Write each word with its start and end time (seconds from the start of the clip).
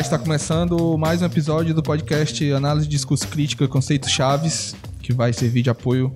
Está 0.00 0.16
começando 0.16 0.96
mais 0.96 1.20
um 1.20 1.26
episódio 1.26 1.74
do 1.74 1.82
podcast 1.82 2.52
Análise 2.52 2.86
de 2.86 2.92
Discurso 2.92 3.26
Crítica 3.26 3.66
Conceitos 3.66 4.10
Chaves, 4.10 4.74
que 5.02 5.12
vai 5.12 5.32
servir 5.32 5.62
de 5.62 5.70
apoio 5.70 6.14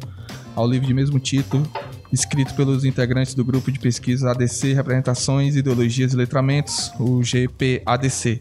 ao 0.54 0.66
livro 0.66 0.86
de 0.86 0.94
mesmo 0.94 1.18
título, 1.18 1.66
escrito 2.12 2.54
pelos 2.54 2.84
integrantes 2.84 3.34
do 3.34 3.44
grupo 3.44 3.72
de 3.72 3.80
pesquisa 3.80 4.30
ADC 4.30 4.72
Representações, 4.72 5.56
Ideologias 5.56 6.12
e 6.12 6.16
Letramentos, 6.16 6.92
o 6.98 7.22
GPADC. 7.22 8.38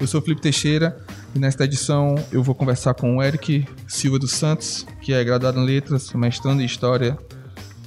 Eu 0.00 0.06
sou 0.06 0.22
Felipe 0.22 0.40
Teixeira 0.40 0.96
e 1.34 1.38
nesta 1.38 1.64
edição 1.64 2.14
eu 2.32 2.42
vou 2.42 2.54
conversar 2.54 2.94
com 2.94 3.18
o 3.18 3.22
Eric 3.22 3.68
Silva 3.86 4.18
dos 4.18 4.32
Santos, 4.32 4.86
que 5.02 5.12
é 5.12 5.22
graduado 5.22 5.60
em 5.60 5.66
Letras, 5.66 6.10
mestrando 6.14 6.62
em 6.62 6.64
História 6.64 7.16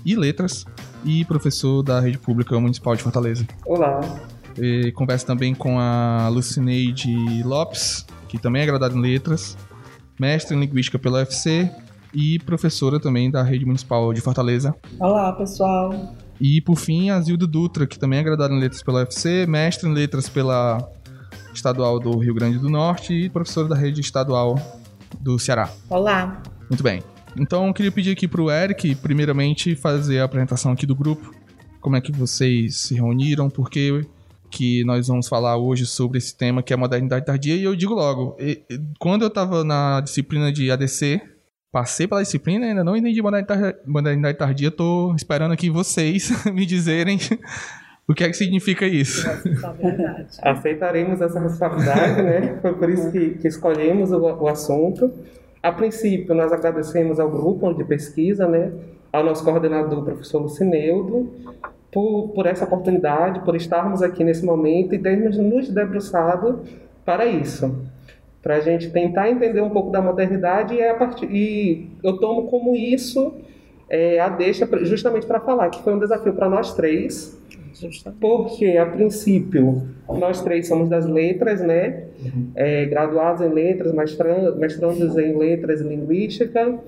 e 0.06 0.16
Letras 0.16 0.66
e 1.04 1.26
professor 1.26 1.82
da 1.82 2.00
Rede 2.00 2.20
Pública 2.20 2.58
Municipal 2.60 2.96
de 2.96 3.02
Fortaleza. 3.02 3.46
Olá. 3.66 4.00
E 4.58 4.92
converso 4.92 5.26
também 5.26 5.54
com 5.54 5.80
a 5.80 6.28
Lucineide 6.30 7.44
Lopes, 7.44 8.06
que 8.28 8.38
também 8.38 8.62
é 8.62 8.66
graduada 8.66 8.96
em 8.96 9.02
Letras, 9.02 9.58
mestre 10.20 10.56
em 10.56 10.60
Linguística 10.60 11.00
pela 11.00 11.20
UFC 11.20 11.70
e 12.14 12.40
professora 12.40 13.00
também 13.00 13.32
da 13.32 13.44
Rede 13.44 13.66
Municipal 13.66 14.14
de 14.14 14.22
Fortaleza. 14.22 14.76
Olá, 15.00 15.32
pessoal. 15.34 16.16
E 16.40 16.60
por 16.62 16.76
fim, 16.76 17.10
a 17.10 17.22
Zilda 17.22 17.46
Dutra, 17.48 17.86
que 17.86 18.00
também 18.00 18.20
é 18.20 18.24
graduada 18.24 18.54
em 18.54 18.60
Letras 18.60 18.82
pela 18.82 19.00
UFC, 19.02 19.46
mestre 19.48 19.88
em 19.90 19.94
Letras 19.94 20.28
pela 20.28 20.90
Estadual 21.54 22.00
do 22.00 22.18
Rio 22.18 22.34
Grande 22.34 22.58
do 22.58 22.70
Norte 22.70 23.14
e 23.14 23.30
professora 23.30 23.68
da 23.68 23.76
Rede 23.76 24.02
Estadual 24.02 24.56
do 25.20 25.38
Ceará. 25.38 25.70
Olá. 25.90 26.42
Muito 26.70 26.84
bem. 26.84 27.04
Então, 27.38 27.68
eu 27.68 27.74
queria 27.74 27.92
pedir 27.92 28.12
aqui 28.12 28.28
para 28.28 28.42
o 28.42 28.52
Eric, 28.52 28.96
primeiramente, 28.96 29.76
fazer 29.76 30.20
a 30.20 30.26
apresentação 30.26 30.72
aqui 30.72 30.86
do 30.86 30.96
grupo. 30.96 31.34
Como 31.80 31.96
é 31.96 32.02
que 32.02 32.12
vocês 32.12 32.76
se 32.82 32.96
reuniram, 32.96 33.50
por 33.50 33.70
que 33.70 34.06
que 34.52 34.84
nós 34.84 35.08
vamos 35.08 35.28
falar 35.28 35.58
hoje 35.58 35.86
sobre 35.86 36.18
esse 36.18 36.38
tema 36.38 36.62
que 36.62 36.74
é 36.74 36.76
a 36.76 36.80
modernidade 36.80 37.26
tardia. 37.26 37.56
E 37.56 37.64
eu 37.64 37.76
digo 37.76 37.94
logo, 37.94 38.38
quando 39.00 39.22
eu 39.22 39.30
estava 39.30 39.64
na 39.64 40.02
disciplina 40.02 40.52
de 40.52 40.70
ADC, 40.70 41.22
passei 41.72 42.06
pela 42.06 42.22
disciplina, 42.22 42.66
ainda 42.66 42.84
não 42.84 42.96
entendi 42.96 43.22
modernidade 43.22 44.38
tardia, 44.38 44.68
estou 44.68 45.16
esperando 45.16 45.54
aqui 45.54 45.70
vocês 45.70 46.44
me 46.54 46.66
dizerem 46.66 47.18
o 48.08 48.14
que 48.14 48.26
é 48.26 48.28
que 48.28 48.36
significa 48.36 48.86
isso. 48.86 49.26
Aceitaremos 50.44 51.22
essa 51.22 51.40
responsabilidade, 51.40 52.22
né? 52.22 52.60
Foi 52.62 52.74
por 52.74 52.90
isso 52.90 53.10
que, 53.12 53.32
que 53.36 53.48
escolhemos 53.48 54.12
o, 54.12 54.20
o 54.20 54.48
assunto. 54.48 55.12
A 55.64 55.72
princípio, 55.72 56.36
nós 56.36 56.52
agradecemos 56.52 57.20
ao 57.20 57.30
grupo 57.30 57.72
de 57.74 57.84
pesquisa, 57.86 58.48
né? 58.48 58.72
Ao 59.14 59.24
nosso 59.24 59.44
coordenador, 59.44 60.04
professor 60.04 60.40
Lucineudo, 60.40 61.32
por, 61.92 62.30
por 62.30 62.46
essa 62.46 62.66
oportunidade, 62.66 63.42
por 63.42 63.56
estarmos 63.56 64.02
aqui 64.02 64.24
nesse 64.24 64.46
momento 64.46 64.96
e 64.96 65.00
termos 65.00 65.38
nos 65.38 65.70
debruçado 65.70 66.62
para 67.04 67.26
isso. 67.26 67.76
Para 68.42 68.56
a 68.56 68.60
gente 68.60 68.90
tentar 68.90 69.30
entender 69.30 69.62
um 69.62 69.70
pouco 69.70 69.92
da 69.92 70.02
modernidade 70.02 70.74
e, 70.74 70.80
é 70.80 70.90
a 70.90 70.96
partir, 70.96 71.30
e 71.30 71.90
eu 72.04 72.18
tomo 72.18 72.48
como 72.48 72.76
isso 72.76 73.34
é, 73.90 74.20
a 74.20 74.30
deixa 74.30 74.68
justamente 74.84 75.28
para 75.28 75.40
falar 75.40 75.70
que 75.70 75.84
foi 75.84 75.94
um 75.94 76.00
desafio 76.00 76.34
para 76.34 76.50
nós 76.50 76.74
três, 76.74 77.38
porque 78.20 78.78
a 78.78 78.86
princípio 78.86 79.84
nós 80.08 80.42
três 80.42 80.68
somos 80.68 80.90
das 80.90 81.06
letras, 81.06 81.62
né? 81.62 82.06
É, 82.56 82.86
graduados 82.86 83.42
em 83.42 83.50
letras, 83.50 83.94
mestrandos 83.94 85.18
em 85.18 85.38
letras 85.38 85.82
e 85.82 85.84
linguística. 85.84 86.80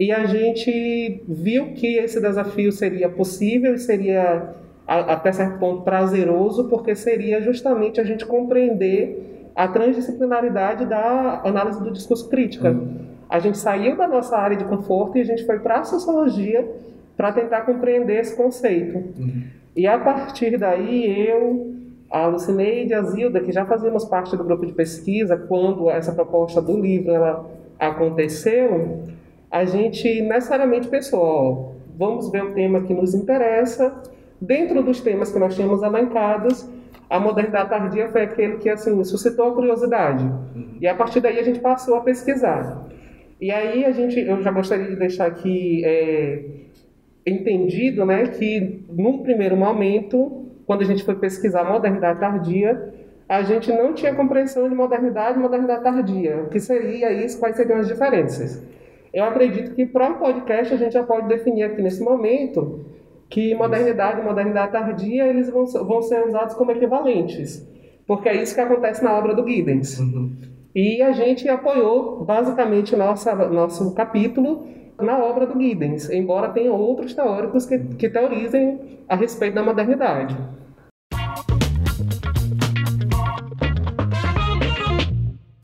E 0.00 0.10
a 0.10 0.24
gente 0.24 1.22
viu 1.28 1.74
que 1.74 1.98
esse 1.98 2.18
desafio 2.22 2.72
seria 2.72 3.06
possível 3.06 3.74
e 3.74 3.78
seria, 3.78 4.54
até 4.86 5.30
certo 5.30 5.58
ponto, 5.58 5.82
prazeroso, 5.82 6.68
porque 6.68 6.96
seria 6.96 7.42
justamente 7.42 8.00
a 8.00 8.04
gente 8.04 8.24
compreender 8.24 9.50
a 9.54 9.68
transdisciplinaridade 9.68 10.86
da 10.86 11.42
análise 11.44 11.84
do 11.84 11.90
discurso 11.90 12.30
crítica. 12.30 12.70
Uhum. 12.70 13.10
A 13.28 13.38
gente 13.40 13.58
saiu 13.58 13.94
da 13.94 14.08
nossa 14.08 14.38
área 14.38 14.56
de 14.56 14.64
conforto 14.64 15.18
e 15.18 15.20
a 15.20 15.24
gente 15.24 15.44
foi 15.44 15.58
para 15.58 15.80
a 15.80 15.84
sociologia 15.84 16.66
para 17.14 17.30
tentar 17.32 17.60
compreender 17.66 18.20
esse 18.20 18.34
conceito. 18.34 18.96
Uhum. 18.96 19.42
E 19.76 19.86
a 19.86 19.98
partir 19.98 20.56
daí, 20.56 21.28
eu, 21.28 21.74
a 22.10 22.26
Lucineide 22.26 22.92
e 22.92 22.94
a 22.94 23.02
Zilda, 23.02 23.40
que 23.40 23.52
já 23.52 23.66
fazíamos 23.66 24.06
parte 24.06 24.34
do 24.34 24.44
grupo 24.44 24.64
de 24.64 24.72
pesquisa 24.72 25.36
quando 25.36 25.90
essa 25.90 26.12
proposta 26.12 26.62
do 26.62 26.80
livro 26.80 27.10
ela 27.12 27.44
aconteceu, 27.78 29.04
a 29.50 29.64
gente 29.64 30.22
necessariamente 30.22 30.88
pensou, 30.88 31.20
ó, 31.20 31.72
vamos 31.98 32.30
ver 32.30 32.44
o 32.44 32.54
tema 32.54 32.82
que 32.82 32.94
nos 32.94 33.14
interessa. 33.14 34.02
Dentro 34.40 34.82
dos 34.82 35.00
temas 35.00 35.32
que 35.32 35.38
nós 35.38 35.54
tínhamos 35.54 35.82
elencados, 35.82 36.66
a 37.10 37.18
modernidade 37.18 37.68
tardia 37.68 38.08
foi 38.08 38.22
aquele 38.22 38.58
que 38.58 38.70
assim 38.70 39.02
suscitou 39.04 39.48
a 39.48 39.54
curiosidade. 39.54 40.24
Uhum. 40.24 40.78
E 40.80 40.86
a 40.86 40.94
partir 40.94 41.20
daí 41.20 41.38
a 41.38 41.42
gente 41.42 41.58
passou 41.58 41.96
a 41.96 42.00
pesquisar. 42.00 42.86
E 43.40 43.50
aí 43.50 43.84
a 43.84 43.90
gente, 43.90 44.20
eu 44.20 44.40
já 44.40 44.50
gostaria 44.52 44.86
de 44.86 44.96
deixar 44.96 45.26
aqui 45.26 45.82
é, 45.84 46.44
entendido, 47.26 48.06
né, 48.06 48.28
que 48.28 48.84
num 48.88 49.18
primeiro 49.18 49.56
momento, 49.56 50.46
quando 50.66 50.82
a 50.82 50.84
gente 50.84 51.02
foi 51.02 51.16
pesquisar 51.16 51.64
modernidade 51.64 52.20
tardia, 52.20 52.94
a 53.28 53.42
gente 53.42 53.72
não 53.72 53.92
tinha 53.92 54.14
compreensão 54.14 54.68
de 54.68 54.74
modernidade 54.74 55.38
e 55.38 55.40
modernidade 55.40 55.82
tardia. 55.82 56.36
O 56.44 56.48
que 56.48 56.60
seria 56.60 57.12
isso? 57.12 57.38
Quais 57.38 57.56
seriam 57.56 57.78
as 57.78 57.88
diferenças? 57.88 58.62
Eu 59.12 59.24
acredito 59.24 59.74
que 59.74 59.84
para 59.84 60.08
um 60.08 60.18
podcast 60.18 60.72
a 60.72 60.76
gente 60.76 60.92
já 60.92 61.02
pode 61.02 61.26
definir 61.26 61.64
aqui 61.64 61.82
nesse 61.82 62.02
momento 62.02 62.86
que 63.28 63.54
modernidade 63.54 64.20
e 64.20 64.24
modernidade 64.24 64.72
tardia 64.72 65.26
eles 65.26 65.50
vão, 65.50 65.64
vão 65.66 66.02
ser 66.02 66.26
usados 66.26 66.54
como 66.54 66.70
equivalentes, 66.70 67.66
porque 68.06 68.28
é 68.28 68.40
isso 68.40 68.54
que 68.54 68.60
acontece 68.60 69.02
na 69.02 69.16
obra 69.16 69.34
do 69.34 69.46
Giddens. 69.46 69.98
Uhum. 69.98 70.32
E 70.74 71.02
a 71.02 71.10
gente 71.10 71.48
apoiou 71.48 72.24
basicamente 72.24 72.94
nossa, 72.94 73.34
nosso 73.48 73.92
capítulo 73.94 74.66
na 75.00 75.18
obra 75.18 75.46
do 75.46 75.60
Giddens, 75.60 76.08
embora 76.10 76.48
tenha 76.50 76.72
outros 76.72 77.12
teóricos 77.12 77.66
que, 77.66 77.78
que 77.78 78.08
teorizem 78.08 78.78
a 79.08 79.16
respeito 79.16 79.54
da 79.54 79.62
modernidade. 79.62 80.36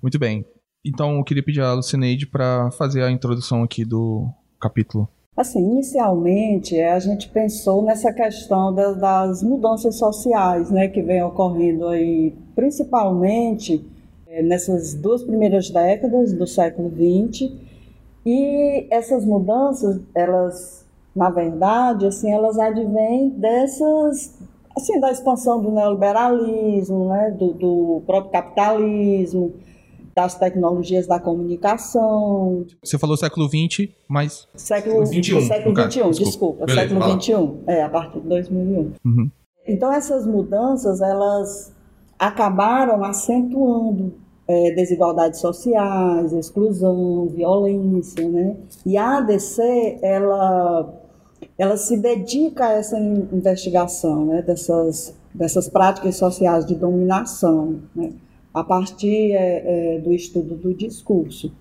Muito 0.02 0.18
bem. 0.18 0.44
Então 0.86 1.16
eu 1.16 1.24
queria 1.24 1.42
pedir 1.42 1.60
a 1.60 1.72
Lucineide 1.72 2.28
para 2.28 2.70
fazer 2.70 3.02
a 3.02 3.10
introdução 3.10 3.64
aqui 3.64 3.84
do 3.84 4.28
capítulo. 4.60 5.08
Assim, 5.36 5.58
inicialmente 5.58 6.80
a 6.80 6.98
gente 7.00 7.28
pensou 7.28 7.82
nessa 7.82 8.12
questão 8.12 8.72
das, 8.72 8.96
das 8.96 9.42
mudanças 9.42 9.96
sociais, 9.96 10.70
né, 10.70 10.86
que 10.86 11.02
vem 11.02 11.22
ocorrendo 11.24 11.88
aí, 11.88 12.32
principalmente 12.54 13.84
é, 14.28 14.42
nessas 14.42 14.94
duas 14.94 15.24
primeiras 15.24 15.68
décadas 15.68 16.32
do 16.32 16.46
século 16.46 16.88
XX, 16.88 17.52
e 18.24 18.86
essas 18.90 19.24
mudanças, 19.24 20.00
elas, 20.14 20.86
na 21.14 21.30
verdade, 21.30 22.06
assim, 22.06 22.32
elas 22.32 22.58
advêm 22.58 23.28
dessas, 23.30 24.38
assim, 24.74 24.98
da 25.00 25.10
expansão 25.10 25.60
do 25.60 25.70
neoliberalismo, 25.70 27.08
né, 27.08 27.30
do, 27.32 27.52
do 27.52 28.02
próprio 28.06 28.32
capitalismo, 28.32 29.52
das 30.16 30.34
tecnologias 30.34 31.06
da 31.06 31.20
comunicação. 31.20 32.64
Você 32.82 32.98
falou 32.98 33.18
século 33.18 33.46
XX, 33.46 33.90
mas... 34.08 34.48
Século 34.54 35.04
XXI. 35.04 35.42
Século 35.42 35.76
XXI, 35.76 35.88
desculpa. 35.90 36.10
desculpa 36.24 36.66
Beleza, 36.66 36.88
século 36.88 37.20
XXI, 37.20 37.64
é, 37.66 37.82
a 37.82 37.88
partir 37.90 38.20
de 38.20 38.28
2001. 38.28 38.92
Uhum. 39.04 39.30
Então, 39.68 39.92
essas 39.92 40.26
mudanças, 40.26 41.02
elas 41.02 41.70
acabaram 42.18 43.04
acentuando 43.04 44.14
é, 44.48 44.70
desigualdades 44.70 45.38
sociais, 45.38 46.32
exclusão, 46.32 47.28
violência, 47.28 48.26
né? 48.26 48.56
E 48.86 48.96
a 48.96 49.18
ADC, 49.18 49.98
ela, 50.00 50.94
ela 51.58 51.76
se 51.76 51.98
dedica 51.98 52.68
a 52.68 52.72
essa 52.72 52.98
investigação, 52.98 54.24
né? 54.24 54.40
Dessas, 54.40 55.14
dessas 55.34 55.68
práticas 55.68 56.16
sociais 56.16 56.64
de 56.64 56.74
dominação, 56.74 57.80
né? 57.94 58.12
A 58.56 58.64
partir 58.64 59.32
é, 59.32 59.96
é, 59.96 59.98
do 59.98 60.14
estudo 60.14 60.54
do 60.54 60.72
discurso. 60.72 61.52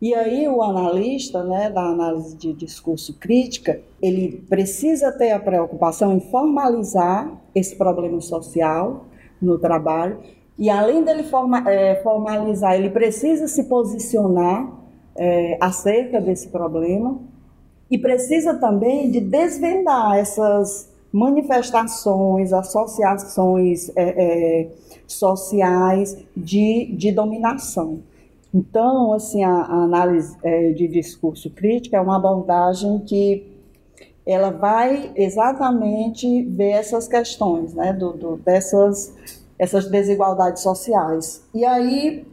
E 0.00 0.14
aí 0.14 0.48
o 0.48 0.62
analista, 0.62 1.44
né, 1.44 1.68
da 1.68 1.82
análise 1.82 2.34
de 2.34 2.54
discurso 2.54 3.18
crítica, 3.18 3.82
ele 4.00 4.42
precisa 4.48 5.12
ter 5.12 5.32
a 5.32 5.38
preocupação 5.38 6.16
em 6.16 6.20
formalizar 6.20 7.30
esse 7.54 7.76
problema 7.76 8.22
social 8.22 9.04
no 9.40 9.58
trabalho 9.58 10.18
e 10.58 10.70
além 10.70 11.04
dele 11.04 11.24
forma, 11.24 11.70
é, 11.70 11.96
formalizar, 12.02 12.74
ele 12.74 12.88
precisa 12.88 13.46
se 13.46 13.64
posicionar 13.64 14.72
é, 15.14 15.58
acerca 15.60 16.22
desse 16.22 16.48
problema 16.48 17.20
e 17.90 17.98
precisa 17.98 18.54
também 18.54 19.10
de 19.10 19.20
desvendar 19.20 20.16
essas 20.16 20.90
manifestações, 21.14 22.52
associações 22.52 23.88
é, 23.94 24.02
é, 24.02 24.68
sociais 25.06 26.18
de, 26.36 26.86
de 26.86 27.12
dominação. 27.12 28.00
Então, 28.52 29.12
assim, 29.12 29.44
a, 29.44 29.50
a 29.50 29.84
análise 29.84 30.36
é, 30.42 30.72
de 30.72 30.88
discurso 30.88 31.48
crítico 31.50 31.94
é 31.94 32.00
uma 32.00 32.16
abordagem 32.16 32.98
que 33.06 33.46
ela 34.26 34.50
vai 34.50 35.12
exatamente 35.14 36.42
ver 36.42 36.70
essas 36.70 37.06
questões, 37.06 37.74
né, 37.74 37.92
do, 37.92 38.12
do, 38.12 38.36
dessas 38.38 39.14
essas 39.56 39.88
desigualdades 39.88 40.64
sociais. 40.64 41.44
E 41.54 41.64
aí, 41.64 42.26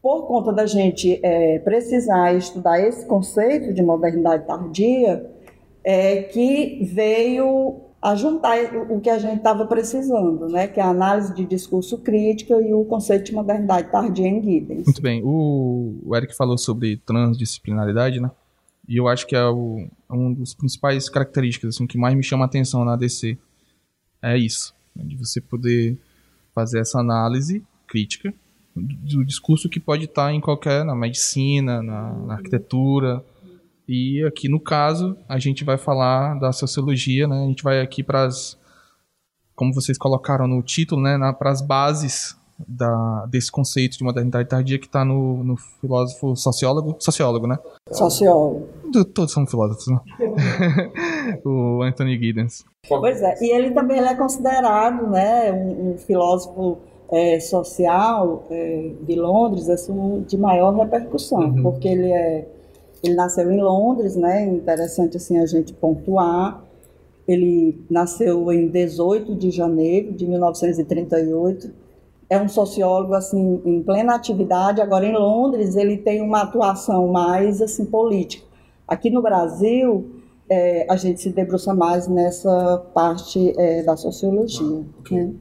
por 0.00 0.28
conta 0.28 0.52
da 0.52 0.64
gente 0.64 1.18
é, 1.24 1.58
precisar 1.58 2.34
estudar 2.34 2.80
esse 2.80 3.04
conceito 3.04 3.74
de 3.74 3.82
modernidade 3.82 4.46
tardia, 4.46 5.28
é, 5.82 6.22
que 6.22 6.84
veio 6.84 7.85
a 8.06 8.14
juntar 8.14 8.56
o 8.88 9.00
que 9.00 9.10
a 9.10 9.18
gente 9.18 9.38
estava 9.38 9.66
precisando, 9.66 10.46
né, 10.46 10.68
que 10.68 10.78
é 10.78 10.82
a 10.84 10.90
análise 10.90 11.34
de 11.34 11.44
discurso 11.44 11.98
crítico 11.98 12.52
e 12.52 12.72
o 12.72 12.84
conceito 12.84 13.24
de 13.24 13.32
modernidade 13.32 13.90
tardia 13.90 14.28
em 14.28 14.40
Giddens. 14.40 14.84
Muito 14.84 15.02
bem. 15.02 15.22
O, 15.24 16.12
Eric 16.14 16.36
falou 16.36 16.56
sobre 16.56 16.98
transdisciplinaridade, 16.98 18.20
né? 18.20 18.30
E 18.88 18.96
eu 18.96 19.08
acho 19.08 19.26
que 19.26 19.34
é 19.34 19.44
o, 19.44 19.88
um 20.08 20.32
dos 20.32 20.54
principais 20.54 21.08
características 21.08 21.74
assim, 21.74 21.84
que 21.84 21.98
mais 21.98 22.14
me 22.14 22.22
chama 22.22 22.44
a 22.44 22.46
atenção 22.46 22.84
na 22.84 22.92
ADC. 22.92 23.36
É 24.22 24.38
isso, 24.38 24.72
né, 24.94 25.02
de 25.04 25.16
você 25.16 25.40
poder 25.40 25.98
fazer 26.54 26.78
essa 26.78 27.00
análise 27.00 27.60
crítica 27.88 28.32
do 28.76 29.24
discurso 29.24 29.68
que 29.68 29.80
pode 29.80 30.04
estar 30.04 30.32
em 30.32 30.40
qualquer, 30.40 30.84
na 30.84 30.94
medicina, 30.94 31.82
na, 31.82 32.12
na 32.12 32.34
arquitetura, 32.34 33.24
e 33.88 34.24
aqui 34.24 34.48
no 34.48 34.60
caso, 34.60 35.16
a 35.28 35.38
gente 35.38 35.64
vai 35.64 35.78
falar 35.78 36.38
da 36.38 36.52
sociologia, 36.52 37.26
né? 37.26 37.44
A 37.44 37.46
gente 37.46 37.62
vai 37.62 37.80
aqui 37.80 38.02
para 38.02 38.24
as 38.24 38.58
como 39.56 39.72
vocês 39.72 39.96
colocaram 39.96 40.46
no 40.46 40.62
título, 40.62 41.00
né, 41.00 41.18
para 41.38 41.50
as 41.50 41.62
bases 41.62 42.36
da, 42.68 43.26
desse 43.26 43.50
conceito 43.50 43.98
de 43.98 44.04
modernidade 44.04 44.48
tardia 44.48 44.78
que 44.78 44.86
está 44.86 45.04
no, 45.04 45.42
no, 45.42 45.56
filósofo 45.56 46.36
sociólogo, 46.36 46.96
sociólogo, 46.98 47.46
né? 47.46 47.58
Sociólogo. 47.90 48.68
Todos 49.14 49.32
são 49.32 49.46
filósofos, 49.46 49.88
né? 49.88 50.00
o 51.44 51.82
Anthony 51.82 52.18
Giddens. 52.18 52.64
Pois 52.88 53.20
é, 53.20 53.34
e 53.42 53.50
ele 53.50 53.72
também 53.72 53.98
ele 53.98 54.08
é 54.08 54.14
considerado, 54.14 55.06
né, 55.08 55.52
um, 55.52 55.92
um 55.92 55.98
filósofo 55.98 56.78
é, 57.10 57.40
social 57.40 58.44
é, 58.50 58.92
de 59.02 59.14
Londres, 59.16 59.68
assim, 59.68 60.24
de 60.26 60.36
maior 60.36 60.74
repercussão, 60.74 61.40
uhum. 61.40 61.62
porque 61.62 61.88
ele 61.88 62.10
é 62.10 62.48
ele 63.02 63.14
nasceu 63.14 63.50
em 63.50 63.60
Londres, 63.60 64.16
né? 64.16 64.44
Interessante 64.46 65.16
assim 65.16 65.38
a 65.38 65.46
gente 65.46 65.72
pontuar. 65.72 66.64
Ele 67.26 67.84
nasceu 67.90 68.52
em 68.52 68.68
18 68.68 69.34
de 69.34 69.50
janeiro 69.50 70.12
de 70.12 70.26
1938. 70.26 71.70
É 72.28 72.40
um 72.40 72.48
sociólogo 72.48 73.14
assim 73.14 73.60
em 73.64 73.82
plena 73.82 74.14
atividade. 74.14 74.80
Agora 74.80 75.04
em 75.04 75.12
Londres 75.12 75.76
ele 75.76 75.96
tem 75.96 76.20
uma 76.20 76.42
atuação 76.42 77.08
mais 77.08 77.60
assim 77.60 77.84
política. 77.84 78.44
Aqui 78.86 79.10
no 79.10 79.20
Brasil 79.20 80.10
é, 80.48 80.86
a 80.88 80.96
gente 80.96 81.20
se 81.20 81.30
debruça 81.30 81.74
mais 81.74 82.06
nessa 82.06 82.78
parte 82.94 83.52
é, 83.58 83.82
da 83.82 83.96
sociologia. 83.96 84.84
Né? 85.10 85.34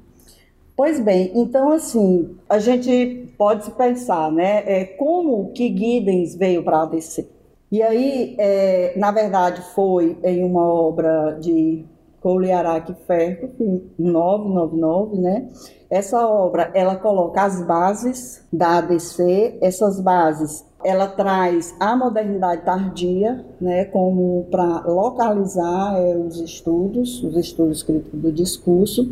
Pois 0.75 0.99
bem, 0.99 1.31
então 1.35 1.71
assim 1.71 2.35
a 2.49 2.59
gente 2.59 3.33
pode 3.37 3.69
pensar, 3.71 4.31
né? 4.31 4.63
É, 4.65 4.85
como 4.85 5.51
que 5.53 5.67
Giddens 5.75 6.35
veio 6.35 6.63
para 6.63 6.79
a 6.79 6.83
ABC? 6.83 7.34
E 7.71 7.81
aí, 7.81 8.35
é, 8.37 8.93
na 8.97 9.11
verdade, 9.11 9.61
foi 9.73 10.17
em 10.23 10.43
uma 10.43 10.63
obra 10.63 11.37
de 11.41 11.85
Koliarak 12.21 12.91
Ferro, 13.05 13.49
999, 13.97 15.17
né? 15.19 15.47
Essa 15.89 16.27
obra, 16.27 16.71
ela 16.73 16.95
coloca 16.95 17.43
as 17.43 17.65
bases 17.65 18.43
da 18.51 18.79
ADC, 18.79 19.59
essas 19.61 19.99
bases, 19.99 20.65
ela 20.83 21.07
traz 21.07 21.75
a 21.79 21.95
modernidade 21.95 22.63
tardia, 22.63 23.45
né, 23.61 23.85
como 23.85 24.45
para 24.49 24.81
localizar 24.87 25.99
é, 25.99 26.17
os 26.17 26.39
estudos, 26.39 27.23
os 27.23 27.35
estudos 27.37 27.83
críticos 27.83 28.19
do 28.19 28.31
discurso, 28.31 29.11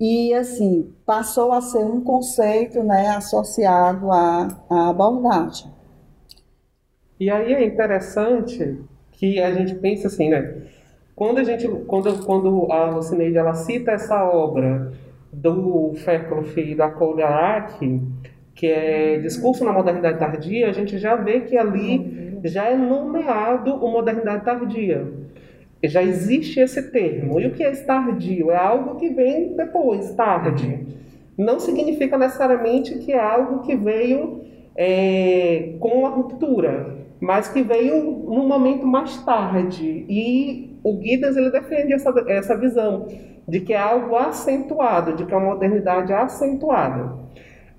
e 0.00 0.32
assim, 0.34 0.92
passou 1.04 1.52
a 1.52 1.60
ser 1.60 1.84
um 1.84 2.00
conceito, 2.02 2.82
né, 2.82 3.08
associado 3.08 4.12
à, 4.12 4.48
à 4.70 4.88
abordagem. 4.90 5.77
E 7.20 7.30
aí 7.30 7.52
é 7.52 7.64
interessante 7.64 8.78
que 9.12 9.40
a 9.40 9.52
gente 9.52 9.74
pensa 9.74 10.06
assim, 10.06 10.28
né? 10.28 10.54
Quando 11.16 11.38
a 11.38 11.44
gente, 11.44 11.66
quando, 11.86 12.24
quando 12.24 12.70
a 12.70 12.90
Lucineide 12.90 13.36
ela 13.36 13.54
cita 13.54 13.90
essa 13.90 14.24
obra 14.24 14.92
do 15.32 15.94
Fairclough 15.96 16.56
e 16.56 16.74
da 16.76 16.88
Kolyarak, 16.90 18.00
que 18.54 18.66
é 18.66 19.18
Discurso 19.18 19.64
na 19.64 19.72
Modernidade 19.72 20.18
Tardia, 20.18 20.68
a 20.68 20.72
gente 20.72 20.96
já 20.96 21.16
vê 21.16 21.40
que 21.40 21.56
ali 21.56 22.38
já 22.44 22.66
é 22.66 22.76
nomeado 22.76 23.74
o 23.74 23.90
Modernidade 23.90 24.44
Tardia. 24.44 25.06
Já 25.82 26.02
existe 26.02 26.60
esse 26.60 26.90
termo. 26.90 27.40
E 27.40 27.46
o 27.46 27.52
que 27.52 27.62
é 27.62 27.70
tardio? 27.70 28.50
É 28.50 28.56
algo 28.56 28.96
que 28.96 29.08
vem 29.10 29.54
depois, 29.54 30.12
tarde. 30.14 30.86
Não 31.36 31.60
significa 31.60 32.18
necessariamente 32.18 32.98
que 32.98 33.12
é 33.12 33.20
algo 33.20 33.60
que 33.62 33.76
veio 33.76 34.42
é, 34.78 35.74
com 35.80 36.06
a 36.06 36.08
ruptura 36.08 36.98
mas 37.20 37.48
que 37.48 37.62
veio 37.62 37.94
num 38.02 38.46
momento 38.46 38.86
mais 38.86 39.22
tarde. 39.24 40.04
E 40.08 40.78
o 40.82 40.96
Guidas 40.98 41.36
ele 41.36 41.50
defende 41.50 41.92
essa, 41.92 42.12
essa 42.28 42.56
visão 42.56 43.08
de 43.46 43.60
que 43.60 43.72
é 43.72 43.78
algo 43.78 44.14
acentuado, 44.16 45.14
de 45.14 45.24
que 45.24 45.32
é 45.32 45.36
uma 45.36 45.54
modernidade 45.54 46.12
acentuada. 46.12 47.16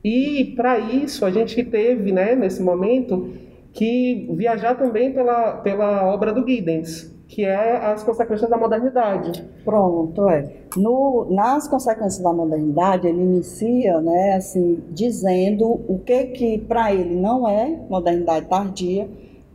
E 0.04 0.54
para 0.56 0.80
isso 0.80 1.26
a 1.26 1.32
gente 1.32 1.64
teve, 1.64 2.12
né, 2.12 2.36
nesse 2.36 2.62
momento, 2.62 3.34
que 3.72 4.28
viajar 4.32 4.76
também 4.76 5.14
pela, 5.14 5.54
pela 5.58 6.06
obra 6.12 6.34
do 6.34 6.46
Giddens, 6.48 7.16
que 7.30 7.46
é 7.46 7.78
as 7.78 8.04
consequências 8.04 8.50
da 8.50 8.58
modernidade. 8.58 9.48
Pronto, 9.64 10.28
é. 10.28 10.52
No, 10.76 11.28
nas 11.30 11.68
consequências 11.68 12.24
da 12.24 12.34
modernidade, 12.34 13.08
ele 13.08 13.22
inicia, 13.22 14.02
né, 14.02 14.34
assim, 14.34 14.84
dizendo 14.90 15.66
o 15.88 16.00
que 16.00 16.24
que 16.26 16.58
para 16.58 16.92
ele 16.92 17.16
não 17.16 17.48
é 17.48 17.80
modernidade 17.88 18.48
tardia, 18.48 19.08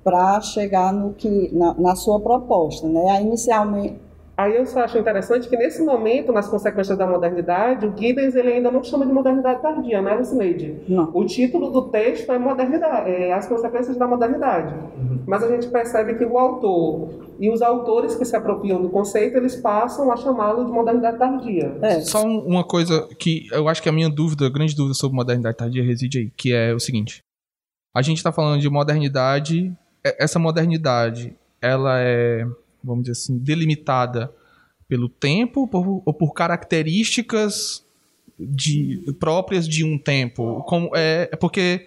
para 0.05 0.41
chegar 0.41 0.93
no 0.93 1.15
que 1.15 1.51
na, 1.53 1.75
na, 1.75 1.97
sua 1.97 2.21
proposta, 2.21 2.87
né? 2.87 3.23
Inicialmente 3.23 3.97
Aí 4.37 4.57
eu 4.57 4.67
só 4.67 4.81
acho 4.81 4.99
interessante 4.99 5.49
que 5.49 5.57
nesse 5.57 5.83
momento, 5.83 6.33
nas 6.33 6.49
consequências 6.49 6.99
da 6.99 7.07
modernidade, 7.07 7.87
o 7.87 7.97
Giddens 7.97 8.35
ele 8.35 8.55
ainda 8.55 8.71
não 8.71 8.83
chama 8.83 9.07
de 9.07 9.13
modernidade 9.13 9.63
tardia, 9.63 10.03
né, 10.03 10.15
Lucineide? 10.15 10.83
Não. 10.89 11.11
O 11.15 11.25
título 11.25 11.71
do 11.71 11.83
texto 11.91 12.33
é 12.33 12.39
modernidade, 12.39 13.11
é 13.11 13.33
as 13.33 13.47
consequências 13.47 13.97
da 13.97 14.07
modernidade. 14.07 14.75
Uhum. 14.75 15.23
Mas 15.27 15.43
a 15.45 15.49
gente 15.49 15.69
percebe 15.69 16.15
que 16.15 16.25
o 16.25 16.37
autor 16.37 17.11
e 17.39 17.49
os 17.49 17.63
autores 17.63 18.17
que 18.17 18.25
se 18.25 18.35
apropriam 18.35 18.83
do 18.83 18.91
conceito, 18.91 19.37
eles 19.37 19.55
passam 19.57 20.11
a 20.11 20.17
chamá-lo 20.17 20.65
de 20.65 20.73
modernidade 20.73 21.19
tardia. 21.19 21.79
É. 21.81 22.01
Só 22.01 22.25
uma 22.25 22.65
coisa 22.65 23.09
que 23.19 23.47
eu 23.53 23.69
acho 23.69 23.83
que 23.83 23.89
a 23.89 23.93
minha 23.93 24.11
dúvida, 24.11 24.47
a 24.47 24.51
grande 24.51 24.75
dúvida 24.75 24.95
sobre 24.95 25.17
modernidade 25.17 25.57
tardia 25.57 25.85
reside 25.85 26.19
aí, 26.19 26.31
que 26.37 26.53
é 26.53 26.75
o 26.75 26.81
seguinte: 26.81 27.21
a 27.95 28.03
gente 28.03 28.17
está 28.17 28.33
falando 28.33 28.61
de 28.61 28.69
modernidade 28.69 29.73
essa 30.19 30.39
modernidade, 30.39 31.35
ela 31.61 31.99
é, 32.01 32.47
vamos 32.85 33.05
dizer 33.05 33.13
assim, 33.13 33.39
delimitada 33.39 34.33
pelo 34.87 35.09
tempo 35.09 35.67
por, 35.67 36.03
ou 36.05 36.15
por 36.15 36.33
características 36.33 37.85
de, 38.39 39.03
próprias 39.19 39.67
de 39.67 39.85
um 39.85 39.99
tempo? 39.99 40.63
Como, 40.65 40.91
é, 40.95 41.29
é 41.33 41.37
porque 41.37 41.87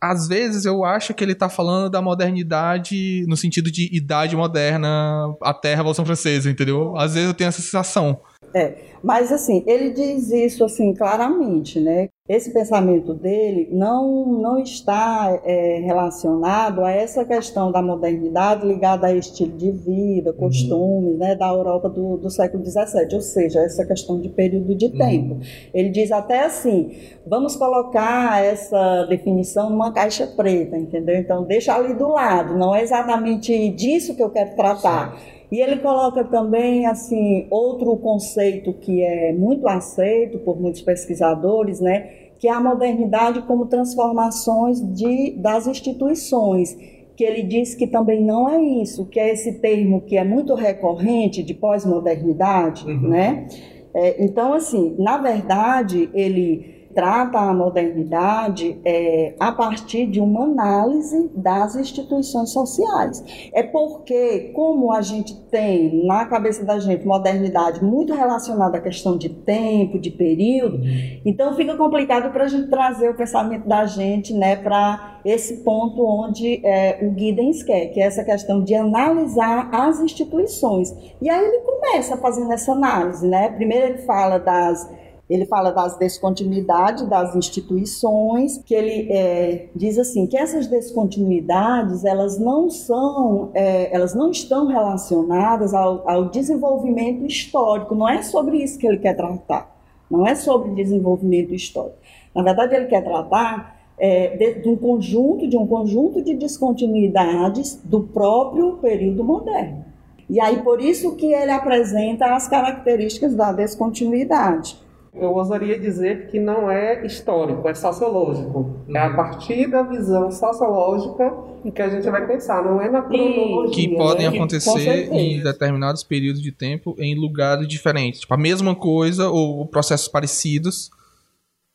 às 0.00 0.28
vezes 0.28 0.64
eu 0.64 0.84
acho 0.84 1.14
que 1.14 1.24
ele 1.24 1.32
está 1.32 1.48
falando 1.48 1.90
da 1.90 2.02
modernidade 2.02 3.24
no 3.26 3.36
sentido 3.36 3.70
de 3.70 3.88
idade 3.94 4.36
moderna, 4.36 5.34
a 5.42 5.54
Terra, 5.54 5.74
a 5.74 5.76
Revolução 5.78 6.04
Francesa, 6.04 6.50
entendeu? 6.50 6.96
Às 6.96 7.14
vezes 7.14 7.28
eu 7.28 7.34
tenho 7.34 7.48
essa 7.48 7.62
sensação. 7.62 8.20
É, 8.54 8.76
mas 9.02 9.30
assim, 9.30 9.62
ele 9.66 9.90
diz 9.90 10.30
isso 10.30 10.64
assim 10.64 10.94
claramente, 10.94 11.78
né? 11.80 12.08
Esse 12.28 12.52
pensamento 12.52 13.14
dele 13.14 13.70
não, 13.72 14.26
não 14.26 14.58
está 14.58 15.40
é, 15.46 15.80
relacionado 15.82 16.84
a 16.84 16.90
essa 16.90 17.24
questão 17.24 17.72
da 17.72 17.80
modernidade 17.80 18.66
ligada 18.66 19.06
a 19.06 19.14
estilo 19.14 19.56
de 19.56 19.70
vida, 19.70 20.30
uhum. 20.32 20.36
costumes, 20.36 21.12
uhum. 21.12 21.18
né, 21.18 21.34
da 21.34 21.48
Europa 21.48 21.88
do, 21.88 22.18
do 22.18 22.28
século 22.28 22.62
XVII, 22.62 23.14
ou 23.14 23.20
seja, 23.22 23.60
essa 23.60 23.86
questão 23.86 24.20
de 24.20 24.28
período 24.28 24.74
de 24.74 24.86
uhum. 24.86 24.98
tempo. 24.98 25.38
Ele 25.72 25.88
diz 25.88 26.12
até 26.12 26.44
assim, 26.44 26.98
vamos 27.26 27.56
colocar 27.56 28.44
essa 28.44 29.06
definição 29.06 29.70
numa 29.70 29.90
caixa 29.90 30.26
preta, 30.26 30.76
entendeu? 30.76 31.16
Então, 31.16 31.44
deixa 31.44 31.74
ali 31.74 31.94
do 31.94 32.08
lado, 32.08 32.58
não 32.58 32.74
é 32.74 32.82
exatamente 32.82 33.70
disso 33.70 34.14
que 34.14 34.22
eu 34.22 34.28
quero 34.28 34.54
tratar. 34.54 35.18
E 35.50 35.60
ele 35.60 35.78
coloca 35.78 36.24
também 36.24 36.86
assim 36.86 37.46
outro 37.50 37.96
conceito 37.96 38.72
que 38.72 39.02
é 39.02 39.32
muito 39.32 39.66
aceito 39.68 40.38
por 40.38 40.60
muitos 40.60 40.82
pesquisadores, 40.82 41.80
né, 41.80 42.10
que 42.38 42.48
é 42.48 42.52
a 42.52 42.60
modernidade 42.60 43.42
como 43.42 43.66
transformações 43.66 44.80
de, 44.94 45.32
das 45.32 45.66
instituições, 45.66 46.76
que 47.16 47.24
ele 47.24 47.42
diz 47.42 47.74
que 47.74 47.86
também 47.86 48.24
não 48.24 48.48
é 48.48 48.62
isso, 48.62 49.06
que 49.06 49.18
é 49.18 49.32
esse 49.32 49.60
termo 49.60 50.02
que 50.02 50.16
é 50.16 50.22
muito 50.22 50.54
recorrente 50.54 51.42
de 51.42 51.52
pós-modernidade, 51.52 52.86
uhum. 52.86 53.08
né? 53.08 53.48
É, 53.92 54.24
então, 54.24 54.52
assim, 54.52 54.94
na 54.96 55.18
verdade, 55.18 56.08
ele 56.14 56.77
trata 56.94 57.38
a 57.38 57.54
modernidade 57.54 58.80
é, 58.84 59.34
a 59.38 59.52
partir 59.52 60.06
de 60.06 60.20
uma 60.20 60.44
análise 60.44 61.30
das 61.34 61.76
instituições 61.76 62.50
sociais. 62.50 63.24
É 63.52 63.62
porque, 63.62 64.50
como 64.54 64.92
a 64.92 65.00
gente 65.00 65.34
tem 65.50 66.06
na 66.06 66.24
cabeça 66.26 66.64
da 66.64 66.78
gente 66.78 67.06
modernidade 67.06 67.82
muito 67.84 68.14
relacionada 68.14 68.78
à 68.78 68.80
questão 68.80 69.16
de 69.16 69.28
tempo, 69.28 69.98
de 69.98 70.10
período, 70.10 70.78
uhum. 70.78 71.20
então 71.24 71.54
fica 71.54 71.76
complicado 71.76 72.32
para 72.32 72.44
a 72.44 72.48
gente 72.48 72.68
trazer 72.68 73.10
o 73.10 73.14
pensamento 73.14 73.68
da 73.68 73.86
gente 73.86 74.32
né, 74.32 74.56
para 74.56 75.20
esse 75.24 75.58
ponto 75.58 76.04
onde 76.04 76.64
é, 76.64 76.98
o 77.02 77.18
Giddens 77.18 77.62
quer, 77.62 77.86
que 77.86 78.00
é 78.00 78.04
essa 78.04 78.24
questão 78.24 78.62
de 78.62 78.74
analisar 78.74 79.68
as 79.72 80.00
instituições. 80.00 80.94
E 81.20 81.28
aí 81.28 81.44
ele 81.44 81.60
começa 81.60 82.16
fazendo 82.16 82.52
essa 82.52 82.72
análise. 82.72 83.26
Né? 83.26 83.50
Primeiro 83.50 83.86
ele 83.86 83.98
fala 83.98 84.38
das 84.38 84.88
ele 85.28 85.44
fala 85.44 85.70
das 85.70 85.98
descontinuidades 85.98 87.06
das 87.06 87.36
instituições, 87.36 88.58
que 88.64 88.74
ele 88.74 89.12
é, 89.12 89.68
diz 89.76 89.98
assim 89.98 90.26
que 90.26 90.38
essas 90.38 90.66
descontinuidades 90.66 92.04
elas 92.04 92.38
não 92.38 92.70
são, 92.70 93.50
é, 93.52 93.94
elas 93.94 94.14
não 94.14 94.30
estão 94.30 94.66
relacionadas 94.66 95.74
ao, 95.74 96.08
ao 96.08 96.30
desenvolvimento 96.30 97.26
histórico. 97.26 97.94
Não 97.94 98.08
é 98.08 98.22
sobre 98.22 98.56
isso 98.56 98.78
que 98.78 98.86
ele 98.86 98.98
quer 98.98 99.14
tratar. 99.14 99.76
Não 100.10 100.26
é 100.26 100.34
sobre 100.34 100.70
desenvolvimento 100.70 101.54
histórico. 101.54 101.98
Na 102.34 102.42
verdade, 102.42 102.74
ele 102.74 102.86
quer 102.86 103.04
tratar 103.04 103.78
é, 103.98 104.34
de, 104.34 104.62
de, 104.62 104.68
um 104.70 104.76
conjunto 104.76 105.46
de 105.46 105.58
um 105.58 105.66
conjunto 105.66 106.22
de 106.22 106.34
descontinuidades 106.34 107.78
do 107.84 108.00
próprio 108.00 108.78
período 108.78 109.22
moderno. 109.22 109.84
E 110.30 110.40
aí 110.40 110.62
por 110.62 110.80
isso 110.80 111.16
que 111.16 111.34
ele 111.34 111.50
apresenta 111.50 112.34
as 112.34 112.48
características 112.48 113.34
da 113.34 113.52
descontinuidade 113.52 114.87
eu 115.20 115.32
ousaria 115.34 115.78
dizer 115.78 116.28
que 116.28 116.38
não 116.38 116.70
é 116.70 117.04
histórico, 117.04 117.68
é 117.68 117.74
sociológico. 117.74 118.84
É 118.88 118.98
a 118.98 119.14
partir 119.14 119.66
da 119.68 119.82
visão 119.82 120.30
sociológica 120.30 121.32
que 121.74 121.82
a 121.82 121.88
gente 121.88 122.08
vai 122.08 122.26
pensar, 122.26 122.64
não 122.64 122.80
é 122.80 122.90
na 122.90 123.02
cronologia. 123.02 123.74
Que 123.74 123.96
podem 123.96 124.30
né? 124.30 124.36
acontecer 124.36 125.12
em 125.12 125.42
determinados 125.42 126.02
períodos 126.02 126.40
de 126.40 126.52
tempo 126.52 126.96
em 126.98 127.14
lugares 127.14 127.66
diferentes. 127.68 128.20
Tipo, 128.20 128.34
a 128.34 128.38
mesma 128.38 128.74
coisa 128.74 129.28
ou 129.28 129.66
processos 129.66 130.08
parecidos 130.08 130.90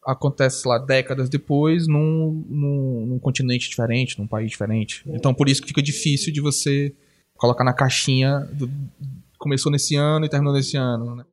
acontece 0.06 0.68
lá 0.68 0.78
décadas 0.78 1.30
depois 1.30 1.88
num, 1.88 2.44
num, 2.50 3.06
num 3.08 3.20
continente 3.20 3.70
diferente, 3.70 4.20
num 4.20 4.28
país 4.28 4.50
diferente. 4.50 5.04
Então 5.08 5.34
por 5.34 5.48
isso 5.48 5.62
que 5.62 5.68
fica 5.68 5.82
difícil 5.82 6.34
de 6.34 6.42
você 6.42 6.94
colocar 7.36 7.64
na 7.64 7.74
caixinha 7.74 8.40
do, 8.52 8.70
começou 9.38 9.72
nesse 9.72 9.96
ano 9.96 10.26
e 10.26 10.30
terminou 10.30 10.54
nesse 10.54 10.78
ano, 10.78 11.16
né? 11.16 11.24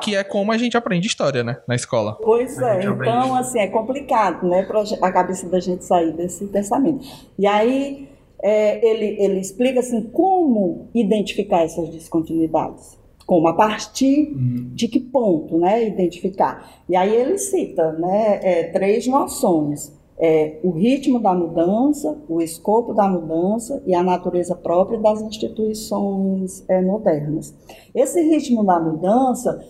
Que 0.00 0.14
é 0.14 0.24
como 0.24 0.52
a 0.52 0.58
gente 0.58 0.76
aprende 0.76 1.06
história, 1.06 1.44
né, 1.44 1.58
na 1.66 1.74
escola. 1.74 2.18
Pois 2.22 2.58
é, 2.58 2.84
então 2.84 3.34
assim 3.34 3.58
é 3.58 3.66
complicado, 3.66 4.46
né, 4.46 4.62
para 4.62 4.82
a 5.00 5.12
cabeça 5.12 5.48
da 5.48 5.60
gente 5.60 5.84
sair 5.84 6.12
desse 6.12 6.46
pensamento. 6.46 7.04
E 7.38 7.46
aí 7.46 8.08
é, 8.42 8.84
ele 8.84 9.16
ele 9.22 9.40
explica 9.40 9.80
assim 9.80 10.02
como 10.02 10.88
identificar 10.94 11.62
essas 11.62 11.88
descontinuidades, 11.88 12.98
como 13.26 13.48
a 13.48 13.54
partir 13.54 14.32
uhum. 14.34 14.70
de 14.74 14.88
que 14.88 15.00
ponto, 15.00 15.58
né, 15.58 15.86
identificar. 15.86 16.82
E 16.88 16.96
aí 16.96 17.14
ele 17.14 17.38
cita, 17.38 17.92
né, 17.92 18.40
é, 18.42 18.64
três 18.64 19.06
noções. 19.06 20.00
É, 20.24 20.60
o 20.62 20.70
ritmo 20.70 21.18
da 21.18 21.34
mudança, 21.34 22.16
o 22.28 22.40
escopo 22.40 22.94
da 22.94 23.08
mudança 23.08 23.82
e 23.84 23.92
a 23.92 24.04
natureza 24.04 24.54
própria 24.54 24.96
das 24.96 25.20
instituições 25.20 26.64
é, 26.68 26.80
modernas. 26.80 27.52
Esse 27.92 28.20
ritmo 28.20 28.64
da 28.64 28.78
mudança 28.78 29.60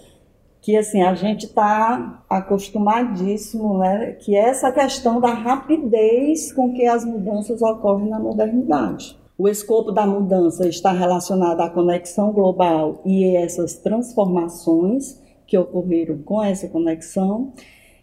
que 0.62 0.76
assim 0.76 1.02
a 1.02 1.12
gente 1.12 1.46
está 1.46 2.24
acostumadíssimo, 2.30 3.78
né? 3.78 4.12
Que 4.20 4.36
é 4.36 4.48
essa 4.48 4.70
questão 4.70 5.20
da 5.20 5.34
rapidez 5.34 6.52
com 6.52 6.72
que 6.72 6.86
as 6.86 7.04
mudanças 7.04 7.60
ocorrem 7.60 8.08
na 8.08 8.20
modernidade. 8.20 9.18
O 9.36 9.48
escopo 9.48 9.90
da 9.90 10.06
mudança 10.06 10.68
está 10.68 10.92
relacionado 10.92 11.60
à 11.60 11.68
conexão 11.68 12.32
global 12.32 13.02
e 13.04 13.34
essas 13.34 13.74
transformações 13.74 15.20
que 15.48 15.58
ocorreram 15.58 16.18
com 16.18 16.40
essa 16.40 16.68
conexão. 16.68 17.52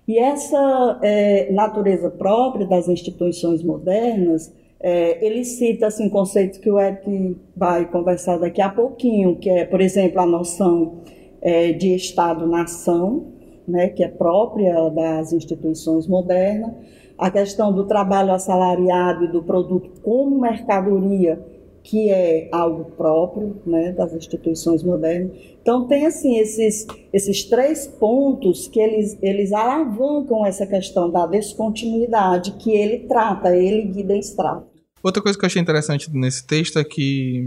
E 0.05 0.19
essa 0.19 0.99
é, 1.01 1.49
natureza 1.53 2.09
própria 2.09 2.67
das 2.67 2.89
instituições 2.89 3.63
modernas, 3.63 4.53
é, 4.81 5.25
ele 5.25 5.45
cita 5.45 5.87
assim, 5.87 6.09
conceitos 6.09 6.57
que 6.57 6.69
o 6.69 6.77
Eric 6.77 7.37
vai 7.55 7.85
conversar 7.85 8.37
daqui 8.37 8.61
a 8.61 8.69
pouquinho, 8.69 9.37
que 9.37 9.49
é, 9.49 9.63
por 9.63 9.79
exemplo, 9.79 10.19
a 10.19 10.25
noção 10.25 11.03
é, 11.41 11.71
de 11.73 11.95
Estado-nação, 11.95 13.33
né, 13.67 13.89
que 13.89 14.03
é 14.03 14.07
própria 14.07 14.89
das 14.89 15.31
instituições 15.31 16.07
modernas, 16.07 16.73
a 17.17 17.29
questão 17.29 17.73
do 17.73 17.85
trabalho 17.85 18.31
assalariado 18.31 19.25
e 19.25 19.31
do 19.31 19.43
produto 19.43 20.01
como 20.01 20.39
mercadoria, 20.39 21.39
que 21.83 22.09
é 22.09 22.49
algo 22.51 22.91
próprio 22.91 23.61
né, 23.65 23.91
das 23.91 24.13
instituições 24.13 24.83
modernas. 24.83 25.31
Então, 25.61 25.87
tem 25.87 26.05
assim 26.05 26.37
esses, 26.37 26.87
esses 27.11 27.43
três 27.45 27.87
pontos 27.87 28.67
que 28.67 28.79
eles, 28.79 29.17
eles 29.21 29.51
alavancam 29.51 30.45
essa 30.45 30.65
questão 30.65 31.09
da 31.09 31.25
descontinuidade 31.25 32.51
que 32.53 32.71
ele 32.71 32.99
trata, 33.07 33.55
ele 33.55 33.83
guia 33.83 34.19
trata. 34.35 34.67
Outra 35.03 35.21
coisa 35.21 35.37
que 35.37 35.45
eu 35.45 35.47
achei 35.47 35.61
interessante 35.61 36.09
nesse 36.13 36.45
texto 36.45 36.79
é 36.79 36.83
que, 36.83 37.45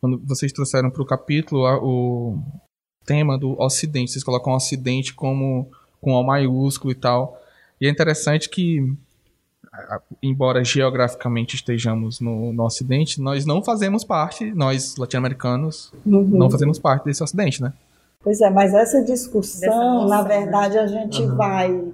quando 0.00 0.20
vocês 0.26 0.52
trouxeram 0.52 0.90
para 0.90 1.02
o 1.02 1.06
capítulo 1.06 1.62
o, 1.82 2.38
tema 3.04 3.38
do 3.38 3.60
Ocidente. 3.60 4.12
Vocês 4.12 4.24
colocam 4.24 4.52
o 4.52 4.56
Ocidente 4.56 5.14
como 5.14 5.68
com 6.00 6.12
O 6.12 6.22
maiúsculo 6.22 6.92
e 6.92 6.94
tal. 6.94 7.40
E 7.80 7.86
é 7.86 7.90
interessante 7.90 8.48
que, 8.48 8.94
embora 10.22 10.64
geograficamente 10.64 11.56
estejamos 11.56 12.20
no, 12.20 12.52
no 12.52 12.64
Ocidente, 12.64 13.20
nós 13.20 13.46
não 13.46 13.62
fazemos 13.62 14.04
parte, 14.04 14.52
nós 14.52 14.96
latino-americanos, 14.96 15.92
uhum. 16.04 16.22
não 16.24 16.50
fazemos 16.50 16.78
parte 16.78 17.04
desse 17.04 17.22
Ocidente, 17.22 17.62
né? 17.62 17.72
Pois 18.22 18.40
é, 18.40 18.48
mas 18.48 18.72
essa 18.72 19.02
discussão, 19.02 20.08
na 20.08 20.22
né? 20.22 20.28
verdade, 20.28 20.78
a 20.78 20.86
gente 20.86 21.20
uhum. 21.22 21.36
vai 21.36 21.92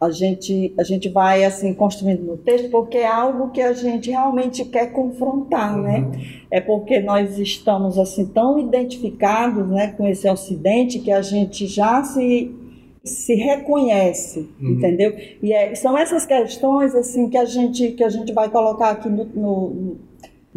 a 0.00 0.10
gente, 0.10 0.72
a 0.78 0.84
gente 0.84 1.08
vai 1.08 1.44
assim 1.44 1.74
construindo 1.74 2.22
no 2.22 2.36
texto 2.36 2.70
porque 2.70 2.98
é 2.98 3.06
algo 3.06 3.50
que 3.50 3.60
a 3.60 3.72
gente 3.72 4.10
realmente 4.10 4.64
quer 4.64 4.92
confrontar, 4.92 5.76
né? 5.76 5.98
uhum. 5.98 6.10
né? 6.10 6.24
É 6.50 6.60
porque 6.60 7.00
nós 7.00 7.38
estamos 7.38 7.98
assim 7.98 8.26
tão 8.26 8.58
identificados, 8.58 9.68
né, 9.68 9.88
com 9.96 10.06
esse 10.06 10.28
Ocidente 10.28 11.00
que 11.00 11.10
a 11.10 11.22
gente 11.22 11.66
já 11.66 12.02
se 12.02 12.54
se 13.04 13.34
reconhece, 13.34 14.50
uhum. 14.60 14.72
entendeu? 14.72 15.14
E 15.42 15.52
é, 15.52 15.74
são 15.74 15.96
essas 15.96 16.26
questões 16.26 16.94
assim 16.94 17.28
que 17.28 17.38
a 17.38 17.44
gente 17.44 17.92
que 17.92 18.04
a 18.04 18.08
gente 18.08 18.32
vai 18.32 18.50
colocar 18.50 18.90
aqui 18.90 19.08
no, 19.08 19.24
no 19.24 19.96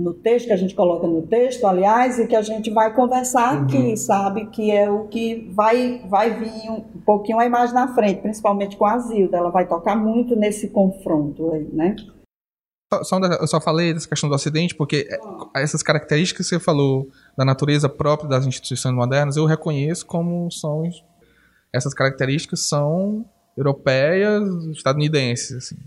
no 0.02 0.14
texto, 0.14 0.48
que 0.48 0.54
a 0.54 0.58
gente 0.58 0.76
coloca 0.76 1.08
no 1.08 1.22
texto, 1.22 1.66
aliás, 1.66 2.20
e 2.20 2.28
que 2.28 2.36
a 2.36 2.42
gente 2.42 2.70
vai 2.70 2.94
conversar 2.94 3.56
uhum. 3.56 3.64
aqui, 3.64 3.98
sabe? 3.98 4.48
Que 4.48 4.72
é 4.72 4.90
o 4.90 5.08
que 5.08 5.50
vai, 5.54 6.02
vai 6.10 6.38
vir 6.40 6.70
um, 6.70 6.84
um 6.96 7.02
pouquinho 7.06 7.40
a 7.40 7.46
imagem 7.46 7.76
na 7.76 7.94
frente, 7.94 8.22
principalmente 8.22 8.76
com 8.76 8.86
a 8.86 8.98
Zilda. 8.98 9.38
Ela 9.38 9.50
vai 9.50 9.68
tocar 9.68 9.96
muito 9.96 10.36
nesse 10.36 10.70
confronto 10.70 11.52
aí, 11.54 11.70
né? 11.72 11.96
Só, 13.04 13.18
eu 13.20 13.48
só 13.48 13.62
falei 13.62 13.94
dessa 13.94 14.10
questão 14.10 14.30
do 14.30 14.36
Ocidente 14.36 14.76
porque 14.76 15.08
essas 15.56 15.82
características 15.82 16.50
que 16.50 16.56
você 16.56 16.60
falou 16.60 17.08
da 17.38 17.46
natureza 17.46 17.88
própria 17.88 18.28
das 18.28 18.46
instituições 18.46 18.94
modernas, 18.94 19.38
eu 19.38 19.46
reconheço 19.46 20.06
como 20.06 20.52
são 20.52 20.84
essas 21.74 21.94
características 21.94 22.68
são 22.68 23.26
europeias, 23.56 24.44
estadunidenses, 24.76 25.56
assim 25.56 25.78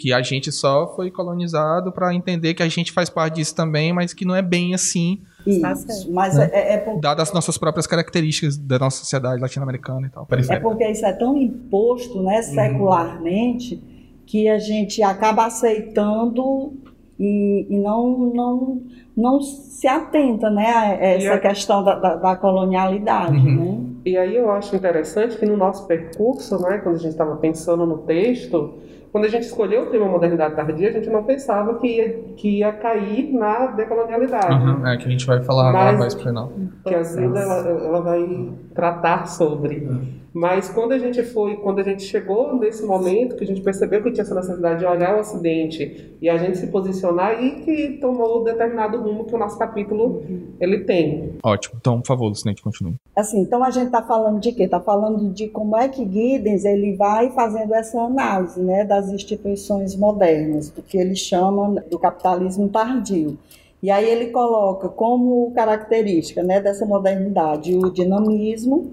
que 0.00 0.14
a 0.14 0.22
gente 0.22 0.50
só 0.50 0.94
foi 0.96 1.10
colonizado 1.10 1.92
para 1.92 2.14
entender 2.14 2.54
que 2.54 2.62
a 2.62 2.68
gente 2.68 2.90
faz 2.90 3.10
parte 3.10 3.34
disso 3.34 3.54
também, 3.54 3.92
mas 3.92 4.14
que 4.14 4.24
não 4.24 4.34
é 4.34 4.40
bem 4.40 4.72
assim. 4.72 5.20
Isso, 5.46 6.10
mas 6.10 6.36
né? 6.36 6.50
é, 6.52 6.74
é 6.74 6.78
porque... 6.78 7.00
Dadas 7.02 7.28
as 7.28 7.34
nossas 7.34 7.58
próprias 7.58 7.86
características 7.86 8.56
da 8.56 8.78
nossa 8.78 8.96
sociedade 8.96 9.40
latino-americana 9.40 10.06
e 10.06 10.10
tal. 10.10 10.26
É 10.48 10.58
porque 10.58 10.88
isso 10.88 11.04
é 11.04 11.12
tão 11.12 11.36
imposto, 11.36 12.22
né, 12.22 12.36
uhum. 12.36 12.42
secularmente, 12.42 13.74
uhum. 13.74 13.80
que 14.24 14.48
a 14.48 14.58
gente 14.58 15.02
acaba 15.02 15.44
aceitando 15.44 16.72
e, 17.18 17.66
e, 17.68 17.78
não, 17.78 18.32
não, 18.34 18.82
não 19.14 19.40
se 19.42 19.86
atenta 19.86 20.48
né, 20.48 20.66
a 20.66 20.94
essa 20.94 21.38
questão 21.38 21.84
da, 21.84 21.94
da, 21.96 22.16
da 22.16 22.36
colonialidade. 22.36 23.36
Uhum. 23.36 23.56
Né? 23.56 23.90
E 24.06 24.16
aí 24.16 24.34
eu 24.34 24.50
acho 24.50 24.74
interessante 24.74 25.36
que 25.36 25.44
no 25.44 25.58
nosso 25.58 25.86
percurso, 25.86 26.58
né, 26.62 26.78
quando 26.78 26.94
a 26.94 26.98
gente 26.98 27.10
estava 27.10 27.36
pensando 27.36 27.84
no 27.84 27.98
texto, 27.98 28.78
quando 29.12 29.24
a 29.24 29.28
gente 29.28 29.42
escolheu 29.42 29.84
o 29.84 29.86
tema 29.86 30.06
modernidade 30.06 30.54
tardia, 30.54 30.88
a 30.88 30.92
gente 30.92 31.10
não 31.10 31.24
pensava 31.24 31.74
que 31.78 31.86
ia, 31.86 32.18
que 32.36 32.58
ia 32.58 32.72
cair 32.72 33.32
na 33.32 33.66
decolonialidade. 33.66 34.54
Uhum, 34.54 34.86
é 34.86 34.96
que 34.96 35.06
a 35.06 35.10
gente 35.10 35.26
vai 35.26 35.42
falar 35.42 35.72
Mas, 35.72 35.98
mais 35.98 36.14
pro 36.14 36.24
final. 36.24 36.52
Que 36.84 36.94
a 36.94 37.02
Zilda 37.02 37.40
ela, 37.40 37.68
ela 37.68 38.00
vai 38.00 38.52
tratar 38.72 39.26
sobre. 39.26 40.19
Mas 40.32 40.68
quando 40.68 40.92
a 40.92 40.98
gente 40.98 41.22
foi, 41.22 41.56
quando 41.56 41.80
a 41.80 41.82
gente 41.82 42.04
chegou 42.04 42.56
nesse 42.56 42.84
momento 42.84 43.36
que 43.36 43.42
a 43.42 43.46
gente 43.46 43.60
percebeu 43.60 44.02
que 44.02 44.12
tinha 44.12 44.22
essa 44.22 44.34
necessidade 44.34 44.80
de 44.80 44.86
olhar 44.86 45.16
o 45.16 45.20
acidente 45.20 46.16
e 46.20 46.28
a 46.28 46.36
gente 46.36 46.58
se 46.58 46.68
posicionar 46.68 47.42
e 47.42 47.62
que 47.62 47.98
tomou 48.00 48.40
o 48.40 48.44
determinado 48.44 49.00
rumo 49.00 49.24
que 49.24 49.34
o 49.34 49.38
nosso 49.38 49.58
capítulo 49.58 50.22
ele 50.60 50.84
tem. 50.84 51.34
Ótimo. 51.42 51.76
Então, 51.80 52.00
por 52.00 52.06
favor, 52.06 52.28
Lucinete, 52.28 52.62
continue. 52.62 52.94
Assim, 53.16 53.40
então 53.40 53.64
a 53.64 53.70
gente 53.70 53.86
está 53.86 54.02
falando 54.02 54.40
de 54.40 54.52
quê? 54.52 54.64
Está 54.64 54.80
falando 54.80 55.32
de 55.32 55.48
como 55.48 55.76
é 55.76 55.88
que 55.88 56.04
Giddens 56.04 56.64
ele 56.64 56.96
vai 56.96 57.30
fazendo 57.30 57.74
essa 57.74 58.00
análise, 58.00 58.60
né, 58.60 58.84
das 58.84 59.08
instituições 59.08 59.96
modernas, 59.96 60.70
do 60.70 60.82
que 60.82 60.96
ele 60.96 61.16
chama 61.16 61.82
do 61.90 61.98
capitalismo 61.98 62.68
tardio. 62.68 63.36
E 63.82 63.90
aí 63.90 64.08
ele 64.08 64.26
coloca 64.26 64.88
como 64.88 65.50
característica, 65.52 66.42
né, 66.42 66.60
dessa 66.60 66.84
modernidade 66.84 67.74
o 67.74 67.90
dinamismo 67.90 68.92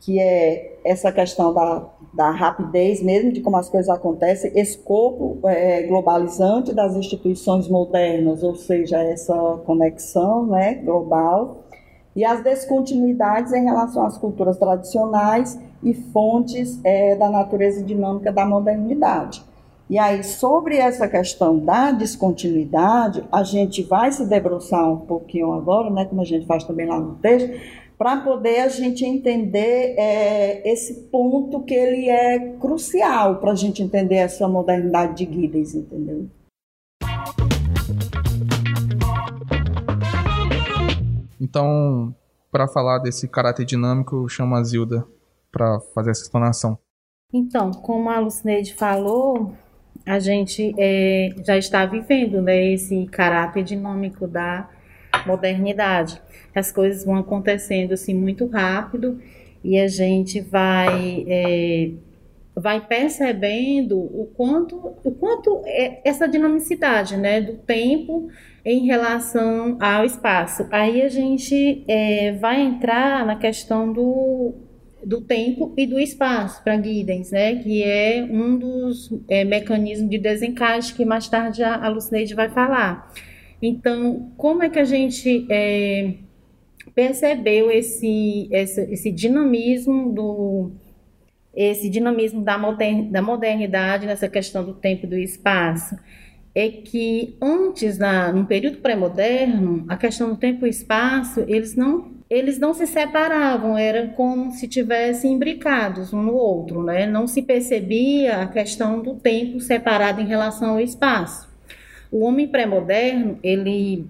que 0.00 0.20
é 0.20 0.78
essa 0.84 1.10
questão 1.12 1.52
da, 1.52 1.86
da 2.14 2.30
rapidez 2.30 3.02
mesmo, 3.02 3.32
de 3.32 3.40
como 3.40 3.56
as 3.56 3.68
coisas 3.68 3.88
acontecem, 3.88 4.52
escopo 4.54 5.38
é, 5.44 5.82
globalizante 5.82 6.72
das 6.72 6.94
instituições 6.94 7.68
modernas, 7.68 8.42
ou 8.42 8.54
seja, 8.54 9.02
essa 9.02 9.34
conexão 9.66 10.46
né, 10.46 10.74
global, 10.74 11.64
e 12.14 12.24
as 12.24 12.42
descontinuidades 12.42 13.52
em 13.52 13.64
relação 13.64 14.04
às 14.04 14.18
culturas 14.18 14.56
tradicionais 14.56 15.58
e 15.82 15.94
fontes 15.94 16.80
é, 16.82 17.14
da 17.14 17.30
natureza 17.30 17.82
dinâmica 17.82 18.32
da 18.32 18.44
modernidade. 18.44 19.42
E 19.90 19.98
aí, 19.98 20.22
sobre 20.22 20.76
essa 20.76 21.08
questão 21.08 21.58
da 21.58 21.92
descontinuidade, 21.92 23.24
a 23.32 23.42
gente 23.42 23.82
vai 23.82 24.12
se 24.12 24.26
debruçar 24.26 24.86
um 24.90 24.98
pouquinho 24.98 25.52
agora, 25.52 25.88
né, 25.88 26.04
como 26.04 26.20
a 26.20 26.24
gente 26.24 26.44
faz 26.44 26.62
também 26.64 26.86
lá 26.86 26.98
no 27.00 27.14
texto, 27.14 27.50
para 27.98 28.20
poder 28.20 28.60
a 28.60 28.68
gente 28.68 29.04
entender 29.04 29.96
é, 29.98 30.70
esse 30.70 31.08
ponto 31.10 31.64
que 31.64 31.74
ele 31.74 32.08
é 32.08 32.52
crucial 32.60 33.40
para 33.40 33.50
a 33.50 33.54
gente 33.56 33.82
entender 33.82 34.14
essa 34.14 34.46
modernidade 34.46 35.26
de 35.26 35.34
Giddens, 35.34 35.74
entendeu? 35.74 36.30
Então, 41.40 42.14
para 42.52 42.68
falar 42.68 43.00
desse 43.00 43.26
caráter 43.26 43.64
dinâmico, 43.66 44.14
eu 44.14 44.28
chamo 44.28 44.54
a 44.54 44.62
Zilda 44.62 45.04
para 45.50 45.80
fazer 45.92 46.12
essa 46.12 46.22
explanação. 46.22 46.78
Então, 47.32 47.72
como 47.72 48.08
a 48.10 48.20
Lucineide 48.20 48.74
falou, 48.74 49.52
a 50.06 50.20
gente 50.20 50.72
é, 50.78 51.30
já 51.44 51.58
está 51.58 51.84
vivendo 51.84 52.40
né, 52.40 52.72
esse 52.72 53.06
caráter 53.06 53.64
dinâmico 53.64 54.26
da 54.28 54.68
modernidade. 55.26 56.20
As 56.54 56.72
coisas 56.72 57.04
vão 57.04 57.16
acontecendo 57.16 57.92
assim 57.92 58.14
muito 58.14 58.46
rápido 58.46 59.20
e 59.62 59.78
a 59.78 59.88
gente 59.88 60.40
vai 60.40 61.24
é, 61.28 61.90
vai 62.54 62.84
percebendo 62.84 63.98
o 63.98 64.30
quanto 64.36 64.76
o 65.04 65.12
quanto 65.12 65.62
é 65.64 66.00
essa 66.04 66.28
dinamicidade 66.28 67.16
né 67.16 67.40
do 67.40 67.54
tempo 67.54 68.28
em 68.64 68.86
relação 68.86 69.76
ao 69.80 70.04
espaço 70.04 70.66
aí 70.70 71.02
a 71.02 71.08
gente 71.08 71.84
é, 71.86 72.32
vai 72.32 72.60
entrar 72.60 73.24
na 73.24 73.36
questão 73.36 73.92
do, 73.92 74.54
do 75.04 75.20
tempo 75.20 75.72
e 75.76 75.86
do 75.86 75.98
espaço 75.98 76.62
para 76.62 76.80
Giddens 76.80 77.30
né 77.30 77.56
que 77.56 77.82
é 77.82 78.26
um 78.28 78.58
dos 78.58 79.12
é, 79.28 79.44
mecanismos 79.44 80.10
de 80.10 80.18
desencaixe 80.18 80.94
que 80.94 81.04
mais 81.04 81.28
tarde 81.28 81.62
a, 81.62 81.76
a 81.84 81.88
Lucineide 81.88 82.34
vai 82.34 82.48
falar 82.48 83.12
então, 83.60 84.32
como 84.36 84.62
é 84.62 84.68
que 84.68 84.78
a 84.78 84.84
gente 84.84 85.46
é, 85.50 86.14
percebeu 86.94 87.70
esse, 87.70 88.48
esse, 88.52 88.80
esse, 88.92 89.10
dinamismo 89.10 90.12
do 90.12 90.70
esse 91.54 91.88
dinamismo 91.88 92.42
da, 92.42 92.56
da 93.10 93.22
modernidade 93.22 94.06
nessa 94.06 94.28
questão 94.28 94.64
do 94.64 94.74
tempo 94.74 95.06
e 95.06 95.08
do 95.08 95.18
espaço? 95.18 95.96
É 96.54 96.68
que 96.68 97.36
antes, 97.40 97.98
na, 97.98 98.32
no 98.32 98.46
período 98.46 98.78
pré-moderno, 98.78 99.84
a 99.88 99.96
questão 99.96 100.30
do 100.30 100.36
tempo 100.36 100.66
e 100.66 100.70
espaço, 100.70 101.44
eles 101.48 101.74
não 101.74 102.18
eles 102.30 102.58
não 102.58 102.74
se 102.74 102.86
separavam, 102.86 103.78
era 103.78 104.08
como 104.08 104.52
se 104.52 104.68
tivessem 104.68 105.32
imbricados 105.32 106.12
um 106.12 106.22
no 106.22 106.34
outro, 106.34 106.82
né? 106.82 107.06
Não 107.06 107.26
se 107.26 107.40
percebia 107.40 108.42
a 108.42 108.46
questão 108.46 109.00
do 109.00 109.14
tempo 109.14 109.60
separado 109.60 110.20
em 110.20 110.26
relação 110.26 110.72
ao 110.72 110.80
espaço. 110.80 111.47
O 112.10 112.24
homem 112.24 112.48
pré-moderno, 112.48 113.38
ele, 113.42 114.06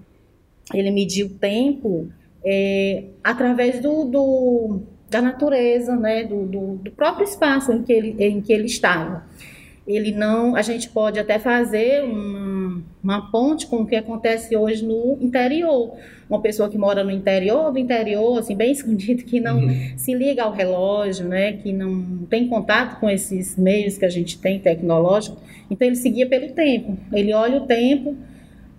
ele 0.73 0.91
mediu 0.91 1.27
o 1.27 1.29
tempo 1.29 2.09
é, 2.43 3.05
através 3.23 3.79
do, 3.79 4.05
do, 4.05 4.79
da 5.09 5.21
natureza, 5.21 5.95
né, 5.95 6.23
do, 6.23 6.45
do, 6.45 6.75
do, 6.75 6.91
próprio 6.91 7.25
espaço 7.25 7.71
em 7.71 7.83
que, 7.83 7.91
ele, 7.91 8.23
em 8.23 8.41
que 8.41 8.53
ele 8.53 8.65
estava. 8.65 9.25
Ele 9.89 10.11
não, 10.11 10.55
a 10.55 10.61
gente 10.61 10.87
pode 10.87 11.19
até 11.19 11.39
fazer 11.39 12.03
uma, 12.03 12.79
uma 13.03 13.31
ponte 13.31 13.65
com 13.65 13.77
o 13.77 13.87
que 13.87 13.95
acontece 13.95 14.55
hoje 14.55 14.85
no 14.85 15.17
interior. 15.19 15.95
Uma 16.29 16.39
pessoa 16.39 16.69
que 16.69 16.77
mora 16.77 17.03
no 17.03 17.09
interior 17.09 17.71
do 17.71 17.79
interior, 17.79 18.37
assim, 18.37 18.55
bem 18.55 18.69
escondido, 18.71 19.23
que 19.23 19.39
não 19.39 19.57
uhum. 19.57 19.97
se 19.97 20.13
liga 20.13 20.43
ao 20.43 20.51
relógio, 20.51 21.27
né, 21.27 21.53
que 21.53 21.73
não 21.73 22.27
tem 22.29 22.47
contato 22.47 22.99
com 22.99 23.09
esses 23.09 23.57
meios 23.57 23.97
que 23.97 24.05
a 24.05 24.09
gente 24.09 24.37
tem 24.37 24.59
tecnológicos, 24.59 25.39
então 25.71 25.87
ele 25.87 25.95
seguia 25.95 26.29
pelo 26.29 26.53
tempo. 26.53 26.95
Ele 27.11 27.33
olha 27.33 27.57
o 27.57 27.65
tempo, 27.65 28.15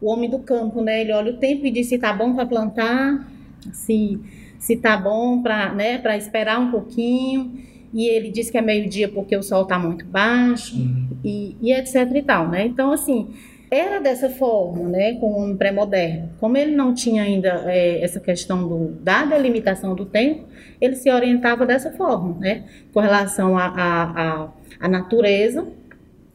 o 0.01 0.09
homem 0.09 0.31
do 0.31 0.39
campo, 0.39 0.81
né? 0.81 1.01
Ele 1.01 1.13
olha 1.13 1.33
o 1.33 1.39
tempo 1.39 1.67
e 1.67 1.73
diz 1.73 1.89
se 1.89 1.99
tá 1.99 2.13
bom 2.13 2.35
para 2.37 2.47
plantar, 2.47 3.29
se 3.73 4.17
se 4.61 4.77
tá 4.77 4.97
bom 4.97 5.43
para, 5.43 5.73
né, 5.75 5.99
para 5.99 6.17
esperar 6.17 6.61
um 6.61 6.71
pouquinho. 6.71 7.53
E 7.93 8.07
ele 8.07 8.31
diz 8.31 8.51
que 8.51 8.59
é 8.59 8.63
meio-dia 8.63 9.09
porque 9.09 9.37
o 9.37 9.43
sol 9.43 9.63
está 9.63 9.79
muito 9.79 10.05
baixo 10.05 10.77
uhum. 10.77 11.09
e, 11.25 11.57
e 11.61 11.73
etc 11.73 12.09
e 12.15 12.23
tal, 12.23 12.49
né? 12.49 12.65
Então 12.65 12.93
assim, 12.93 13.35
era 13.71 14.01
dessa 14.01 14.29
forma, 14.29 14.89
né, 14.89 15.15
com 15.15 15.27
o 15.27 15.39
homem 15.39 15.57
pré-moderno. 15.57 16.31
Como 16.41 16.57
ele 16.57 16.75
não 16.75 16.93
tinha 16.93 17.23
ainda 17.23 17.65
é, 17.67 18.03
essa 18.03 18.19
questão 18.19 18.67
do, 18.67 18.89
da 19.01 19.25
delimitação 19.25 19.95
do 19.95 20.05
tempo, 20.05 20.47
ele 20.81 20.97
se 20.97 21.11
orientava 21.11 21.65
dessa 21.65 21.93
forma, 21.93 22.37
né, 22.41 22.65
com 22.93 23.01
relação 23.01 23.57
à 23.57 24.51
natureza 24.89 25.67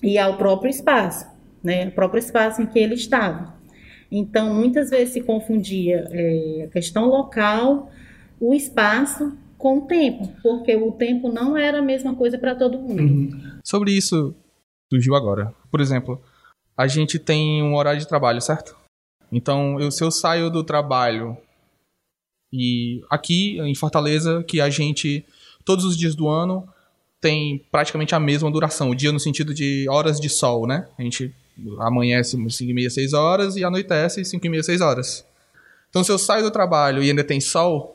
e 0.01 0.17
ao 0.17 0.37
próprio 0.37 0.69
espaço, 0.69 1.27
né? 1.63 1.87
O 1.87 1.91
próprio 1.91 2.19
espaço 2.19 2.61
em 2.61 2.65
que 2.65 2.79
ele 2.79 2.93
estava. 2.93 3.55
Então, 4.11 4.53
muitas 4.53 4.89
vezes 4.89 5.13
se 5.13 5.21
confundia 5.21 6.07
é, 6.11 6.65
a 6.65 6.67
questão 6.71 7.05
local, 7.05 7.91
o 8.39 8.53
espaço 8.53 9.35
com 9.65 9.79
o 9.79 9.87
tempo, 9.87 10.31
porque 10.43 10.75
o 10.75 10.91
tempo 10.91 11.27
não 11.27 11.57
era 11.57 11.79
a 11.79 11.81
mesma 11.81 12.13
coisa 12.15 12.37
para 12.37 12.53
todo 12.53 12.77
mundo. 12.77 13.01
Uhum. 13.01 13.59
Sobre 13.63 13.93
isso, 13.93 14.35
surgiu 14.93 15.15
agora. 15.15 15.55
Por 15.71 15.81
exemplo, 15.81 16.21
a 16.77 16.85
gente 16.85 17.17
tem 17.17 17.63
um 17.63 17.75
horário 17.75 17.99
de 17.99 18.07
trabalho, 18.07 18.39
certo? 18.39 18.77
Então, 19.31 19.79
eu, 19.79 19.89
se 19.89 20.03
eu 20.03 20.11
saio 20.11 20.51
do 20.51 20.63
trabalho 20.63 21.35
e 22.53 23.01
aqui 23.09 23.59
em 23.59 23.73
Fortaleza, 23.73 24.43
que 24.43 24.61
a 24.61 24.69
gente, 24.69 25.25
todos 25.65 25.83
os 25.83 25.97
dias 25.97 26.13
do 26.13 26.27
ano, 26.27 26.69
tem 27.19 27.57
praticamente 27.71 28.13
a 28.13 28.19
mesma 28.19 28.51
duração. 28.51 28.91
O 28.91 28.95
dia 28.95 29.11
no 29.11 29.19
sentido 29.19 29.51
de 29.51 29.87
horas 29.89 30.19
de 30.19 30.29
sol, 30.29 30.67
né? 30.67 30.87
A 30.95 31.01
gente 31.01 31.33
amanhece 31.79 32.37
5 32.37 32.69
e 32.69 32.71
meia, 32.71 32.89
6 32.91 33.13
horas 33.13 33.55
e 33.55 33.63
anoitece 33.63 34.23
5 34.23 34.45
e 34.45 34.49
meia, 34.49 34.61
6 34.61 34.79
horas. 34.79 35.25
Então, 35.89 36.03
se 36.03 36.11
eu 36.11 36.19
saio 36.19 36.43
do 36.43 36.51
trabalho 36.51 37.01
e 37.01 37.09
ainda 37.09 37.23
tem 37.23 37.41
sol, 37.41 37.94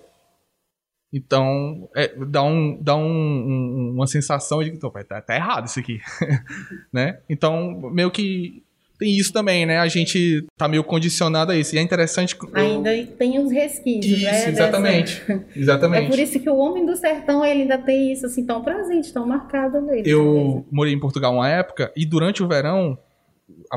então 1.12 1.88
é, 1.94 2.14
dá, 2.27 2.42
um, 2.42 2.79
dá 2.81 2.96
um, 2.96 3.03
um, 3.03 3.92
uma 3.96 4.07
sensação 4.07 4.62
de 4.62 4.70
que 4.70 4.79
tá, 4.79 5.20
tá 5.20 5.35
errado 5.35 5.66
isso 5.66 5.81
aqui, 5.81 6.01
né? 6.92 7.18
Então, 7.29 7.90
meio 7.92 8.11
que 8.11 8.62
tem 9.01 9.16
isso 9.16 9.33
também, 9.33 9.64
né? 9.64 9.79
A 9.79 9.88
gente 9.88 10.44
tá 10.59 10.68
meio 10.68 10.85
condicionado 10.85 11.53
a 11.53 11.57
isso. 11.57 11.75
E 11.75 11.79
é 11.79 11.81
interessante. 11.81 12.37
Ainda 12.53 12.90
tem 13.18 13.38
os 13.38 13.51
resquícios, 13.51 14.18
isso, 14.18 14.25
né? 14.25 14.49
Exatamente. 14.51 15.20
Dessa... 15.20 15.44
Exatamente. 15.57 16.05
É 16.05 16.09
por 16.09 16.18
isso 16.18 16.38
que 16.38 16.51
o 16.51 16.57
homem 16.57 16.85
do 16.85 16.94
sertão 16.94 17.42
ele 17.42 17.62
ainda 17.62 17.79
tem 17.79 18.12
isso 18.12 18.27
assim 18.27 18.44
tão 18.44 18.62
presente, 18.62 19.11
tão 19.11 19.27
marcado 19.27 19.81
nele. 19.81 20.09
Eu 20.09 20.66
morei 20.70 20.92
em 20.92 21.01
Portugal 21.01 21.33
uma 21.33 21.49
época 21.49 21.90
e 21.96 22.05
durante 22.05 22.42
o 22.42 22.46
verão 22.46 22.99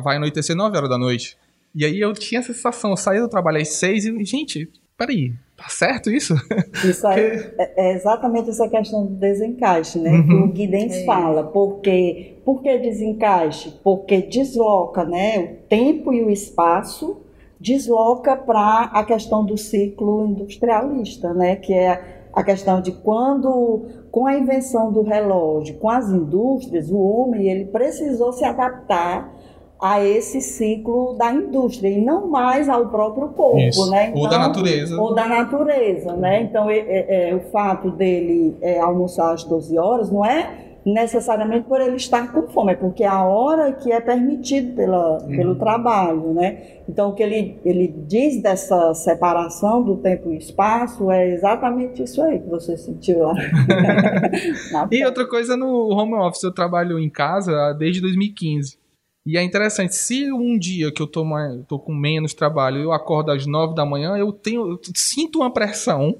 vai 0.03 0.17
anoitecer 0.17 0.57
9 0.57 0.75
horas 0.75 0.89
da 0.89 0.97
noite. 0.97 1.37
E 1.73 1.85
aí 1.85 1.99
eu 1.99 2.13
tinha 2.13 2.39
essa 2.39 2.53
sensação, 2.53 2.91
eu 2.91 2.97
saía 2.97 3.21
do 3.21 3.29
trabalho 3.29 3.61
às 3.61 3.69
6 3.69 4.05
e, 4.05 4.25
gente, 4.25 4.69
peraí, 4.97 5.33
Tá 5.63 5.69
certo 5.69 6.11
isso? 6.11 6.35
Isso 6.83 7.07
aí 7.07 7.21
é, 7.57 7.73
é, 7.77 7.93
exatamente 7.93 8.49
essa 8.49 8.67
questão 8.67 9.05
do 9.05 9.13
desencaixe, 9.13 9.97
né? 9.97 10.11
Uhum. 10.11 10.27
Que 10.27 10.33
o 10.33 10.47
Guidens 10.49 10.93
é. 10.93 11.05
fala. 11.05 11.45
Porque, 11.45 12.35
por 12.43 12.61
que 12.61 12.77
desencaixe? 12.79 13.79
Porque 13.81 14.23
desloca 14.23 15.05
né, 15.05 15.39
o 15.39 15.67
tempo 15.69 16.11
e 16.11 16.21
o 16.21 16.29
espaço, 16.29 17.21
desloca 17.57 18.35
para 18.35 18.89
a 18.93 19.05
questão 19.05 19.45
do 19.45 19.57
ciclo 19.57 20.27
industrialista, 20.27 21.33
né? 21.33 21.55
Que 21.55 21.73
é 21.73 22.25
a 22.33 22.43
questão 22.43 22.81
de 22.81 22.91
quando, 22.91 23.85
com 24.11 24.27
a 24.27 24.37
invenção 24.37 24.91
do 24.91 25.01
relógio, 25.01 25.75
com 25.75 25.89
as 25.89 26.09
indústrias, 26.09 26.89
o 26.91 26.97
homem 26.97 27.47
ele 27.47 27.65
precisou 27.65 28.33
se 28.33 28.43
adaptar 28.43 29.33
a 29.83 30.01
esse 30.01 30.39
ciclo 30.39 31.13
da 31.15 31.33
indústria 31.33 31.89
e 31.89 31.99
não 31.99 32.29
mais 32.29 32.69
ao 32.69 32.87
próprio 32.87 33.27
corpo, 33.27 33.59
Isso. 33.59 33.91
né? 33.91 34.11
Então, 34.11 34.21
ou 34.21 34.29
da 34.29 34.35
então, 34.37 34.47
natureza. 34.47 35.01
Ou 35.01 35.13
da 35.13 35.27
natureza, 35.27 36.13
né? 36.13 36.41
Então, 36.43 36.69
é, 36.69 36.77
é, 36.77 37.29
é, 37.31 37.35
o 37.35 37.41
fato 37.51 37.91
dele 37.91 38.55
é, 38.61 38.79
almoçar 38.79 39.33
às 39.33 39.43
12 39.43 39.77
horas 39.77 40.09
não 40.09 40.23
é 40.25 40.69
necessariamente 40.85 41.67
por 41.67 41.81
ele 41.81 41.97
estar 41.97 42.31
com 42.31 42.47
fome, 42.47 42.71
é 42.71 42.75
porque 42.75 43.03
é 43.03 43.07
a 43.07 43.23
hora 43.25 43.73
que 43.73 43.91
é 43.91 43.99
permitido 43.99 44.73
pela, 44.73 45.21
uhum. 45.21 45.35
pelo 45.35 45.55
trabalho, 45.55 46.33
né? 46.33 46.61
Então, 46.87 47.09
o 47.09 47.13
que 47.13 47.23
ele, 47.23 47.59
ele 47.65 47.93
diz 48.07 48.41
dessa 48.41 48.93
separação 48.93 49.83
do 49.83 49.97
tempo 49.97 50.31
e 50.31 50.37
espaço 50.37 51.11
é 51.11 51.29
exatamente 51.33 52.03
isso 52.03 52.21
aí 52.21 52.39
que 52.39 52.47
você 52.47 52.77
sentiu 52.77 53.19
lá. 53.19 53.33
e 54.89 55.03
outra 55.05 55.27
coisa, 55.27 55.57
no 55.57 55.89
home 55.89 56.15
office, 56.15 56.43
eu 56.43 56.53
trabalho 56.53 56.97
em 56.97 57.09
casa 57.09 57.73
desde 57.77 57.99
2015. 57.99 58.82
E 59.25 59.37
é 59.37 59.43
interessante, 59.43 59.95
se 59.95 60.31
um 60.33 60.57
dia 60.57 60.91
que 60.91 61.01
eu 61.01 61.07
tô, 61.07 61.23
mais, 61.23 61.63
tô 61.65 61.79
com 61.79 61.93
menos 61.93 62.33
trabalho, 62.33 62.81
eu 62.81 62.91
acordo 62.91 63.31
às 63.31 63.45
nove 63.45 63.73
da 63.73 63.85
manhã, 63.85 64.17
eu 64.17 64.33
tenho 64.33 64.71
eu 64.71 64.79
sinto 64.93 65.39
uma 65.39 65.51
pressão 65.51 66.13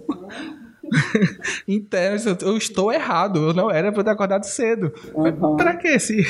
interna, 1.67 2.37
eu 2.41 2.55
estou 2.55 2.93
errado, 2.93 3.49
eu 3.49 3.53
não 3.53 3.69
era 3.69 3.91
para 3.91 4.05
ter 4.05 4.09
acordado 4.09 4.45
cedo. 4.45 4.93
Uhum. 5.13 5.57
Para 5.57 5.75
que 5.75 5.99
se, 5.99 6.23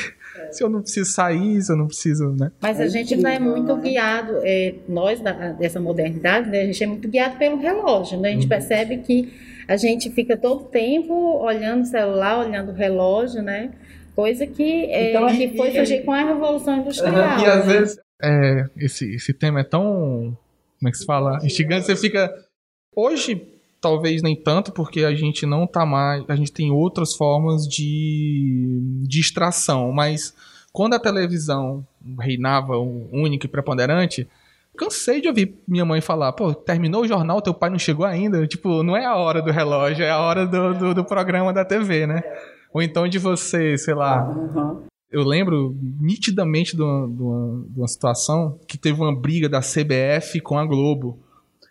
se 0.50 0.64
eu 0.64 0.68
não 0.68 0.80
preciso 0.80 1.12
sair, 1.12 1.62
se 1.62 1.70
eu 1.70 1.76
não 1.76 1.86
preciso, 1.86 2.32
né? 2.32 2.50
Mas 2.60 2.80
a 2.80 2.88
gente 2.88 3.14
não 3.16 3.30
é 3.30 3.38
muito 3.38 3.76
guiado, 3.76 4.40
é, 4.42 4.74
nós 4.88 5.20
da, 5.20 5.52
dessa 5.52 5.78
modernidade, 5.78 6.50
né, 6.50 6.62
a 6.62 6.66
gente 6.66 6.82
é 6.82 6.86
muito 6.88 7.06
guiado 7.08 7.36
pelo 7.36 7.56
relógio, 7.56 8.18
né? 8.18 8.30
A 8.30 8.32
gente 8.32 8.42
uhum. 8.42 8.48
percebe 8.48 8.98
que 8.98 9.32
a 9.68 9.76
gente 9.76 10.10
fica 10.10 10.36
todo 10.36 10.64
tempo 10.64 11.14
olhando 11.40 11.82
o 11.82 11.86
celular, 11.86 12.44
olhando 12.44 12.72
o 12.72 12.74
relógio, 12.74 13.42
né? 13.42 13.70
Coisa 14.14 14.46
que, 14.46 14.62
é, 14.62 15.10
então, 15.10 15.26
que 15.28 15.56
foi 15.56 15.72
surgir 15.72 16.04
com 16.04 16.12
a 16.12 16.22
Revolução 16.22 16.78
Industrial. 16.78 17.38
E 17.40 17.46
às 17.46 17.66
né? 17.66 17.72
vezes 17.72 17.98
é, 18.22 18.66
esse, 18.76 19.14
esse 19.14 19.32
tema 19.32 19.60
é 19.60 19.64
tão. 19.64 20.36
Como 20.78 20.88
é 20.88 20.90
que 20.90 20.98
se 20.98 21.04
fala? 21.04 21.38
Instigante, 21.42 21.86
você 21.86 21.96
fica. 21.96 22.32
Hoje, 22.94 23.44
talvez 23.80 24.22
nem 24.22 24.36
tanto, 24.36 24.70
porque 24.72 25.04
a 25.04 25.14
gente 25.14 25.44
não 25.44 25.66
tá 25.66 25.84
mais. 25.84 26.24
A 26.28 26.36
gente 26.36 26.52
tem 26.52 26.70
outras 26.70 27.14
formas 27.14 27.66
de 27.66 28.80
distração, 29.02 29.90
mas 29.90 30.34
quando 30.72 30.94
a 30.94 31.00
televisão 31.00 31.86
reinava 32.18 32.78
única 32.78 33.46
e 33.46 33.48
preponderante. 33.48 34.28
Cansei 34.76 35.20
de 35.20 35.28
ouvir 35.28 35.54
minha 35.68 35.84
mãe 35.84 36.00
falar, 36.00 36.32
pô, 36.32 36.52
terminou 36.52 37.02
o 37.02 37.06
jornal, 37.06 37.40
teu 37.40 37.54
pai 37.54 37.70
não 37.70 37.78
chegou 37.78 38.04
ainda. 38.04 38.44
Tipo, 38.44 38.82
não 38.82 38.96
é 38.96 39.04
a 39.04 39.14
hora 39.14 39.40
do 39.40 39.52
relógio, 39.52 40.04
é 40.04 40.10
a 40.10 40.18
hora 40.18 40.44
do, 40.44 40.74
do, 40.74 40.94
do 40.94 41.04
programa 41.04 41.52
da 41.52 41.64
TV, 41.64 42.04
né? 42.04 42.24
Ou 42.74 42.82
então 42.82 43.06
de 43.06 43.20
você, 43.20 43.78
sei 43.78 43.94
lá. 43.94 44.28
Uhum. 44.28 44.82
Eu 45.10 45.22
lembro 45.22 45.76
nitidamente 46.00 46.74
de 46.74 46.82
uma, 46.82 47.06
de, 47.06 47.22
uma, 47.22 47.66
de 47.68 47.78
uma, 47.78 47.86
situação 47.86 48.58
que 48.66 48.76
teve 48.76 49.00
uma 49.00 49.14
briga 49.14 49.48
da 49.48 49.60
CBF 49.60 50.40
com 50.40 50.58
a 50.58 50.66
Globo. 50.66 51.20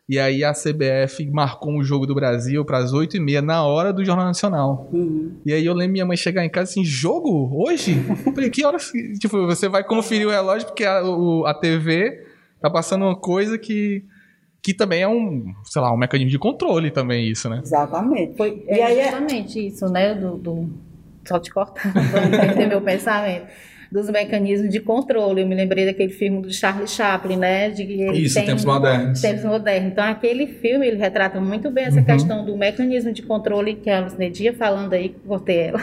E 0.07 0.17
aí 0.17 0.45
a 0.45 0.53
CBF 0.53 1.29
marcou 1.29 1.73
um 1.73 1.83
jogo 1.83 2.05
do 2.05 2.15
Brasil 2.15 2.63
para 2.63 2.77
as 2.77 2.93
8h30 2.93 3.41
na 3.41 3.65
hora 3.65 3.91
do 3.91 4.03
Jornal 4.03 4.27
Nacional. 4.27 4.89
Uhum. 4.93 5.33
E 5.45 5.51
aí 5.51 5.65
eu 5.65 5.73
lembro 5.73 5.91
minha 5.91 6.05
mãe 6.05 6.15
chegar 6.15 6.45
em 6.45 6.49
casa 6.49 6.71
assim, 6.71 6.85
jogo? 6.85 7.51
Hoje? 7.53 7.95
falei, 8.33 8.49
que 8.49 8.65
horas? 8.65 8.89
tipo, 9.19 9.45
você 9.45 9.67
vai 9.67 9.83
conferir 9.83 10.27
o 10.27 10.31
relógio 10.31 10.67
porque 10.67 10.85
a, 10.85 11.03
o, 11.03 11.45
a 11.45 11.53
TV 11.53 12.25
tá 12.61 12.69
passando 12.69 13.03
uma 13.03 13.15
coisa 13.15 13.57
que 13.57 14.05
que 14.61 14.73
também 14.73 15.01
é 15.01 15.07
um, 15.07 15.53
sei 15.65 15.81
lá, 15.81 15.93
um 15.93 15.97
mecanismo 15.97 16.31
de 16.31 16.39
controle 16.39 16.89
também 16.89 17.27
isso, 17.29 17.49
né? 17.49 17.59
Exatamente. 17.61 18.37
Foi, 18.37 18.63
é 18.65 18.77
e 18.77 18.81
aí 18.81 18.97
é 18.97 19.07
exatamente 19.09 19.67
isso, 19.67 19.89
né, 19.89 20.15
do, 20.15 20.37
do 20.37 20.69
só 21.25 21.39
te 21.39 21.51
cortando, 21.51 21.93
para 22.12 22.25
entender 22.25 22.67
meu 22.67 22.81
pensamento 22.83 23.47
dos 23.93 24.10
mecanismos 24.10 24.71
de 24.71 24.79
controle. 24.79 25.41
Eu 25.43 25.47
me 25.47 25.53
lembrei 25.53 25.86
daquele 25.86 26.12
filme 26.12 26.41
do 26.41 26.51
Charlie 26.51 26.88
Chaplin, 26.88 27.36
né? 27.36 27.69
De 27.69 27.84
Isso, 27.84 28.34
tem, 28.34 28.47
Tempos 28.47 28.65
Modernos. 28.65 29.21
Tempos 29.21 29.43
Modernos. 29.43 29.91
Então, 29.91 30.03
aquele 30.03 30.47
filme, 30.47 30.88
ele 30.88 30.97
retrata 30.97 31.39
muito 31.39 31.69
bem 31.69 31.86
essa 31.86 31.99
uhum. 31.99 32.06
questão 32.06 32.43
do 32.43 32.58
mecanismo 32.58 33.13
de 33.13 33.21
controle 33.21 33.75
que 33.75 33.91
a 33.91 33.99
Lucinedia 33.99 34.51
falando 34.51 34.93
aí, 34.93 35.15
cortei 35.27 35.58
ela, 35.60 35.82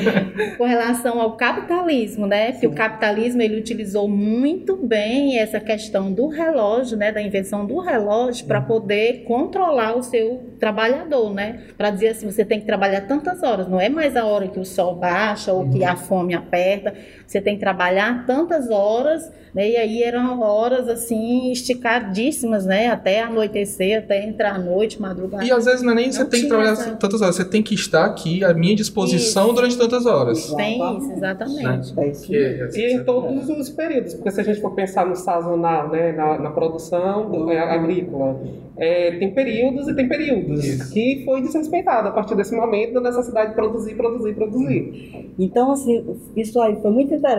com 0.58 0.64
relação 0.64 1.18
ao 1.18 1.34
capitalismo, 1.34 2.26
né? 2.26 2.52
Que 2.52 2.66
o 2.66 2.72
capitalismo, 2.72 3.40
ele 3.40 3.58
utilizou 3.58 4.06
muito 4.06 4.76
bem 4.76 5.38
essa 5.38 5.58
questão 5.58 6.12
do 6.12 6.28
relógio, 6.28 6.98
né? 6.98 7.10
Da 7.10 7.22
invenção 7.22 7.64
do 7.64 7.78
relógio 7.78 8.46
para 8.46 8.60
uhum. 8.60 8.66
poder 8.66 9.24
controlar 9.24 9.96
o 9.96 10.02
seu 10.02 10.42
trabalhador, 10.60 11.32
né? 11.32 11.60
Para 11.78 11.90
dizer 11.90 12.08
assim, 12.08 12.30
você 12.30 12.44
tem 12.44 12.60
que 12.60 12.66
trabalhar 12.66 13.00
tantas 13.02 13.42
horas, 13.42 13.66
não 13.66 13.80
é 13.80 13.88
mais 13.88 14.14
a 14.14 14.26
hora 14.26 14.46
que 14.46 14.60
o 14.60 14.64
sol 14.64 14.94
baixa 14.94 15.54
ou 15.54 15.66
que 15.70 15.78
uhum. 15.78 15.88
a 15.88 15.96
fome 15.96 16.34
aperta, 16.34 16.92
você 17.26 17.45
tem 17.46 17.54
que 17.54 17.60
trabalhar 17.60 18.26
tantas 18.26 18.68
horas, 18.68 19.30
né? 19.54 19.70
E 19.70 19.76
aí 19.76 20.02
eram 20.02 20.40
horas 20.40 20.88
assim 20.88 21.52
esticadíssimas, 21.52 22.66
né? 22.66 22.88
Até 22.88 23.22
anoitecer, 23.22 24.00
até 24.00 24.26
entrar 24.26 24.56
à 24.56 24.58
noite, 24.58 25.00
madrugada. 25.00 25.44
E 25.44 25.52
às 25.52 25.64
vezes 25.64 25.82
não 25.82 25.92
é 25.92 25.94
nem 25.94 26.06
não 26.06 26.12
você 26.12 26.24
tem 26.24 26.42
que 26.42 26.48
trabalhar 26.48 26.72
essa... 26.72 26.96
tantas 26.96 27.22
horas, 27.22 27.36
você 27.36 27.44
tem 27.44 27.62
que 27.62 27.72
estar 27.72 28.04
aqui 28.04 28.42
à 28.42 28.52
minha 28.52 28.74
disposição 28.74 29.44
isso. 29.46 29.54
durante 29.54 29.78
tantas 29.78 30.06
horas. 30.06 30.52
Tem 30.54 30.98
isso, 30.98 31.12
exatamente. 31.12 31.94
Né? 31.94 32.04
É 32.04 32.08
isso. 32.08 32.34
E 32.34 32.92
em 32.92 33.04
todos 33.04 33.48
os 33.48 33.70
períodos, 33.70 34.14
porque 34.14 34.32
se 34.32 34.40
a 34.40 34.44
gente 34.44 34.60
for 34.60 34.74
pensar 34.74 35.06
no 35.06 35.14
sazonal, 35.14 35.88
né? 35.88 36.10
Na, 36.10 36.40
na 36.40 36.50
produção 36.50 37.48
é, 37.48 37.60
agrícola, 37.60 38.40
é, 38.76 39.12
tem 39.18 39.32
períodos 39.32 39.86
e 39.86 39.94
tem 39.94 40.08
períodos 40.08 40.64
isso. 40.64 40.92
que 40.92 41.22
foi 41.24 41.42
desrespeitado 41.42 42.08
a 42.08 42.10
partir 42.10 42.34
desse 42.34 42.56
momento 42.56 42.94
da 42.94 43.02
necessidade 43.02 43.50
de 43.50 43.54
produzir, 43.54 43.94
produzir, 43.94 44.34
produzir. 44.34 45.32
Então, 45.38 45.70
assim, 45.70 46.04
isso 46.34 46.60
aí 46.60 46.74
foi 46.82 46.90
muito 46.90 47.14
interessante 47.14 47.35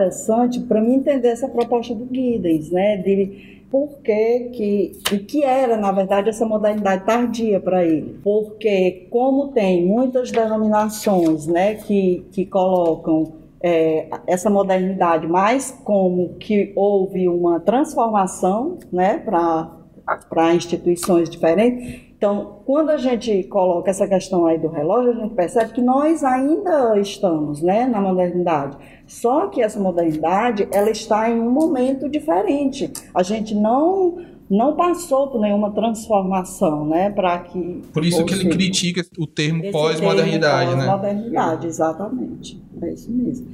para 0.68 0.80
mim 0.80 0.94
entender 0.94 1.28
essa 1.28 1.48
proposta 1.48 1.94
do 1.94 2.04
Guidens, 2.04 2.70
né? 2.70 2.96
De 2.98 3.58
por 3.70 4.00
que, 4.02 4.50
que 4.52 4.98
o 5.12 5.18
que 5.18 5.44
era, 5.44 5.76
na 5.76 5.92
verdade, 5.92 6.30
essa 6.30 6.46
modalidade 6.46 7.04
tardia 7.04 7.60
para 7.60 7.84
ele. 7.84 8.18
Porque, 8.22 9.06
como 9.10 9.48
tem 9.48 9.84
muitas 9.86 10.30
denominações 10.30 11.46
né, 11.46 11.74
que, 11.74 12.26
que 12.32 12.46
colocam 12.46 13.32
é, 13.60 14.08
essa 14.26 14.48
modernidade 14.48 15.26
mais 15.26 15.70
como 15.84 16.34
que 16.34 16.72
houve 16.74 17.28
uma 17.28 17.60
transformação 17.60 18.78
né, 18.92 19.18
para 19.18 20.54
instituições 20.54 21.28
diferentes, 21.28 22.07
então, 22.18 22.62
quando 22.66 22.90
a 22.90 22.96
gente 22.96 23.44
coloca 23.44 23.88
essa 23.90 24.04
questão 24.08 24.44
aí 24.44 24.58
do 24.58 24.66
relógio, 24.66 25.12
a 25.12 25.14
gente 25.14 25.34
percebe 25.34 25.72
que 25.72 25.80
nós 25.80 26.24
ainda 26.24 26.98
estamos 26.98 27.62
né, 27.62 27.86
na 27.86 28.00
modernidade. 28.00 28.76
Só 29.06 29.46
que 29.46 29.62
essa 29.62 29.78
modernidade, 29.78 30.68
ela 30.72 30.90
está 30.90 31.30
em 31.30 31.38
um 31.38 31.48
momento 31.48 32.08
diferente. 32.08 32.92
A 33.14 33.22
gente 33.22 33.54
não 33.54 34.18
não 34.50 34.74
passou 34.74 35.28
por 35.28 35.42
nenhuma 35.42 35.70
transformação, 35.72 36.86
né, 36.86 37.10
para 37.10 37.38
que 37.40 37.82
Por 37.92 38.02
isso 38.02 38.24
que 38.24 38.32
ele 38.32 38.48
critica 38.48 39.04
o 39.18 39.26
termo 39.26 39.70
pós-modernidade, 39.70 40.70
pós 40.70 40.78
né? 40.78 40.86
Pós-modernidade, 40.86 41.66
exatamente. 41.66 42.60
É 42.80 42.92
isso 42.94 43.12
mesmo. 43.12 43.46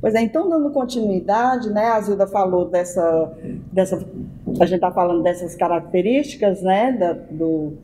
Pois 0.00 0.14
é, 0.14 0.22
então 0.22 0.48
dando 0.48 0.70
continuidade, 0.70 1.68
né, 1.70 1.88
a 1.88 2.00
Zilda 2.00 2.26
falou 2.26 2.64
dessa 2.64 3.30
dessa 3.70 4.02
a 4.60 4.66
gente 4.66 4.76
está 4.76 4.90
falando 4.90 5.22
dessas 5.22 5.54
características, 5.54 6.62
né, 6.62 6.92
da, 6.92 7.12
do 7.12 7.74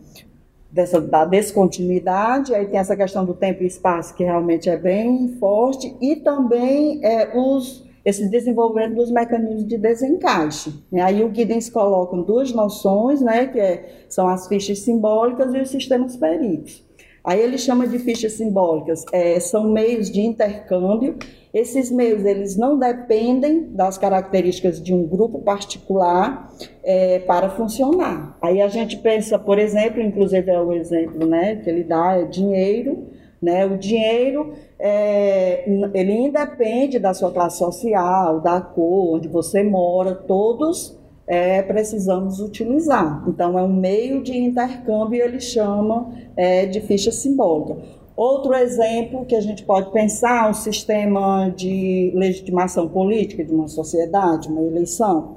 dessa, 0.74 1.00
da 1.00 1.24
descontinuidade, 1.24 2.53
aí 2.53 2.66
tem 2.66 2.81
essa 2.81 2.96
questão 2.96 3.24
do 3.24 3.33
tempo 3.33 3.62
e 3.62 3.66
espaço 3.66 4.12
que 4.14 4.24
realmente 4.24 4.68
é 4.68 4.77
bem 4.77 5.37
forte, 5.38 5.94
e 6.00 6.16
também 6.16 6.98
é, 7.05 7.31
os, 7.38 7.85
esse 8.05 8.29
desenvolvimento 8.29 8.96
dos 8.96 9.11
mecanismos 9.11 9.68
de 9.68 9.79
desencaixe. 9.79 10.74
E 10.92 10.98
aí 10.98 11.22
o 11.22 11.33
Giddens 11.33 11.70
coloca 11.70 12.16
duas 12.16 12.53
noções, 12.53 13.20
né, 13.20 13.46
que 13.46 13.61
é, 13.61 14.05
são 14.09 14.27
as 14.27 14.48
fichas 14.48 14.81
simbólicas 14.81 15.55
e 15.55 15.61
os 15.61 15.70
sistemas 15.70 16.16
peritos. 16.16 16.83
Aí 17.25 17.41
ele 17.41 17.57
chama 17.57 17.87
de 17.87 17.99
fichas 17.99 18.33
simbólicas, 18.35 19.05
é, 19.13 19.41
são 19.41 19.65
meios 19.71 20.11
de 20.11 20.21
intercâmbio 20.21 21.17
esses 21.55 21.89
meios 21.89 22.25
eles 22.25 22.57
não 22.57 22.77
dependem 22.77 23.69
das 23.71 23.97
características 23.97 24.83
de 24.83 24.93
um 24.93 25.07
grupo 25.07 25.39
particular 25.39 26.53
é, 26.83 27.21
para 27.21 27.49
funcionar. 27.49 28.37
Aí 28.43 28.61
a 28.61 28.67
gente 28.67 28.97
pensa, 28.97 29.39
por 29.39 29.57
exemplo, 29.57 30.03
inclusive 30.03 30.51
é 30.51 30.61
o 30.61 30.73
exemplo 30.73 31.25
né, 31.25 31.55
que 31.63 31.71
ele 31.71 31.85
dá, 31.85 32.19
é 32.19 32.25
dinheiro. 32.25 33.07
Né? 33.41 33.65
O 33.67 33.79
dinheiro 33.79 34.53
é, 34.81 35.63
ele 35.95 36.13
independe 36.13 36.99
da 36.99 37.15
sua 37.15 37.31
classe 37.31 37.59
social, 37.59 38.41
da 38.41 38.61
cor, 38.61 39.15
onde 39.15 39.29
você 39.29 39.63
mora, 39.63 40.13
todos 40.13 40.99
é, 41.27 41.63
precisamos 41.63 42.41
utilizar. 42.41 43.25
Então, 43.27 43.59
é 43.59 43.63
um 43.63 43.73
meio 43.73 44.23
de 44.23 44.37
intercâmbio, 44.37 45.23
ele 45.23 45.41
chama 45.41 46.13
é, 46.37 46.67
de 46.67 46.81
ficha 46.81 47.11
simbólica. 47.11 47.77
Outro 48.17 48.55
exemplo 48.55 49.25
que 49.25 49.35
a 49.35 49.41
gente 49.41 49.65
pode 49.65 49.91
pensar, 49.91 50.49
um 50.49 50.55
sistema 50.55 51.51
de 51.51 52.13
legitimação 52.15 52.89
política 52.89 53.45
de 53.45 53.53
uma 53.53 53.67
sociedade, 53.67 54.49
uma 54.49 54.63
eleição. 54.63 55.37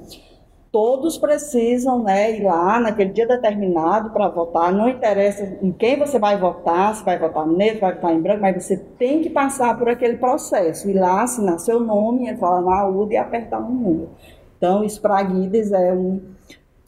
Todos 0.70 1.18
precisam 1.18 2.04
né, 2.04 2.36
ir 2.36 2.44
lá 2.44 2.78
naquele 2.78 3.10
dia 3.10 3.26
determinado 3.26 4.10
para 4.10 4.28
votar, 4.28 4.70
não 4.70 4.88
interessa 4.88 5.58
em 5.60 5.72
quem 5.72 5.98
você 5.98 6.18
vai 6.18 6.38
votar, 6.38 6.94
se 6.94 7.02
vai 7.02 7.18
votar 7.18 7.46
negro, 7.48 7.80
vai 7.80 7.94
votar 7.94 8.14
em 8.14 8.20
branco, 8.20 8.42
mas 8.42 8.62
você 8.62 8.76
tem 8.76 9.22
que 9.22 9.30
passar 9.30 9.76
por 9.76 9.88
aquele 9.88 10.18
processo, 10.18 10.88
ir 10.88 10.94
lá, 10.94 11.22
assinar 11.22 11.58
seu 11.58 11.80
nome, 11.80 12.28
entrar 12.28 12.60
na 12.60 12.86
URA 12.86 13.14
e 13.14 13.16
apertar 13.16 13.60
um 13.60 13.72
número. 13.72 14.10
Então, 14.58 14.84
isso 14.84 15.00
para 15.00 15.22
Guides 15.22 15.72
é 15.72 15.92
um, 15.94 16.20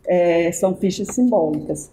é, 0.06 0.52
são 0.52 0.74
fichas 0.74 1.08
simbólicas. 1.08 1.90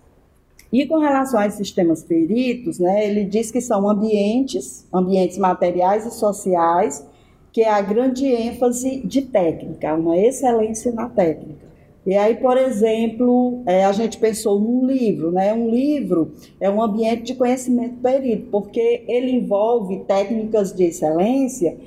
E 0.73 0.85
com 0.85 0.97
relação 0.97 1.39
aos 1.39 1.53
sistemas 1.53 2.03
peritos, 2.03 2.77
né, 2.77 3.07
ele 3.07 3.23
diz 3.23 3.51
que 3.51 3.61
são 3.61 3.87
ambientes, 3.87 4.85
ambientes 4.91 5.37
materiais 5.37 6.05
e 6.05 6.11
sociais, 6.11 7.05
que 7.53 7.61
é 7.61 7.69
a 7.69 7.79
grande 7.79 8.25
ênfase 8.25 8.99
de 9.05 9.21
técnica, 9.21 9.93
uma 9.93 10.17
excelência 10.17 10.91
na 10.91 11.07
técnica. 11.07 11.67
E 12.05 12.15
aí, 12.15 12.35
por 12.35 12.57
exemplo, 12.57 13.61
é, 13.65 13.83
a 13.83 13.91
gente 13.91 14.17
pensou 14.17 14.59
num 14.59 14.85
livro, 14.85 15.29
né? 15.29 15.53
Um 15.53 15.69
livro 15.69 16.31
é 16.59 16.69
um 16.69 16.81
ambiente 16.81 17.23
de 17.23 17.35
conhecimento 17.35 17.95
perito, 18.01 18.47
porque 18.49 19.03
ele 19.09 19.31
envolve 19.31 20.05
técnicas 20.05 20.73
de 20.73 20.85
excelência 20.85 21.77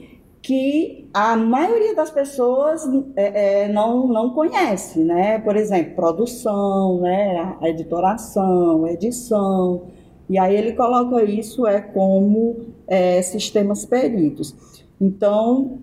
que 0.42 1.09
a 1.12 1.37
maioria 1.37 1.94
das 1.94 2.11
pessoas 2.11 2.83
é, 3.14 3.64
é, 3.64 3.68
não, 3.68 4.09
não 4.09 4.31
conhece, 4.31 5.00
né? 5.00 5.38
Por 5.38 5.57
exemplo, 5.57 5.94
produção, 5.94 7.00
né? 7.00 7.57
A 7.61 7.68
editoração, 7.68 8.87
edição. 8.87 9.88
E 10.29 10.38
aí 10.38 10.57
ele 10.57 10.72
coloca 10.72 11.22
isso 11.24 11.66
é 11.66 11.81
como 11.81 12.66
é, 12.87 13.20
sistemas 13.20 13.85
peritos. 13.85 14.55
Então, 15.00 15.81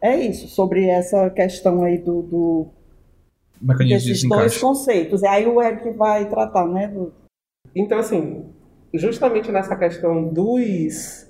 é 0.00 0.16
isso, 0.16 0.48
sobre 0.48 0.86
essa 0.86 1.28
questão 1.30 1.82
aí 1.82 1.98
do, 1.98 2.22
do 2.22 2.66
desses 3.78 4.20
de 4.20 4.28
dois 4.28 4.58
conceitos. 4.58 5.22
E 5.22 5.26
aí 5.26 5.46
o 5.46 5.62
Eric 5.62 5.90
vai 5.90 6.28
tratar, 6.28 6.66
né? 6.66 6.88
Do... 6.88 7.12
Então, 7.74 7.98
assim, 7.98 8.44
justamente 8.94 9.50
nessa 9.50 9.76
questão 9.76 10.28
dos 10.28 11.25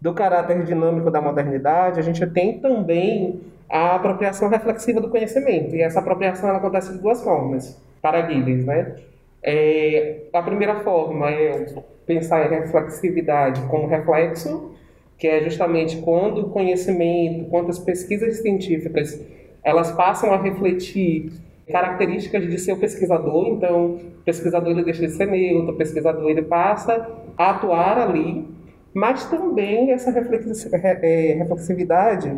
do 0.00 0.14
caráter 0.14 0.64
dinâmico 0.64 1.10
da 1.10 1.20
modernidade, 1.20 2.00
a 2.00 2.02
gente 2.02 2.26
tem 2.26 2.58
também 2.58 3.40
a 3.68 3.94
apropriação 3.94 4.48
reflexiva 4.48 5.00
do 5.00 5.10
conhecimento. 5.10 5.76
E 5.76 5.82
essa 5.82 6.00
apropriação 6.00 6.50
acontece 6.50 6.92
de 6.92 6.98
duas 6.98 7.22
formas, 7.22 7.80
para 8.00 8.26
Giddens, 8.28 8.64
né? 8.64 8.96
É, 9.42 10.22
a 10.32 10.42
primeira 10.42 10.80
forma 10.80 11.30
é 11.30 11.66
pensar 12.06 12.46
em 12.46 12.60
reflexividade 12.60 13.62
como 13.68 13.86
reflexo, 13.86 14.72
que 15.16 15.28
é 15.28 15.42
justamente 15.42 15.98
quando 15.98 16.40
o 16.40 16.50
conhecimento, 16.50 17.48
quando 17.50 17.68
as 17.70 17.78
pesquisas 17.78 18.38
científicas, 18.38 19.22
elas 19.62 19.92
passam 19.92 20.32
a 20.32 20.36
refletir 20.36 21.30
características 21.70 22.48
de 22.48 22.58
seu 22.58 22.76
pesquisador, 22.76 23.48
então 23.48 23.84
o 23.84 24.00
pesquisador 24.24 24.70
ele 24.72 24.82
deixa 24.82 25.06
de 25.06 25.12
ser 25.12 25.26
neutro, 25.26 25.74
o 25.74 25.76
pesquisador 25.76 26.28
ele 26.28 26.42
passa 26.42 27.08
a 27.36 27.50
atuar 27.50 27.98
ali, 27.98 28.46
mas 28.92 29.24
também 29.26 29.92
essa 29.92 30.10
é, 30.10 31.32
reflexividade 31.34 32.32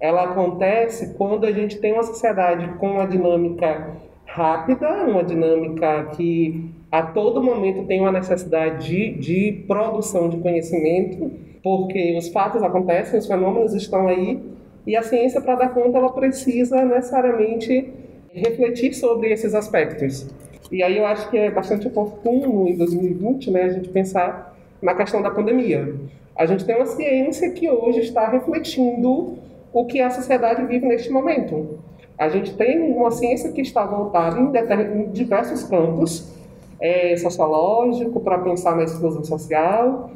ela 0.00 0.24
acontece 0.24 1.14
quando 1.14 1.46
a 1.46 1.52
gente 1.52 1.78
tem 1.78 1.92
uma 1.92 2.02
sociedade 2.02 2.68
com 2.78 2.92
uma 2.92 3.06
dinâmica 3.06 3.96
rápida, 4.26 4.88
uma 5.04 5.24
dinâmica 5.24 6.10
que 6.16 6.70
a 6.90 7.02
todo 7.02 7.42
momento 7.42 7.86
tem 7.86 8.00
uma 8.00 8.12
necessidade 8.12 8.86
de, 8.86 9.18
de 9.18 9.64
produção 9.66 10.28
de 10.28 10.36
conhecimento, 10.38 11.30
porque 11.62 12.16
os 12.18 12.28
fatos 12.28 12.62
acontecem, 12.62 13.18
os 13.18 13.26
fenômenos 13.26 13.74
estão 13.74 14.06
aí, 14.06 14.40
e 14.86 14.94
a 14.96 15.02
ciência, 15.02 15.40
para 15.40 15.54
dar 15.54 15.68
conta, 15.70 15.96
ela 15.96 16.12
precisa 16.12 16.84
necessariamente 16.84 17.90
refletir 18.34 18.94
sobre 18.94 19.32
esses 19.32 19.54
aspectos. 19.54 20.28
E 20.70 20.82
aí 20.82 20.98
eu 20.98 21.06
acho 21.06 21.30
que 21.30 21.38
é 21.38 21.50
bastante 21.50 21.86
oportuno 21.86 22.68
em 22.68 22.76
2020 22.76 23.50
né, 23.50 23.62
a 23.62 23.68
gente 23.70 23.88
pensar 23.88 24.53
na 24.84 24.94
questão 24.94 25.22
da 25.22 25.30
pandemia. 25.30 25.94
A 26.36 26.44
gente 26.44 26.64
tem 26.64 26.76
uma 26.76 26.86
ciência 26.86 27.50
que 27.50 27.68
hoje 27.70 28.00
está 28.00 28.28
refletindo 28.28 29.38
o 29.72 29.86
que 29.86 30.00
a 30.00 30.10
sociedade 30.10 30.64
vive 30.66 30.86
neste 30.86 31.10
momento. 31.10 31.78
A 32.18 32.28
gente 32.28 32.54
tem 32.54 32.92
uma 32.92 33.10
ciência 33.10 33.50
que 33.50 33.62
está 33.62 33.84
voltada 33.84 34.38
em, 34.38 35.10
diversos 35.10 35.64
campos, 35.64 36.32
é, 36.80 37.16
sociológico, 37.16 38.20
para 38.20 38.38
pensar 38.38 38.76
na 38.76 38.84
exclusão 38.84 39.24
social, 39.24 40.10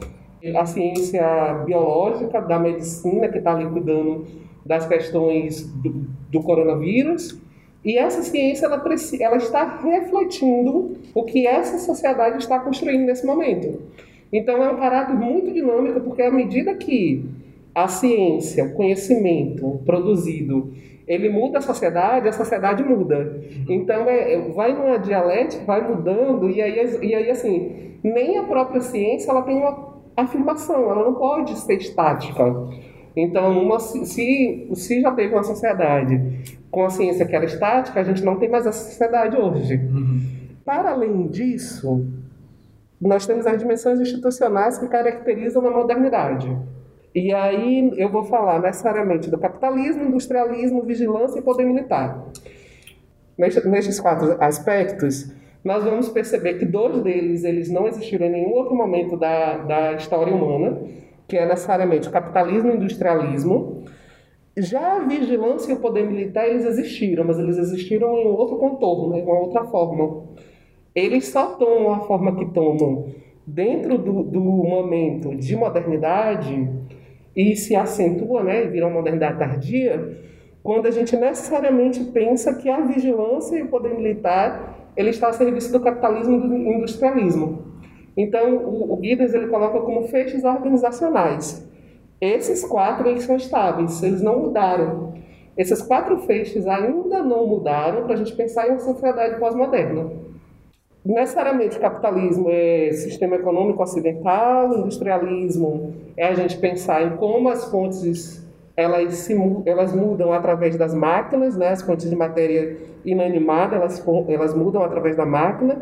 a 0.57 0.67
ciência 0.67 1.25
biológica, 1.65 2.41
da 2.41 2.59
medicina, 2.59 3.27
que 3.29 3.39
está 3.39 3.55
ali 3.55 3.67
cuidando 3.67 4.27
das 4.65 4.87
questões 4.87 5.67
do, 5.67 6.07
do 6.31 6.43
coronavírus, 6.43 7.41
e 7.85 7.97
essa 7.97 8.23
ciência 8.23 8.67
ela, 8.67 8.85
ela 9.21 9.37
está 9.37 9.79
refletindo 9.79 10.99
o 11.15 11.25
que 11.25 11.47
essa 11.47 11.79
sociedade 11.79 12.39
está 12.39 12.61
construindo 12.61 13.07
nesse 13.07 13.25
momento. 13.25 13.81
Então 14.33 14.63
é 14.63 14.71
um 14.71 14.77
caráter 14.77 15.15
muito 15.15 15.53
dinâmico, 15.53 16.01
porque 16.01 16.23
à 16.23 16.31
medida 16.31 16.75
que 16.75 17.25
a 17.75 17.89
ciência, 17.89 18.65
o 18.65 18.75
conhecimento 18.75 19.81
produzido, 19.85 20.73
ele 21.07 21.29
muda 21.29 21.59
a 21.59 21.63
sociedade, 21.63 22.29
a 22.29 22.33
sociedade 22.33 22.83
muda. 22.83 23.41
Então 23.69 24.09
é, 24.09 24.35
é 24.35 24.39
vai 24.51 24.73
numa 24.73 24.99
dialética, 24.99 25.65
vai 25.65 25.87
mudando, 25.89 26.51
e 26.51 26.61
aí, 26.61 26.99
e 27.03 27.15
aí 27.15 27.31
assim, 27.31 27.99
nem 28.03 28.39
a 28.39 28.45
própria 28.45 28.81
ciência 28.81 29.31
ela 29.31 29.43
tem 29.43 29.57
uma 29.57 29.97
afirmação, 30.17 30.91
ela 30.91 31.05
não 31.05 31.15
pode 31.15 31.57
ser 31.59 31.77
estática. 31.77 32.45
Então, 33.17 33.61
uma, 33.61 33.81
se, 33.81 34.69
se 34.75 35.01
já 35.01 35.11
teve 35.13 35.35
uma 35.35 35.43
sociedade 35.43 36.21
com 36.71 36.85
a 36.85 36.91
ciência 36.91 37.27
que 37.27 37.35
era 37.35 37.45
estática, 37.45 37.99
a 37.99 38.05
gente 38.05 38.23
não 38.25 38.37
tem 38.37 38.49
mais 38.49 38.67
essa 38.67 38.91
sociedade 38.91 39.37
hoje. 39.37 39.75
Uhum. 39.75 40.21
Para 40.65 40.91
além 40.91 41.27
disso, 41.27 42.07
nós 43.01 43.27
temos 43.27 43.47
as 43.47 43.59
dimensões 43.59 44.01
institucionais 44.01 44.79
que 44.79 44.89
caracterizam 44.89 45.67
a 45.67 45.71
modernidade. 45.71 46.57
E 47.15 47.33
aí 47.33 47.93
eu 47.97 48.11
vou 48.11 48.25
falar 48.25 48.61
necessariamente 48.61 49.31
do 49.31 49.39
capitalismo, 49.39 50.05
industrialismo, 50.05 50.83
vigilância 50.83 51.39
e 51.39 51.43
poder 51.43 51.65
militar. 51.65 52.25
Nestes 53.37 54.01
quatro 54.01 54.37
aspectos, 54.43 55.33
nós 55.65 55.85
vamos 55.85 56.09
perceber 56.09 56.55
que 56.55 56.65
dois 56.65 57.01
deles 57.03 57.45
eles 57.45 57.71
não 57.71 57.87
existiram 57.87 58.27
em 58.27 58.31
nenhum 58.31 58.51
outro 58.51 58.75
momento 58.75 59.17
da, 59.17 59.59
da 59.59 59.93
história 59.93 60.35
humana 60.35 60.79
que 61.29 61.37
é 61.37 61.47
necessariamente 61.47 62.09
o 62.09 62.11
capitalismo 62.11 62.71
e 62.71 62.73
o 62.73 62.77
industrialismo. 62.77 63.85
Já 64.57 64.97
a 64.97 65.05
vigilância 65.05 65.71
e 65.71 65.75
o 65.75 65.81
poder 65.81 66.05
militar, 66.05 66.49
eles 66.49 66.65
existiram, 66.65 67.23
mas 67.23 67.39
eles 67.39 67.59
existiram 67.59 68.17
em 68.17 68.27
outro 68.27 68.57
contorno, 68.57 69.11
né, 69.11 69.23
uma 69.23 69.39
outra 69.39 69.65
forma. 69.65 70.27
Eles 70.99 71.29
só 71.29 71.55
tomam 71.55 71.93
a 71.93 72.01
forma 72.01 72.35
que 72.35 72.47
tomam 72.47 73.07
dentro 73.47 73.97
do, 73.97 74.25
do 74.25 74.41
momento 74.41 75.35
de 75.37 75.55
modernidade 75.55 76.69
e 77.37 77.55
se 77.55 77.77
acentua, 77.77 78.43
né, 78.43 78.67
vira 78.67 78.87
uma 78.87 78.97
modernidade 78.97 79.39
tardia, 79.39 80.19
quando 80.61 80.87
a 80.87 80.91
gente 80.91 81.17
necessariamente 81.17 82.03
pensa 82.05 82.53
que 82.55 82.69
a 82.69 82.81
vigilância 82.81 83.57
e 83.57 83.63
o 83.63 83.69
poder 83.69 83.95
militar 83.95 84.91
ele 84.97 85.11
está 85.11 85.29
a 85.29 85.33
serviço 85.33 85.71
do 85.71 85.81
capitalismo 85.81 86.37
e 86.37 86.49
do 86.49 86.57
industrialismo. 86.57 87.63
Então, 88.17 88.57
o, 88.57 88.95
o 88.95 89.01
ele 89.05 89.47
coloca 89.47 89.79
como 89.81 90.09
feixes 90.09 90.43
organizacionais. 90.43 91.65
Esses 92.21 92.65
quatro 92.65 93.09
eles 93.09 93.23
são 93.23 93.37
estáveis, 93.37 94.03
eles 94.03 94.21
não 94.21 94.41
mudaram. 94.41 95.15
Esses 95.57 95.81
quatro 95.81 96.19
feixes 96.19 96.67
ainda 96.67 97.23
não 97.23 97.47
mudaram 97.47 98.05
para 98.05 98.15
a 98.15 98.17
gente 98.17 98.35
pensar 98.35 98.67
em 98.67 98.73
uma 98.73 98.81
sociedade 98.81 99.39
pós-moderna. 99.39 100.28
Necessariamente, 101.09 101.79
capitalismo 101.79 102.51
é 102.51 102.93
sistema 102.93 103.37
econômico 103.37 103.83
ocidental, 103.83 104.77
industrialismo 104.77 105.95
é 106.15 106.29
a 106.29 106.35
gente 106.35 106.59
pensar 106.59 107.03
em 107.03 107.17
como 107.17 107.49
as 107.49 107.65
fontes 107.71 108.47
elas, 108.77 109.15
se, 109.15 109.35
elas 109.65 109.95
mudam 109.95 110.35
através 110.35 110.77
das 110.77 110.93
máquinas, 110.93 111.57
né? 111.57 111.71
as 111.71 111.81
fontes 111.81 112.11
de 112.11 112.15
matéria 112.15 112.77
inanimada 113.07 113.77
elas, 113.77 114.05
elas 114.29 114.55
mudam 114.55 114.83
através 114.83 115.17
da 115.17 115.25
máquina 115.25 115.81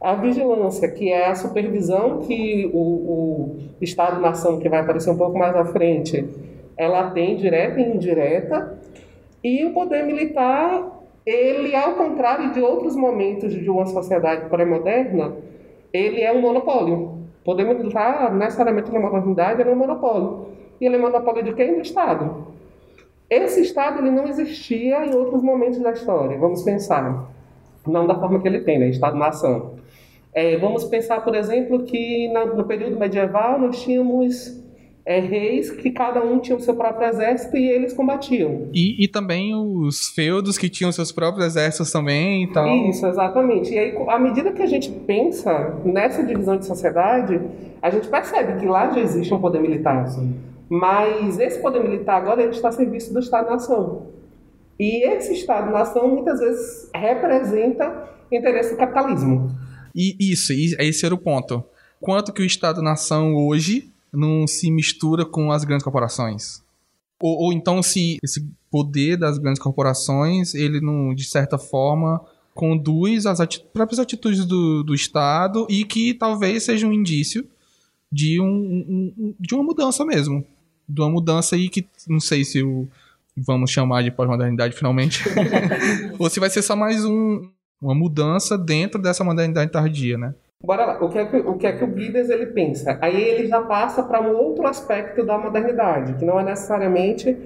a 0.00 0.14
vigilância, 0.14 0.88
que 0.88 1.12
é 1.12 1.28
a 1.28 1.34
supervisão 1.34 2.20
que 2.20 2.70
o, 2.72 2.78
o 2.78 3.56
Estado-nação, 3.82 4.58
que 4.58 4.68
vai 4.70 4.80
aparecer 4.80 5.10
um 5.10 5.18
pouco 5.18 5.38
mais 5.38 5.54
à 5.54 5.66
frente, 5.66 6.26
ela 6.74 7.10
tem 7.10 7.36
direta 7.36 7.78
e 7.80 7.94
indireta, 7.94 8.78
e 9.42 9.62
o 9.66 9.74
poder 9.74 10.04
militar, 10.04 11.03
ele, 11.26 11.74
ao 11.74 11.94
contrário 11.94 12.52
de 12.52 12.60
outros 12.60 12.94
momentos 12.94 13.52
de 13.52 13.70
uma 13.70 13.86
sociedade 13.86 14.48
pré-moderna, 14.48 15.34
ele 15.92 16.20
é 16.20 16.32
um 16.32 16.40
monopólio. 16.40 16.96
O 17.40 17.44
poder 17.44 17.64
militar, 17.64 18.34
necessariamente 18.34 18.90
na 18.90 19.00
modernidade, 19.00 19.60
ele 19.60 19.70
é 19.70 19.72
um 19.72 19.76
monopólio. 19.76 20.48
E 20.80 20.86
ele 20.86 20.96
é 20.96 20.98
monopólio 20.98 21.42
de 21.42 21.54
quem? 21.54 21.74
Do 21.74 21.80
Estado. 21.80 22.48
Esse 23.30 23.62
Estado 23.62 24.00
ele 24.00 24.10
não 24.10 24.26
existia 24.26 25.06
em 25.06 25.14
outros 25.14 25.42
momentos 25.42 25.78
da 25.78 25.92
história. 25.92 26.38
Vamos 26.38 26.62
pensar. 26.62 27.30
Não 27.86 28.06
da 28.06 28.14
forma 28.14 28.40
que 28.40 28.48
ele 28.48 28.60
tem, 28.60 28.78
né? 28.78 28.88
Estado-nação. 28.88 29.74
É, 30.32 30.56
vamos 30.56 30.84
pensar, 30.84 31.22
por 31.22 31.34
exemplo, 31.34 31.84
que 31.84 32.28
no 32.28 32.64
período 32.64 32.98
medieval 32.98 33.58
nós 33.58 33.80
tínhamos 33.82 34.63
é, 35.06 35.20
reis 35.20 35.70
que 35.70 35.90
cada 35.90 36.24
um 36.24 36.40
tinha 36.40 36.56
o 36.56 36.60
seu 36.60 36.74
próprio 36.74 37.08
exército 37.08 37.56
e 37.56 37.68
eles 37.68 37.92
combatiam. 37.92 38.68
E, 38.72 39.04
e 39.04 39.06
também 39.06 39.54
os 39.54 40.08
feudos 40.08 40.56
que 40.56 40.68
tinham 40.68 40.90
seus 40.90 41.12
próprios 41.12 41.46
exércitos 41.46 41.92
também 41.92 42.44
e 42.44 42.52
tal. 42.52 42.66
Isso, 42.88 43.06
exatamente. 43.06 43.72
E 43.72 43.78
aí, 43.78 43.94
à 44.08 44.18
medida 44.18 44.52
que 44.52 44.62
a 44.62 44.66
gente 44.66 44.90
pensa 44.90 45.78
nessa 45.84 46.22
divisão 46.24 46.56
de 46.56 46.64
sociedade, 46.64 47.38
a 47.82 47.90
gente 47.90 48.08
percebe 48.08 48.58
que 48.58 48.66
lá 48.66 48.90
já 48.90 49.00
existe 49.00 49.32
um 49.34 49.40
poder 49.40 49.60
militar. 49.60 50.06
Sim. 50.08 50.34
Mas 50.70 51.38
esse 51.38 51.60
poder 51.60 51.82
militar 51.82 52.16
agora 52.16 52.42
ele 52.42 52.52
está 52.52 52.68
a 52.68 52.72
serviço 52.72 53.12
do 53.12 53.20
Estado-nação. 53.20 54.06
E 54.80 55.06
esse 55.06 55.34
Estado-nação 55.34 56.08
muitas 56.08 56.40
vezes 56.40 56.90
representa 56.94 58.08
interesse 58.32 58.72
do 58.72 58.78
capitalismo. 58.78 59.54
E 59.94 60.16
isso, 60.18 60.52
esse 60.52 61.04
era 61.04 61.14
o 61.14 61.18
ponto. 61.18 61.62
Quanto 62.00 62.32
que 62.32 62.42
o 62.42 62.44
Estado-nação 62.44 63.36
hoje 63.36 63.93
não 64.14 64.46
se 64.46 64.70
mistura 64.70 65.24
com 65.24 65.52
as 65.52 65.64
grandes 65.64 65.84
corporações? 65.84 66.62
Ou, 67.20 67.44
ou, 67.44 67.52
então 67.52 67.82
se 67.82 68.18
esse 68.22 68.46
poder 68.70 69.16
das 69.16 69.38
grandes 69.38 69.62
corporações, 69.62 70.54
ele 70.54 70.80
não, 70.80 71.14
de 71.14 71.24
certa 71.24 71.56
forma, 71.56 72.20
conduz 72.54 73.26
às 73.26 73.40
ati 73.40 73.64
próprias 73.72 73.98
atitudes 73.98 74.44
do, 74.44 74.82
do 74.82 74.94
Estado 74.94 75.66
e 75.70 75.84
que 75.84 76.14
talvez 76.14 76.64
seja 76.64 76.86
um 76.86 76.92
indício 76.92 77.46
de, 78.10 78.40
um, 78.40 78.46
um, 78.46 79.34
de 79.38 79.54
uma 79.54 79.64
mudança 79.64 80.04
mesmo. 80.04 80.44
De 80.88 81.00
uma 81.00 81.10
mudança 81.10 81.56
aí 81.56 81.68
que 81.68 81.86
não 82.08 82.20
sei 82.20 82.44
se 82.44 82.62
o 82.62 82.88
vamos 83.36 83.70
chamar 83.70 84.02
de 84.02 84.12
pós-modernidade 84.12 84.76
finalmente, 84.76 85.24
ou 86.18 86.30
se 86.30 86.38
vai 86.38 86.48
ser 86.48 86.62
só 86.62 86.76
mais 86.76 87.04
um, 87.04 87.48
uma 87.80 87.94
mudança 87.94 88.56
dentro 88.56 89.02
dessa 89.02 89.24
modernidade 89.24 89.72
tardia, 89.72 90.16
né? 90.16 90.34
Bora 90.64 90.86
lá. 90.86 91.04
O 91.04 91.08
que 91.08 91.18
é 91.18 91.24
que 91.26 91.36
o, 91.36 91.54
que 91.54 91.66
é 91.66 91.72
que 91.72 91.84
o 91.84 91.88
Guides 91.88 92.30
ele 92.30 92.46
pensa? 92.46 92.98
Aí 93.00 93.20
ele 93.20 93.46
já 93.46 93.60
passa 93.62 94.02
para 94.02 94.20
um 94.20 94.34
outro 94.34 94.66
aspecto 94.66 95.24
da 95.24 95.36
modernidade, 95.36 96.14
que 96.14 96.24
não 96.24 96.40
é 96.40 96.44
necessariamente 96.44 97.36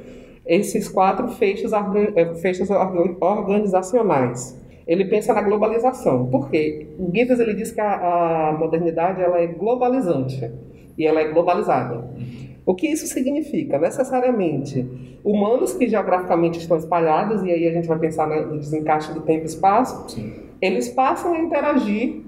esses 0.47 0.89
quatro 0.89 1.29
feixes, 1.29 1.73
eh, 1.73 2.35
feixes 2.37 2.69
organizacionais. 2.71 4.59
Ele 4.87 5.05
pensa 5.05 5.35
na 5.35 5.43
globalização. 5.43 6.27
Por 6.27 6.49
quê? 6.49 6.89
O 6.99 7.11
Guides 7.11 7.39
ele 7.41 7.55
diz 7.55 7.73
que 7.73 7.81
a, 7.81 8.49
a 8.49 8.53
modernidade 8.53 9.21
ela 9.21 9.39
é 9.39 9.47
globalizante 9.47 10.51
e 10.97 11.07
ela 11.07 11.21
é 11.21 11.29
globalizada. 11.29 12.09
O 12.65 12.75
que 12.75 12.87
isso 12.87 13.07
significa? 13.07 13.79
Necessariamente, 13.79 14.87
humanos 15.25 15.75
que 15.75 15.89
geograficamente 15.89 16.59
estão 16.59 16.77
espalhados, 16.77 17.43
e 17.43 17.51
aí 17.51 17.67
a 17.67 17.73
gente 17.73 17.89
vai 17.89 17.99
pensar 17.99 18.27
no 18.27 18.59
desencaixe 18.59 19.13
do 19.13 19.23
tempo 19.23 19.43
e 19.43 19.47
espaço, 19.47 20.11
Sim. 20.11 20.35
eles 20.61 20.89
passam 20.89 21.33
a 21.33 21.39
interagir 21.39 22.28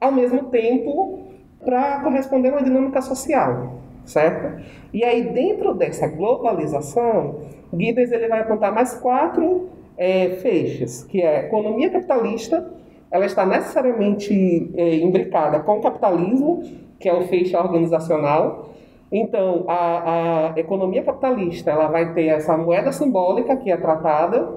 ao 0.00 0.10
mesmo 0.10 0.44
tempo 0.44 1.24
para 1.64 2.00
corresponder 2.00 2.48
a 2.48 2.52
uma 2.52 2.62
dinâmica 2.62 3.02
social, 3.02 3.80
certo? 4.04 4.62
E 4.92 5.04
aí, 5.04 5.22
dentro 5.22 5.74
dessa 5.74 6.08
globalização, 6.08 7.40
Giddens 7.72 8.10
ele 8.10 8.28
vai 8.28 8.40
apontar 8.40 8.72
mais 8.72 8.94
quatro 8.94 9.68
é, 9.96 10.30
feixes, 10.42 11.04
que 11.04 11.20
é 11.20 11.36
a 11.36 11.40
economia 11.44 11.90
capitalista, 11.90 12.72
ela 13.10 13.26
está 13.26 13.44
necessariamente 13.44 14.70
é, 14.74 14.96
imbricada 14.96 15.60
com 15.60 15.78
o 15.78 15.82
capitalismo, 15.82 16.62
que 16.98 17.08
é 17.08 17.12
o 17.12 17.22
feixe 17.26 17.56
organizacional, 17.56 18.70
então, 19.12 19.64
a, 19.66 20.52
a 20.54 20.60
economia 20.60 21.02
capitalista 21.02 21.70
ela 21.70 21.88
vai 21.88 22.14
ter 22.14 22.26
essa 22.26 22.56
moeda 22.56 22.92
simbólica 22.92 23.56
que 23.56 23.70
é 23.70 23.76
tratada, 23.76 24.48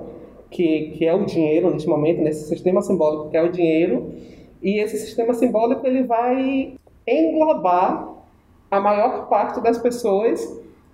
que, 0.52 0.92
que 0.92 1.06
é 1.06 1.14
o 1.14 1.26
dinheiro 1.26 1.72
neste 1.72 1.90
momento, 1.90 2.22
nesse 2.22 2.48
sistema 2.48 2.82
simbólico 2.82 3.30
que 3.32 3.38
é 3.38 3.42
o 3.42 3.52
dinheiro, 3.52 4.12
e 4.64 4.80
esse 4.80 4.98
sistema 4.98 5.34
simbólico 5.34 5.86
ele 5.86 6.04
vai 6.04 6.76
englobar 7.06 8.08
a 8.72 8.80
maior 8.80 9.28
parte 9.28 9.62
das 9.62 9.78
pessoas 9.78 10.42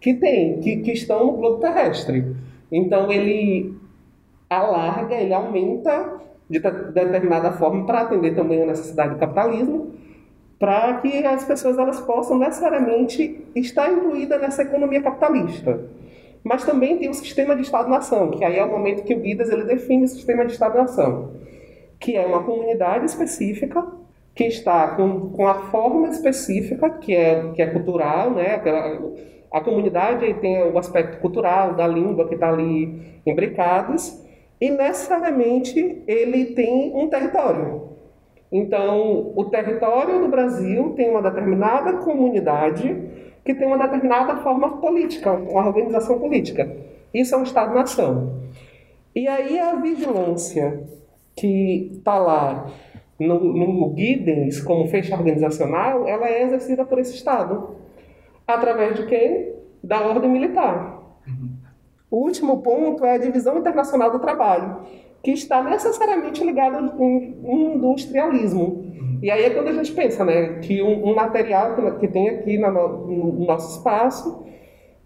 que 0.01 0.15
tem, 0.15 0.59
que, 0.59 0.77
que 0.77 0.91
estão 0.91 1.27
no 1.27 1.33
globo 1.33 1.59
terrestre. 1.59 2.35
Então 2.71 3.11
ele 3.11 3.77
alarga, 4.49 5.15
ele 5.15 5.33
aumenta 5.33 6.19
de 6.49 6.59
determinada 6.59 7.51
forma 7.51 7.85
para 7.85 8.01
atender 8.01 8.35
também 8.35 8.63
a 8.63 8.65
necessidade 8.65 9.13
do 9.13 9.19
capitalismo, 9.19 9.93
para 10.57 10.95
que 10.95 11.23
as 11.23 11.45
pessoas 11.45 11.77
elas 11.77 12.01
possam 12.01 12.39
necessariamente 12.39 13.45
estar 13.55 13.91
incluídas 13.91 14.41
nessa 14.41 14.63
economia 14.63 15.01
capitalista. 15.01 15.79
Mas 16.43 16.65
também 16.65 16.97
tem 16.97 17.09
o 17.09 17.13
sistema 17.13 17.55
de 17.55 17.61
Estado-nação, 17.61 18.31
que 18.31 18.43
aí 18.43 18.57
é 18.57 18.63
o 18.63 18.69
momento 18.69 19.03
que 19.03 19.13
o 19.13 19.19
Guidas 19.19 19.49
ele 19.49 19.63
define 19.63 20.05
o 20.05 20.07
sistema 20.07 20.45
de 20.45 20.53
Estado-nação, 20.53 21.31
que 21.99 22.15
é 22.15 22.25
uma 22.25 22.43
comunidade 22.43 23.05
específica 23.05 23.85
que 24.33 24.45
está 24.45 24.95
com, 24.95 25.31
com 25.31 25.47
a 25.47 25.55
forma 25.69 26.07
específica, 26.07 26.89
que 26.89 27.13
é, 27.13 27.51
que 27.51 27.61
é 27.61 27.67
cultural, 27.67 28.31
né? 28.31 28.55
Aquela, 28.55 29.11
a 29.51 29.61
comunidade 29.61 30.33
tem 30.35 30.63
o 30.63 30.77
aspecto 30.77 31.19
cultural, 31.19 31.73
da 31.73 31.87
língua 31.87 32.27
que 32.27 32.35
está 32.35 32.49
ali 32.49 33.19
imbricados, 33.25 34.23
e 34.61 34.69
necessariamente 34.69 36.03
ele 36.07 36.45
tem 36.47 36.93
um 36.95 37.09
território. 37.09 37.89
Então, 38.51 39.33
o 39.35 39.45
território 39.45 40.21
do 40.21 40.27
Brasil 40.27 40.93
tem 40.95 41.09
uma 41.09 41.21
determinada 41.21 41.93
comunidade 41.97 42.95
que 43.43 43.53
tem 43.53 43.67
uma 43.67 43.77
determinada 43.77 44.37
forma 44.37 44.77
política, 44.77 45.31
uma 45.31 45.67
organização 45.67 46.19
política. 46.19 46.69
Isso 47.13 47.33
é 47.33 47.37
um 47.37 47.43
Estado-nação. 47.43 48.39
E 49.15 49.27
aí 49.27 49.59
a 49.59 49.75
vigilância 49.75 50.83
que 51.35 51.91
está 51.97 52.17
lá 52.17 52.71
no, 53.19 53.39
no 53.39 53.89
Guidens, 53.89 54.61
como 54.61 54.87
feixa 54.87 55.15
organizacional, 55.15 56.07
ela 56.07 56.27
é 56.27 56.43
exercida 56.43 56.85
por 56.85 56.99
esse 56.99 57.15
Estado. 57.15 57.75
Através 58.47 58.95
de 58.95 59.05
quem? 59.05 59.53
Da 59.83 60.01
ordem 60.01 60.29
militar. 60.29 61.01
Uhum. 61.27 61.49
O 62.11 62.17
último 62.25 62.61
ponto 62.61 63.05
é 63.05 63.15
a 63.15 63.17
divisão 63.17 63.57
internacional 63.57 64.11
do 64.11 64.19
trabalho 64.19 64.81
que 65.21 65.31
está 65.31 65.61
necessariamente 65.63 66.43
ligado 66.43 66.91
com 66.91 67.33
um 67.43 67.75
industrialismo. 67.75 68.85
E 69.21 69.29
aí 69.29 69.43
é 69.43 69.49
quando 69.49 69.67
a 69.67 69.73
gente 69.73 69.91
pensa, 69.91 70.23
né, 70.23 70.59
que 70.59 70.81
um, 70.81 71.09
um 71.09 71.15
material 71.15 71.75
que, 71.75 71.91
que, 71.99 72.07
tem 72.07 72.29
aqui 72.29 72.57
no, 72.57 72.71
no, 72.71 73.45
nosso 73.45 73.77
espaço, 73.77 74.45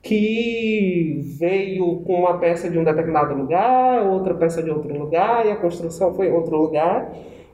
que 0.03 1.21
veio 1.39 2.01
com 2.01 2.19
uma 2.19 2.37
peça 2.37 2.69
de 2.69 2.77
um 2.77 2.83
determinado 2.83 3.33
lugar, 3.33 4.03
outra 4.03 4.33
peça 4.33 4.61
de 4.61 4.69
outro 4.69 4.93
lugar, 4.93 5.45
e 5.45 5.51
a 5.51 5.55
construção 5.55 6.13
foi 6.13 6.27
em 6.27 6.31
outro 6.31 6.57
lugar, 6.57 7.09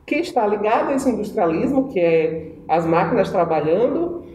que 0.06 0.16
está 0.16 0.48
ligado 0.48 0.90
a 0.90 0.96
esse 0.96 1.08
industrialismo, 1.08 1.90
que 1.90 2.00
é 2.00 2.52
as 2.68 2.88
máquinas 2.88 3.30
trabalhando, 3.30 4.26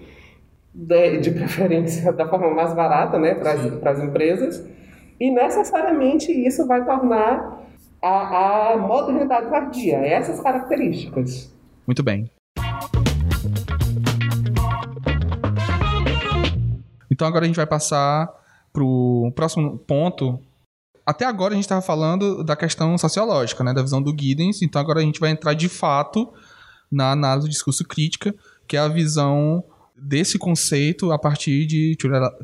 de, 0.72 1.18
de 1.18 1.30
preferência 1.32 2.12
da 2.12 2.28
forma 2.28 2.50
mais 2.50 2.72
barata, 2.72 3.18
né, 3.18 3.34
para 3.34 3.90
as 3.90 4.00
empresas, 4.00 4.64
e 5.18 5.30
necessariamente 5.32 6.30
isso 6.30 6.66
vai 6.68 6.84
tornar 6.84 7.64
a, 8.00 8.72
a 8.72 8.76
modernidade 8.76 9.50
tardia, 9.50 9.96
essas 9.96 10.40
características. 10.40 11.52
Muito 11.84 12.02
bem. 12.02 12.30
Então 17.24 17.30
agora 17.30 17.46
a 17.46 17.48
gente 17.48 17.56
vai 17.56 17.66
passar 17.66 18.28
para 18.70 18.84
o 18.84 19.32
próximo 19.34 19.78
ponto. 19.78 20.38
Até 21.06 21.24
agora 21.24 21.54
a 21.54 21.56
gente 21.56 21.64
estava 21.64 21.80
falando 21.80 22.44
da 22.44 22.54
questão 22.54 22.98
sociológica, 22.98 23.64
né, 23.64 23.72
da 23.72 23.80
visão 23.80 24.02
do 24.02 24.10
Giddens. 24.10 24.60
Então 24.60 24.78
agora 24.78 25.00
a 25.00 25.02
gente 25.02 25.18
vai 25.18 25.30
entrar 25.30 25.54
de 25.54 25.70
fato 25.70 26.30
na 26.92 27.12
análise 27.12 27.48
do 27.48 27.50
discurso 27.50 27.82
crítica, 27.82 28.34
que 28.68 28.76
é 28.76 28.80
a 28.80 28.88
visão 28.88 29.64
desse 29.96 30.38
conceito 30.38 31.12
a 31.12 31.18
partir 31.18 31.64
de 31.64 31.96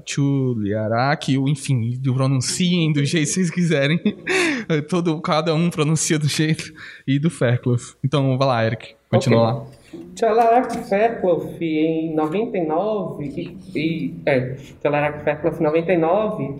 Chuliarak, 0.07 1.35
enfim, 1.35 1.99
do 2.01 2.15
pronunciem 2.15 2.91
do 2.91 3.05
jeito 3.05 3.27
que 3.27 3.35
vocês 3.35 3.51
quiserem. 3.51 4.01
Todo, 4.89 5.21
cada 5.21 5.55
um 5.55 5.69
pronuncia 5.69 6.19
do 6.19 6.27
jeito. 6.27 6.73
E 7.07 7.19
do 7.19 7.29
Fairclough. 7.29 7.97
Então, 8.03 8.39
vai 8.39 8.49
lá, 8.49 8.65
Eric. 8.65 8.95
Continua 9.11 9.43
okay. 9.43 9.61
lá. 9.61 9.80
Chalarak 10.19 10.77
Fairclough 10.89 11.57
em 11.61 12.15
99 12.15 13.55
e, 13.75 14.15
é, 14.25 14.57
Chalarak 14.83 15.25
Fairclough 15.25 15.59
em 15.59 15.63
99, 15.63 16.55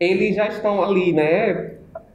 eles 0.00 0.34
já 0.34 0.48
estão 0.48 0.82
ali, 0.82 1.12
né, 1.12 1.74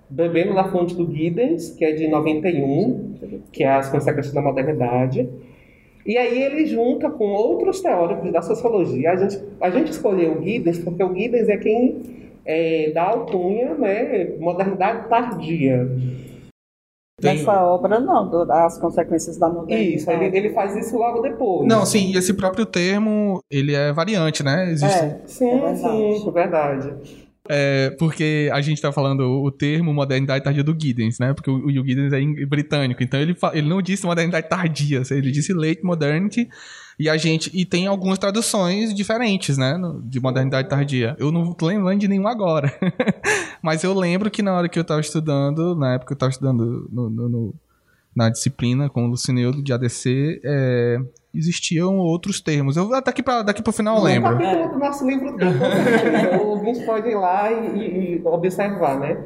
bebendo 0.10 0.54
da 0.54 0.66
fonte 0.66 0.96
do 0.96 1.10
Giddens, 1.14 1.72
que 1.72 1.86
é 1.86 1.92
de 1.94 2.08
91, 2.08 3.16
que 3.52 3.64
é 3.64 3.70
as 3.70 3.90
consequências 3.90 4.34
da 4.34 4.42
modernidade. 4.42 5.30
E 6.06 6.18
aí 6.18 6.42
ele 6.42 6.66
junta 6.66 7.10
com 7.10 7.26
outros 7.26 7.82
teóricos 7.82 8.32
da 8.32 8.42
sociologia. 8.42 9.12
A 9.12 9.16
gente, 9.18 9.44
a 9.60 9.70
gente 9.70 9.92
escolheu 9.92 10.38
o 10.38 10.44
Giddens 10.44 10.80
porque 10.80 11.04
o 11.04 11.14
Giddens 11.14 11.50
é 11.50 11.58
quem 11.58 12.02
é, 12.46 12.92
dá 12.92 13.04
alcunha, 13.04 13.74
né, 13.74 14.36
modernidade 14.40 15.10
tardia. 15.10 15.90
Tem... 17.20 17.36
Nessa 17.36 17.64
obra, 17.64 18.00
não, 18.00 18.46
as 18.52 18.78
consequências 18.78 19.38
da 19.38 19.50
modernidade. 19.50 19.96
Isso, 19.96 20.12
ele, 20.12 20.38
ele 20.38 20.50
faz 20.54 20.76
isso 20.76 20.96
logo 20.96 21.20
depois. 21.22 21.68
Não, 21.68 21.84
sim, 21.84 22.16
esse 22.16 22.32
próprio 22.32 22.64
termo, 22.64 23.42
ele 23.50 23.74
é 23.74 23.92
variante, 23.92 24.44
né? 24.44 24.70
Existe... 24.70 25.00
É, 25.00 25.22
sim, 25.26 25.50
é 25.50 25.60
verdade. 25.60 25.80
sim, 25.80 26.28
é 26.28 26.32
verdade. 26.32 26.94
É, 27.50 27.96
porque 27.98 28.52
a 28.54 28.62
gente 28.62 28.80
tá 28.80 28.92
falando 28.92 29.22
o 29.22 29.50
termo 29.50 29.94
modernidade 29.94 30.44
tardia 30.44 30.64
do 30.64 30.78
Giddens, 30.80 31.18
né? 31.18 31.34
Porque 31.34 31.50
o, 31.50 31.66
o 31.66 31.72
Giddens 31.72 32.14
é 32.14 32.46
britânico, 32.46 33.02
então 33.02 33.20
ele, 33.20 33.36
ele 33.54 33.68
não 33.68 33.82
disse 33.82 34.06
modernidade 34.06 34.48
tardia, 34.48 35.02
ele 35.10 35.32
disse 35.32 35.54
late 35.54 35.84
modernity. 35.84 36.48
E 37.00 37.08
a 37.08 37.16
gente 37.16 37.52
e 37.54 37.64
tem 37.64 37.86
algumas 37.86 38.18
traduções 38.18 38.94
diferentes, 38.94 39.58
né, 39.58 39.80
de 40.04 40.20
modernidade 40.20 40.68
tardia. 40.68 41.16
Eu 41.20 41.32
não 41.32 41.54
tô 41.54 41.68
lembrando 41.68 42.00
de 42.00 42.08
nenhuma 42.08 42.32
agora. 42.32 42.74
Mas 43.62 43.84
eu 43.84 43.94
lembro 43.94 44.32
que 44.32 44.42
na 44.42 44.54
hora 44.54 44.68
que 44.68 44.80
eu 44.80 44.84
tava 44.84 45.02
estudando, 45.02 45.76
na 45.76 45.94
época 45.94 46.08
que 46.08 46.14
eu 46.14 46.18
tava 46.18 46.32
estudando 46.32 46.88
no, 46.92 47.10
no, 47.10 47.30
no 47.30 47.56
na 48.16 48.30
disciplina 48.30 48.90
com 48.90 49.06
o 49.06 49.10
Lucineudo 49.10 49.62
de 49.62 49.72
ADC, 49.72 50.42
é, 50.44 50.98
existiam 51.36 51.98
outros 51.98 52.42
termos. 52.42 52.76
Eu 52.76 52.90
daqui 52.90 53.22
para 53.22 53.44
daqui 53.44 53.62
pro 53.62 53.72
final 53.72 53.98
eu 53.98 54.04
lembro. 54.04 54.32
No 54.32 54.40
capítulo 54.40 54.70
do 54.70 54.80
nosso 54.80 55.08
livro 55.08 55.38
tem, 55.38 55.48
o 56.40 56.48
ouvinte 56.48 56.84
pode 56.84 57.08
ir 57.10 57.16
lá 57.16 57.52
e, 57.52 58.16
e, 58.16 58.22
observar, 58.26 59.00
né? 59.00 59.24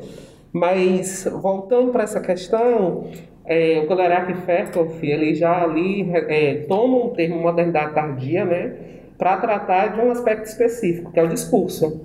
Mas, 0.51 1.25
voltando 1.41 1.93
para 1.93 2.03
essa 2.03 2.19
questão, 2.19 3.09
é, 3.45 3.79
o 3.83 3.87
Kolerak 3.87 4.33
Ferkoff, 4.45 5.05
ele 5.05 5.33
já 5.33 5.63
ali 5.63 6.09
é, 6.13 6.65
toma 6.67 7.05
um 7.05 7.09
termo 7.09 7.39
modernidade 7.39 7.93
tardia, 7.93 8.45
né, 8.45 8.75
para 9.17 9.37
tratar 9.37 9.87
de 9.87 9.99
um 9.99 10.11
aspecto 10.11 10.45
específico, 10.45 11.11
que 11.11 11.19
é 11.19 11.23
o 11.23 11.27
discurso. 11.27 12.01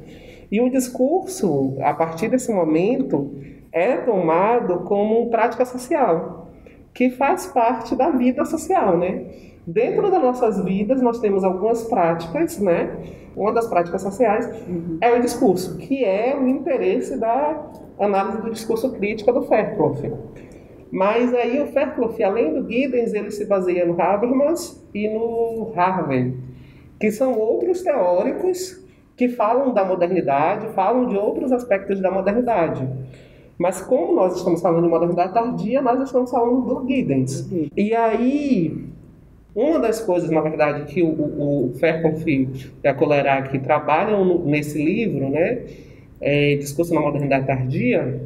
E 0.51 0.61
o 0.61 0.71
discurso, 0.71 1.77
a 1.81 1.93
partir 1.95 2.29
desse 2.29 2.53
momento, 2.53 3.35
é 3.73 3.97
tomado 3.97 4.81
como 4.81 5.29
prática 5.29 5.65
social, 5.65 6.51
que 6.95 7.11
faz 7.11 7.47
parte 7.47 7.95
da 7.97 8.11
vida 8.11 8.45
social, 8.45 8.97
né? 8.97 9.25
Dentro 9.67 10.11
das 10.11 10.23
nossas 10.23 10.65
vidas, 10.65 11.03
nós 11.03 11.19
temos 11.19 11.43
algumas 11.43 11.85
práticas, 11.85 12.59
né? 12.59 12.97
Uma 13.35 13.53
das 13.53 13.67
práticas 13.67 14.01
sociais 14.01 14.47
uhum. 14.69 14.99
é 15.01 15.13
o 15.13 15.21
discurso, 15.21 15.77
que 15.77 16.05
é 16.05 16.37
o 16.39 16.47
interesse 16.47 17.19
da 17.19 17.67
análise 17.99 18.41
do 18.41 18.51
discurso 18.51 18.93
crítico 18.93 19.33
do 19.33 19.43
Fairclough. 19.43 19.97
Mas 20.91 21.35
aí 21.35 21.61
o 21.61 21.67
Fairclough, 21.67 22.15
além 22.23 22.55
do 22.55 22.71
Giddens, 22.71 23.13
ele 23.13 23.31
se 23.31 23.45
baseia 23.45 23.85
no 23.85 24.01
Habermas 24.01 24.85
e 24.95 25.09
no 25.09 25.73
Harvey, 25.75 26.35
que 27.01 27.11
são 27.11 27.39
outros 27.39 27.83
teóricos 27.83 28.85
que 29.17 29.29
falam 29.29 29.73
da 29.73 29.85
modernidade, 29.85 30.69
falam 30.75 31.07
de 31.07 31.17
outros 31.17 31.51
aspectos 31.51 32.01
da 32.01 32.11
modernidade. 32.11 32.87
Mas 33.59 33.81
como 33.81 34.15
nós 34.15 34.37
estamos 34.37 34.61
falando 34.61 34.85
de 34.85 34.91
modernidade 34.91 35.33
tardia, 35.33 35.81
nós 35.81 36.01
estamos 36.01 36.31
falando 36.31 36.61
do 36.63 36.87
Giddens. 36.87 37.51
Uhum. 37.51 37.69
E 37.75 37.95
aí, 37.95 38.87
uma 39.55 39.79
das 39.79 40.01
coisas, 40.01 40.31
na 40.31 40.43
verdade, 40.43 40.85
que 40.93 41.03
o, 41.03 41.09
o, 41.09 41.73
Fairclough 41.81 42.29
e 42.29 42.49
a 42.85 42.93
Colerac 42.93 43.59
trabalham 43.61 44.45
nesse 44.45 44.83
livro, 44.83 45.31
né, 45.31 45.63
é, 46.21 46.57
Discurso 46.57 46.95
na 46.95 47.01
Modernidade 47.01 47.47
Tardia, 47.47 48.21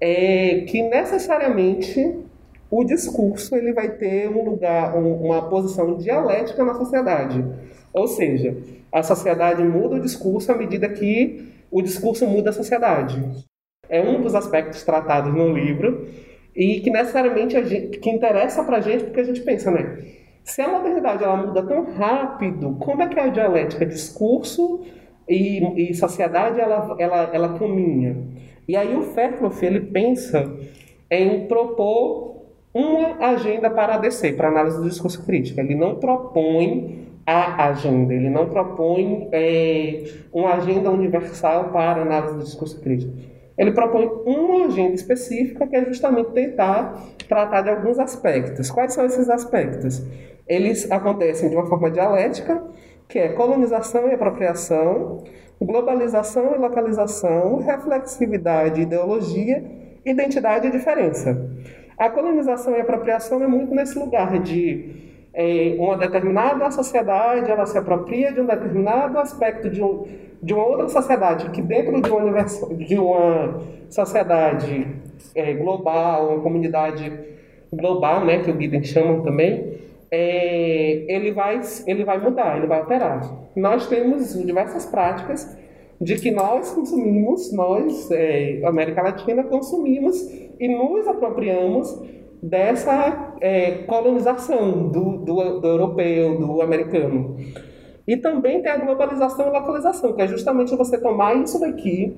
é 0.00 0.60
que 0.62 0.82
necessariamente 0.82 2.18
o 2.70 2.84
discurso 2.84 3.54
ele 3.56 3.72
vai 3.72 3.90
ter 3.90 4.28
um 4.28 4.44
lugar, 4.44 4.96
um, 4.96 5.14
uma 5.14 5.48
posição 5.48 5.96
dialética 5.96 6.64
na 6.64 6.74
sociedade. 6.74 7.44
Ou 7.92 8.06
seja, 8.06 8.56
a 8.92 9.02
sociedade 9.02 9.62
muda 9.62 9.96
o 9.96 10.00
discurso 10.00 10.52
à 10.52 10.56
medida 10.56 10.88
que 10.88 11.48
o 11.70 11.82
discurso 11.82 12.26
muda 12.26 12.50
a 12.50 12.52
sociedade. 12.52 13.20
É 13.88 14.00
um 14.00 14.22
dos 14.22 14.34
aspectos 14.34 14.84
tratados 14.84 15.34
no 15.34 15.52
livro 15.52 16.08
e 16.54 16.80
que 16.80 16.90
necessariamente 16.90 17.62
gente, 17.64 17.98
que 17.98 18.10
interessa 18.10 18.62
para 18.62 18.78
a 18.78 18.80
gente 18.80 19.04
porque 19.04 19.20
a 19.20 19.24
gente 19.24 19.40
pensa, 19.40 19.70
né? 19.70 19.98
Se 20.44 20.62
a 20.62 20.68
modernidade 20.68 21.22
ela 21.22 21.36
muda 21.36 21.62
tão 21.62 21.92
rápido, 21.92 22.76
como 22.80 23.02
é 23.02 23.08
que 23.08 23.18
a 23.18 23.28
dialética 23.28 23.84
discurso 23.84 24.80
e, 25.28 25.90
e 25.90 25.94
sociedade 25.94 26.60
ela, 26.60 26.96
ela, 26.98 27.30
ela 27.32 27.58
caminha? 27.58 28.16
E 28.70 28.76
aí 28.76 28.94
o 28.94 29.02
Fairclough 29.02 29.52
ele 29.62 29.80
pensa 29.80 30.48
em 31.10 31.48
propor 31.48 32.44
uma 32.72 33.16
agenda 33.18 33.68
para 33.68 33.96
a 33.96 33.98
DC, 33.98 34.34
para 34.34 34.46
análise 34.46 34.76
do 34.78 34.88
discurso 34.88 35.26
crítico. 35.26 35.58
Ele 35.58 35.74
não 35.74 35.96
propõe 35.96 37.08
a 37.26 37.66
agenda, 37.66 38.14
ele 38.14 38.30
não 38.30 38.48
propõe 38.48 39.28
é, 39.32 40.04
uma 40.32 40.54
agenda 40.54 40.88
universal 40.88 41.70
para 41.72 42.02
análise 42.02 42.34
do 42.34 42.44
discurso 42.44 42.80
crítico. 42.80 43.12
Ele 43.58 43.72
propõe 43.72 44.08
uma 44.24 44.66
agenda 44.66 44.94
específica 44.94 45.66
que 45.66 45.74
é 45.74 45.84
justamente 45.86 46.30
tentar 46.30 47.08
tratar 47.28 47.62
de 47.62 47.70
alguns 47.70 47.98
aspectos. 47.98 48.70
Quais 48.70 48.94
são 48.94 49.04
esses 49.04 49.28
aspectos? 49.28 50.00
Eles 50.46 50.88
acontecem 50.92 51.50
de 51.50 51.56
uma 51.56 51.66
forma 51.66 51.90
dialética, 51.90 52.62
que 53.08 53.18
é 53.18 53.30
colonização 53.30 54.08
e 54.08 54.14
apropriação, 54.14 55.24
globalização 55.60 56.54
e 56.54 56.58
localização, 56.58 57.58
reflexividade 57.58 58.80
ideologia, 58.80 59.62
identidade 60.04 60.68
e 60.68 60.70
diferença. 60.70 61.50
A 61.98 62.08
colonização 62.08 62.74
e 62.74 62.80
apropriação 62.80 63.42
é 63.42 63.46
muito 63.46 63.74
nesse 63.74 63.98
lugar 63.98 64.38
de 64.40 65.10
é, 65.34 65.76
uma 65.78 65.96
determinada 65.96 66.70
sociedade 66.70 67.50
ela 67.50 67.66
se 67.66 67.76
apropria 67.76 68.32
de 68.32 68.40
um 68.40 68.46
determinado 68.46 69.18
aspecto 69.18 69.68
de, 69.68 69.82
um, 69.82 70.06
de 70.42 70.54
uma 70.54 70.66
outra 70.66 70.88
sociedade 70.88 71.50
que 71.50 71.62
dentro 71.62 72.00
de 72.00 72.10
uma, 72.10 72.42
de 72.42 72.98
uma 72.98 73.60
sociedade 73.90 74.88
é, 75.34 75.52
global, 75.52 76.30
uma 76.30 76.40
comunidade 76.40 77.12
global, 77.72 78.24
né, 78.24 78.38
que 78.40 78.50
o 78.50 78.58
Giddens 78.58 78.88
chama 78.88 79.22
também, 79.22 79.78
é, 80.10 81.04
ele, 81.08 81.32
vai, 81.32 81.60
ele 81.86 82.04
vai 82.04 82.18
mudar, 82.18 82.56
ele 82.56 82.66
vai 82.66 82.80
alterar. 82.80 83.20
Nós 83.54 83.86
temos 83.86 84.34
diversas 84.44 84.86
práticas 84.86 85.56
de 86.00 86.16
que 86.16 86.30
nós 86.30 86.70
consumimos, 86.72 87.52
nós, 87.52 88.10
é, 88.10 88.60
América 88.64 89.02
Latina, 89.02 89.44
consumimos 89.44 90.16
e 90.58 90.68
nos 90.68 91.06
apropriamos 91.06 92.02
dessa 92.42 93.34
é, 93.40 93.82
colonização 93.86 94.88
do, 94.88 95.18
do, 95.18 95.60
do, 95.60 95.66
europeu, 95.66 96.38
do 96.38 96.62
americano. 96.62 97.36
E 98.08 98.16
também 98.16 98.62
tem 98.62 98.72
a 98.72 98.78
globalização 98.78 99.48
e 99.48 99.50
localização, 99.50 100.14
que 100.14 100.22
é 100.22 100.26
justamente 100.26 100.74
você 100.74 100.98
tomar 100.98 101.34
isso 101.34 101.60
daqui, 101.60 102.16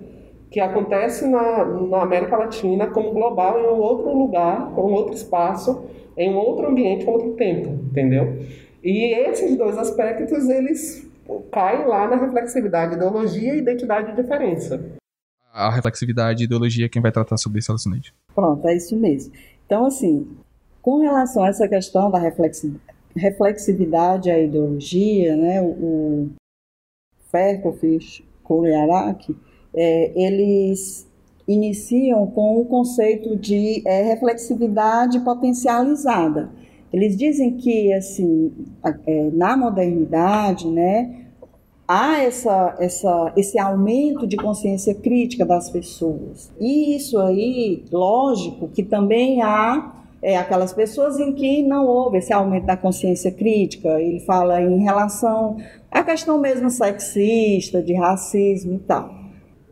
que 0.49 0.61
acontece 0.61 1.27
na, 1.27 1.65
na 1.65 2.03
América 2.03 2.37
Latina, 2.37 2.87
como 2.87 3.11
global 3.11 3.59
em 3.59 3.67
um 3.67 3.81
outro 3.81 4.17
lugar, 4.17 4.73
um 4.79 4.93
outro 4.93 5.15
espaço, 5.15 5.85
em 6.17 6.31
um 6.31 6.37
outro 6.37 6.69
ambiente, 6.69 7.09
outro 7.09 7.33
tempo, 7.33 7.71
entendeu? 7.91 8.45
E 8.83 9.15
esses 9.29 9.57
dois 9.57 9.79
aspectos, 9.79 10.49
eles 10.49 11.09
caem 11.51 11.87
lá 11.87 12.09
na 12.09 12.17
reflexividade, 12.17 12.95
ideologia, 12.95 13.55
identidade 13.55 14.11
e 14.11 14.15
diferença. 14.15 14.85
A 15.53 15.71
reflexividade 15.71 16.43
e 16.43 16.47
ideologia, 16.47 16.89
quem 16.89 17.03
vai 17.03 17.13
tratar 17.13 17.37
sobre 17.37 17.59
isso, 17.59 17.71
Alcineide? 17.71 18.15
Pronto, 18.35 18.67
é 18.67 18.75
isso 18.77 18.97
mesmo. 18.97 19.33
Então, 19.67 19.87
assim, 19.87 20.27
com 20.81 20.99
relação 21.01 21.45
a 21.45 21.49
essa 21.49 21.69
questão 21.69 22.11
da 22.11 22.19
reflexividade 23.15 24.31
à 24.31 24.39
ideologia, 24.39 25.37
né, 25.37 25.61
o, 25.61 25.67
o 25.67 26.31
Ferkofish, 27.31 28.25
Kouriarak, 28.43 29.37
é, 29.75 30.13
eles 30.15 31.07
iniciam 31.53 32.27
com 32.27 32.61
o 32.61 32.65
conceito 32.65 33.37
de 33.37 33.83
é, 33.87 34.03
reflexividade 34.03 35.21
potencializada. 35.21 36.51
Eles 36.93 37.17
dizem 37.17 37.57
que, 37.57 37.93
assim, 37.93 38.53
é, 39.07 39.31
na 39.33 39.57
modernidade, 39.57 40.69
né, 40.69 41.23
há 41.89 42.23
essa, 42.23 42.77
essa, 42.79 43.33
esse 43.37 43.59
aumento 43.59 44.27
de 44.27 44.37
consciência 44.37 44.95
crítica 44.95 45.45
das 45.45 45.71
pessoas. 45.71 46.51
E 46.61 46.95
isso 46.97 47.19
aí, 47.19 47.85
lógico, 47.91 48.69
que 48.69 48.83
também 48.83 49.43
há 49.43 49.95
é, 50.23 50.37
aquelas 50.37 50.73
pessoas 50.73 51.19
em 51.19 51.33
que 51.33 51.63
não 51.63 51.87
houve 51.87 52.19
esse 52.19 52.33
aumento 52.33 52.67
da 52.67 52.77
consciência 52.77 53.31
crítica. 53.31 54.01
Ele 54.01 54.21
fala 54.21 54.61
em 54.61 54.81
relação 54.81 55.57
à 55.91 56.03
questão 56.05 56.39
mesmo 56.39 56.71
sexista, 56.71 57.83
de 57.83 57.95
racismo 57.95 58.75
e 58.75 58.79
tal. 58.79 59.22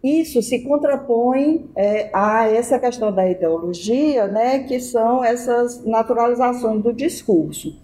Isso 0.02 0.40
se 0.40 0.60
contrapõe 0.60 1.70
é, 1.76 2.08
a 2.12 2.48
essa 2.48 2.78
questão 2.78 3.12
da 3.12 3.28
ideologia, 3.28 4.26
né, 4.28 4.60
que 4.60 4.80
são 4.80 5.22
essas 5.22 5.84
naturalizações 5.84 6.82
do 6.82 6.92
discurso. 6.92 7.78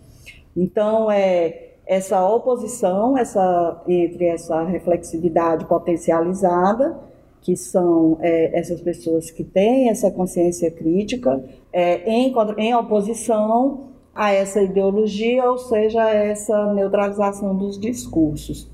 Então, 0.57 1.11
é 1.11 1.67
essa 1.87 2.27
oposição 2.29 3.17
essa, 3.17 3.83
entre 3.87 4.27
essa 4.27 4.65
reflexividade 4.65 5.67
potencializada, 5.67 6.99
que 7.41 7.55
são 7.55 8.19
é, 8.21 8.59
essas 8.59 8.81
pessoas 8.81 9.31
que 9.31 9.45
têm 9.45 9.89
essa 9.89 10.11
consciência 10.11 10.69
crítica, 10.69 11.45
é, 11.73 12.11
em, 12.11 12.35
em 12.59 12.75
oposição 12.75 13.91
a 14.13 14.33
essa 14.33 14.61
ideologia, 14.63 15.49
ou 15.49 15.59
seja, 15.59 16.09
essa 16.09 16.73
neutralização 16.73 17.55
dos 17.55 17.79
discursos. 17.79 18.69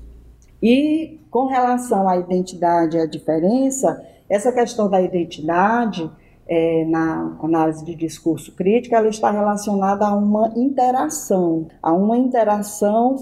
E 0.63 1.19
com 1.29 1.47
relação 1.47 2.07
à 2.07 2.15
identidade 2.15 2.95
e 2.95 3.01
à 3.01 3.05
diferença, 3.05 4.01
essa 4.29 4.49
questão 4.49 4.89
da 4.89 5.01
identidade, 5.01 6.09
é, 6.47 6.85
na 6.85 7.37
análise 7.43 7.83
de 7.83 7.93
discurso 7.93 8.55
crítico, 8.55 8.95
ela 8.95 9.09
está 9.09 9.29
relacionada 9.29 10.07
a 10.07 10.15
uma 10.15 10.53
interação, 10.55 11.67
a 11.81 11.91
uma 11.91 12.17
interação 12.17 13.17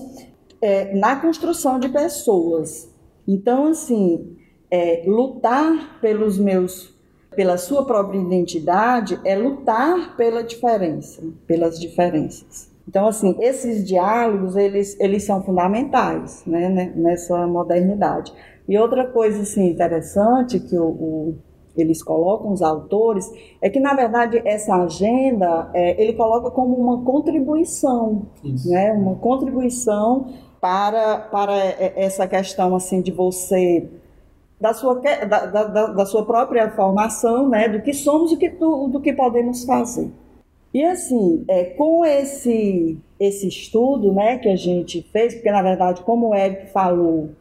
é, 0.62 0.94
na 0.94 1.16
construção 1.16 1.80
de 1.80 1.90
pessoas. 1.90 2.94
Então, 3.28 3.68
assim, 3.68 4.38
é, 4.70 5.04
lutar 5.08 6.00
pelos 6.00 6.38
meus, 6.38 6.96
pela 7.36 7.58
sua 7.58 7.86
própria 7.86 8.20
identidade 8.20 9.20
é 9.26 9.36
lutar 9.36 10.16
pela 10.16 10.44
diferença, 10.44 11.24
pelas 11.48 11.80
diferenças. 11.80 12.71
Então, 12.88 13.08
assim, 13.08 13.36
esses 13.40 13.86
diálogos, 13.86 14.56
eles, 14.56 15.00
eles 15.00 15.24
são 15.24 15.42
fundamentais 15.44 16.44
né, 16.46 16.70
né, 16.70 16.94
nessa 16.96 17.46
modernidade. 17.48 18.34
E 18.68 18.78
outra 18.78 19.06
coisa, 19.08 19.42
assim, 19.42 19.70
interessante 19.70 20.60
que 20.60 20.78
o, 20.78 20.86
o, 20.86 21.36
eles 21.76 22.04
colocam, 22.04 22.52
os 22.52 22.62
autores, 22.62 23.30
é 23.62 23.70
que, 23.70 23.80
na 23.80 23.94
verdade, 23.94 24.42
essa 24.46 24.76
agenda, 24.76 25.70
é, 25.74 26.02
ele 26.02 26.14
coloca 26.14 26.52
como 26.52 26.76
uma 26.76 27.04
contribuição, 27.04 28.28
né, 28.66 28.94
uma 28.94 29.16
contribuição 29.16 30.28
para, 30.60 31.18
para 31.18 31.56
essa 31.96 32.28
questão, 32.28 32.76
assim, 32.76 33.02
de 33.02 33.12
você 33.12 33.90
da 34.60 34.76
sua, 34.76 35.02
da, 35.28 35.46
da, 35.48 35.88
da 35.88 36.06
sua 36.06 36.24
própria 36.24 36.70
formação, 36.72 37.50
né, 37.50 37.68
do 37.68 37.82
que 37.82 37.94
somos 37.94 38.32
e 38.32 38.50
do, 38.50 38.88
do 38.90 39.02
que 39.02 39.12
podemos 39.12 39.66
fazer. 39.66 40.12
E 40.74 40.84
assim, 40.84 41.44
é, 41.50 41.66
com 41.66 42.06
esse, 42.06 42.98
esse 43.20 43.48
estudo 43.48 44.14
né, 44.14 44.38
que 44.38 44.48
a 44.48 44.56
gente 44.56 45.02
fez, 45.12 45.34
porque 45.34 45.52
na 45.52 45.62
verdade, 45.62 46.02
como 46.02 46.30
o 46.30 46.36
Eric 46.36 46.68
falou, 46.72 47.32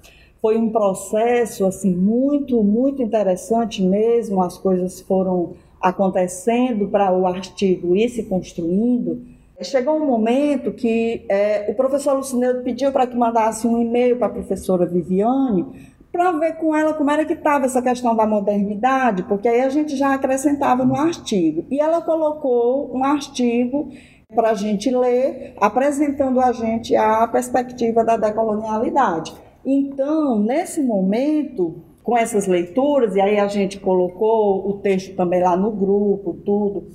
foi 0.43 0.57
um 0.57 0.71
processo 0.71 1.65
assim 1.65 1.95
muito, 1.95 2.63
muito 2.63 3.03
interessante 3.03 3.83
mesmo, 3.83 4.43
as 4.43 4.59
coisas 4.59 5.01
foram 5.01 5.55
acontecendo 5.81 6.89
para 6.89 7.13
o 7.17 7.27
artigo 7.27 7.95
ir 7.95 8.09
se 8.09 8.25
construindo. 8.25 9.23
Chegou 9.63 9.97
um 9.97 10.07
momento 10.07 10.73
que 10.73 11.25
é, 11.29 11.67
o 11.71 11.75
professor 11.75 12.15
Lucineiro 12.15 12.63
pediu 12.63 12.91
para 12.91 13.07
que 13.07 13.15
mandasse 13.15 13.67
um 13.67 13.81
e-mail 13.81 14.17
para 14.17 14.29
a 14.29 14.31
professora 14.31 14.87
Viviane 14.87 15.67
para 16.13 16.33
ver 16.33 16.57
com 16.57 16.75
ela 16.75 16.95
como 16.95 17.11
era 17.11 17.25
que 17.25 17.35
estava 17.35 17.67
essa 17.67 17.81
questão 17.81 18.15
da 18.15 18.27
modernidade, 18.27 19.23
porque 19.25 19.49
aí 19.49 19.61
a 19.61 19.69
gente 19.69 19.97
já 19.97 20.15
acrescentava 20.15 20.85
no 20.85 20.95
artigo. 20.95 21.65
E 21.71 21.81
ela 21.81 22.03
colocou 22.03 22.95
um 22.95 23.05
artigo 23.05 23.91
para 24.35 24.51
a 24.51 24.55
gente 24.55 24.91
ler, 24.91 25.55
apresentando 25.61 26.41
a 26.41 26.53
gente 26.53 26.95
a 26.97 27.27
perspectiva 27.29 28.05
da 28.05 28.17
decolonialidade. 28.17 29.33
Então, 29.65 30.39
nesse 30.39 30.83
momento, 30.83 31.83
com 32.03 32.17
essas 32.17 32.47
leituras, 32.47 33.15
e 33.15 33.21
aí 33.21 33.39
a 33.39 33.47
gente 33.47 33.79
colocou 33.79 34.69
o 34.69 34.79
texto 34.79 35.15
também 35.15 35.43
lá 35.43 35.57
no 35.57 35.71
grupo, 35.71 36.35
tudo. 36.45 36.89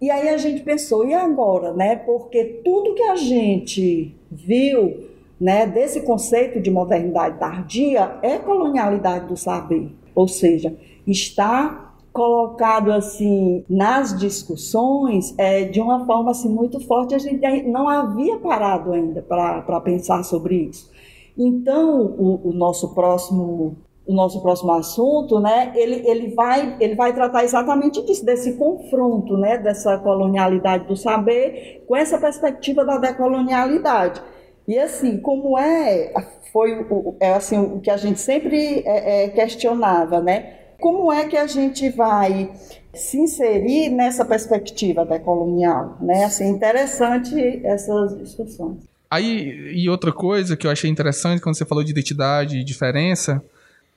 E 0.00 0.10
aí 0.10 0.28
a 0.28 0.36
gente 0.36 0.62
pensou, 0.62 1.06
e 1.06 1.14
agora, 1.14 1.72
né? 1.72 1.96
Porque 1.96 2.60
tudo 2.64 2.94
que 2.94 3.02
a 3.02 3.16
gente 3.16 4.14
viu 4.30 5.15
né, 5.40 5.66
desse 5.66 6.00
conceito 6.02 6.60
de 6.60 6.70
modernidade 6.70 7.38
tardia 7.38 8.18
é 8.22 8.38
colonialidade 8.38 9.26
do 9.26 9.36
saber, 9.36 9.94
ou 10.14 10.26
seja, 10.26 10.76
está 11.06 11.86
colocado 12.16 12.90
assim 12.90 13.62
nas 13.68 14.18
discussões 14.18 15.34
é, 15.36 15.64
de 15.64 15.82
uma 15.82 16.06
forma 16.06 16.30
assim 16.30 16.48
muito 16.48 16.80
forte. 16.80 17.14
A 17.14 17.18
gente 17.18 17.62
não 17.64 17.86
havia 17.86 18.38
parado 18.38 18.94
ainda 18.94 19.20
para 19.20 19.80
pensar 19.82 20.22
sobre 20.22 20.54
isso. 20.70 20.90
Então 21.36 22.06
o, 22.18 22.48
o, 22.48 22.52
nosso 22.54 22.94
próximo 22.94 23.76
o 24.06 24.14
nosso 24.14 24.40
próximo 24.40 24.72
assunto 24.72 25.40
né 25.40 25.72
ele, 25.74 26.08
ele 26.08 26.28
vai 26.28 26.76
ele 26.80 26.94
vai 26.94 27.12
tratar 27.12 27.44
exatamente 27.44 28.00
disso 28.06 28.24
desse 28.24 28.52
confronto 28.52 29.36
né 29.36 29.58
dessa 29.58 29.98
colonialidade 29.98 30.86
do 30.86 30.96
saber 30.96 31.84
com 31.88 31.96
essa 31.96 32.16
perspectiva 32.16 32.84
da 32.84 32.98
decolonialidade 32.98 34.22
e 34.66 34.78
assim, 34.78 35.18
como 35.18 35.58
é, 35.58 36.12
foi 36.52 36.80
o, 36.90 37.14
é 37.20 37.34
assim, 37.34 37.58
o 37.58 37.80
que 37.80 37.90
a 37.90 37.96
gente 37.96 38.20
sempre 38.20 38.82
é, 38.84 39.24
é, 39.24 39.28
questionava, 39.28 40.20
né? 40.20 40.54
Como 40.80 41.12
é 41.12 41.26
que 41.26 41.36
a 41.36 41.46
gente 41.46 41.88
vai 41.90 42.50
se 42.92 43.18
inserir 43.18 43.90
nessa 43.90 44.24
perspectiva 44.24 45.04
decolonial, 45.04 45.98
né? 46.00 46.24
Assim, 46.24 46.48
interessante 46.48 47.60
essas 47.64 48.18
discussões. 48.18 48.78
Aí, 49.10 49.72
e 49.74 49.88
outra 49.88 50.12
coisa 50.12 50.56
que 50.56 50.66
eu 50.66 50.70
achei 50.70 50.90
interessante 50.90 51.40
quando 51.40 51.56
você 51.56 51.64
falou 51.64 51.84
de 51.84 51.92
identidade 51.92 52.58
e 52.58 52.64
diferença, 52.64 53.42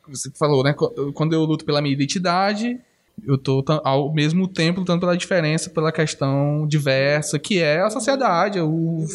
você 0.08 0.30
falou, 0.32 0.64
né? 0.64 0.76
Quando 1.14 1.34
eu 1.34 1.44
luto 1.46 1.66
pela 1.66 1.82
minha 1.82 1.94
identidade, 1.94 2.80
eu 3.26 3.38
tô 3.38 3.64
ao 3.84 4.14
mesmo 4.14 4.48
tempo 4.48 4.80
lutando 4.80 5.00
pela 5.00 5.18
diferença, 5.18 5.70
pela 5.70 5.92
questão 5.92 6.68
diversa, 6.68 7.40
que 7.40 7.60
é 7.60 7.82
a 7.82 7.90
sociedade, 7.90 8.60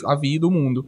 a 0.06 0.14
vida, 0.16 0.46
o 0.46 0.50
mundo. 0.50 0.86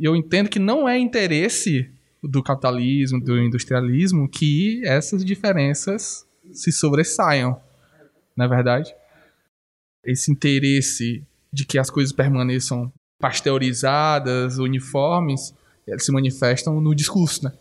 E 0.00 0.06
eu 0.06 0.16
entendo 0.16 0.48
que 0.48 0.58
não 0.58 0.88
é 0.88 0.98
interesse 0.98 1.90
do 2.22 2.42
capitalismo, 2.42 3.20
do 3.20 3.38
industrialismo, 3.38 4.26
que 4.26 4.80
essas 4.82 5.22
diferenças 5.22 6.26
se 6.52 6.72
sobressaiam. 6.72 7.60
Não 8.34 8.46
é 8.46 8.48
verdade? 8.48 8.94
Esse 10.02 10.32
interesse 10.32 11.22
de 11.52 11.66
que 11.66 11.78
as 11.78 11.90
coisas 11.90 12.14
permaneçam 12.14 12.90
pasteurizadas, 13.20 14.56
uniformes, 14.56 15.54
eles 15.86 16.02
se 16.02 16.10
manifestam 16.10 16.80
no 16.80 16.94
discurso, 16.94 17.44
né? 17.44 17.52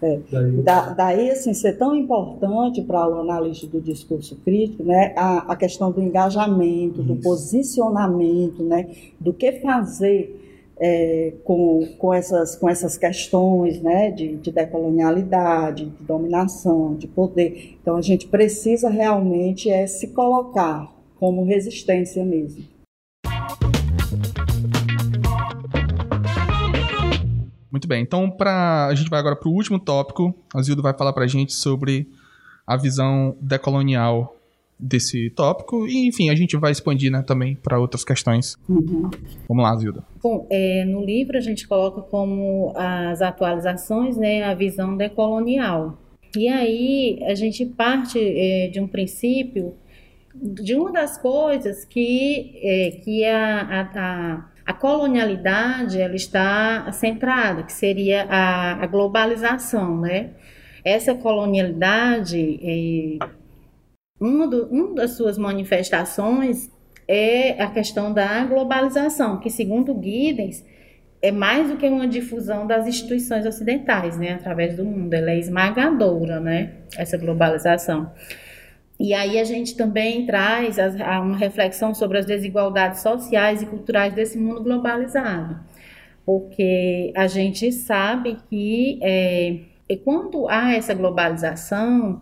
É. 0.00 0.18
Da, 0.62 0.90
daí, 0.90 1.30
assim, 1.30 1.52
ser 1.52 1.74
tão 1.74 1.94
importante 1.94 2.80
para 2.80 3.06
o 3.08 3.20
analista 3.20 3.66
do 3.66 3.80
discurso 3.80 4.36
crítico, 4.36 4.82
né, 4.82 5.14
a, 5.16 5.52
a 5.52 5.56
questão 5.56 5.92
do 5.92 6.00
engajamento, 6.00 7.00
Isso. 7.00 7.02
do 7.02 7.16
posicionamento, 7.16 8.62
né, 8.62 8.88
do 9.20 9.32
que 9.34 9.60
fazer 9.60 10.43
é, 10.78 11.32
com, 11.44 11.86
com, 11.98 12.12
essas, 12.12 12.56
com 12.56 12.68
essas 12.68 12.96
questões 12.96 13.80
né, 13.80 14.10
de, 14.10 14.36
de 14.36 14.50
decolonialidade, 14.50 15.86
de 15.86 16.04
dominação, 16.04 16.96
de 16.96 17.06
poder. 17.06 17.76
Então 17.80 17.96
a 17.96 18.02
gente 18.02 18.26
precisa 18.26 18.88
realmente 18.88 19.70
é, 19.70 19.86
se 19.86 20.08
colocar 20.08 20.92
como 21.18 21.44
resistência 21.44 22.24
mesmo. 22.24 22.64
Muito 27.70 27.88
bem, 27.88 28.02
então 28.02 28.30
pra, 28.30 28.86
a 28.86 28.94
gente 28.94 29.10
vai 29.10 29.18
agora 29.18 29.34
para 29.34 29.48
o 29.48 29.52
último 29.52 29.80
tópico. 29.80 30.34
A 30.54 30.62
Zildo 30.62 30.80
vai 30.80 30.96
falar 30.96 31.12
para 31.12 31.24
a 31.24 31.28
gente 31.28 31.52
sobre 31.52 32.08
a 32.66 32.76
visão 32.76 33.36
decolonial 33.40 34.33
desse 34.78 35.30
tópico 35.30 35.86
e 35.86 36.08
enfim 36.08 36.30
a 36.30 36.34
gente 36.34 36.56
vai 36.56 36.72
expandir 36.72 37.10
né, 37.10 37.22
também 37.22 37.54
para 37.56 37.78
outras 37.78 38.04
questões. 38.04 38.56
Uhum. 38.68 39.10
Vamos 39.48 39.64
lá, 39.64 39.76
Zilda. 39.76 40.04
Bom, 40.22 40.46
é, 40.50 40.84
no 40.84 41.04
livro 41.04 41.36
a 41.36 41.40
gente 41.40 41.66
coloca 41.66 42.02
como 42.02 42.72
as 42.76 43.22
atualizações, 43.22 44.16
né, 44.16 44.42
a 44.42 44.54
visão 44.54 44.96
decolonial. 44.96 45.98
E 46.36 46.48
aí 46.48 47.20
a 47.22 47.34
gente 47.34 47.64
parte 47.64 48.18
é, 48.18 48.68
de 48.68 48.80
um 48.80 48.88
princípio 48.88 49.74
de 50.34 50.74
uma 50.74 50.90
das 50.90 51.16
coisas 51.16 51.84
que 51.84 52.58
é, 52.60 52.90
que 53.02 53.24
a, 53.24 53.88
a, 53.94 54.44
a, 54.66 54.72
colonialidade 54.72 56.00
ela 56.00 56.16
está 56.16 56.90
centrada, 56.90 57.62
que 57.62 57.72
seria 57.72 58.24
a, 58.28 58.82
a 58.82 58.86
globalização, 58.86 60.00
né? 60.00 60.30
Essa 60.84 61.14
colonialidade 61.14 62.58
é, 62.60 63.24
uma, 64.20 64.46
do, 64.46 64.66
uma 64.66 64.94
das 64.94 65.12
suas 65.12 65.36
manifestações 65.36 66.70
é 67.06 67.62
a 67.62 67.70
questão 67.70 68.12
da 68.12 68.44
globalização, 68.44 69.38
que 69.38 69.50
segundo 69.50 69.92
Giddens 70.02 70.64
é 71.20 71.32
mais 71.32 71.68
do 71.68 71.76
que 71.76 71.88
uma 71.88 72.06
difusão 72.06 72.66
das 72.66 72.86
instituições 72.86 73.46
ocidentais, 73.46 74.18
né, 74.18 74.34
através 74.34 74.76
do 74.76 74.84
mundo. 74.84 75.12
Ela 75.14 75.30
é 75.30 75.38
esmagadora, 75.38 76.38
né, 76.38 76.74
essa 76.96 77.16
globalização. 77.16 78.12
E 79.00 79.12
aí 79.12 79.38
a 79.38 79.44
gente 79.44 79.76
também 79.76 80.24
traz 80.24 80.76
uma 80.78 81.36
reflexão 81.36 81.94
sobre 81.94 82.18
as 82.18 82.26
desigualdades 82.26 83.00
sociais 83.00 83.60
e 83.60 83.66
culturais 83.66 84.14
desse 84.14 84.38
mundo 84.38 84.62
globalizado, 84.62 85.58
porque 86.24 87.12
a 87.16 87.26
gente 87.26 87.72
sabe 87.72 88.36
que 88.48 89.00
é, 89.02 89.60
quando 90.04 90.48
há 90.48 90.74
essa 90.74 90.94
globalização, 90.94 92.20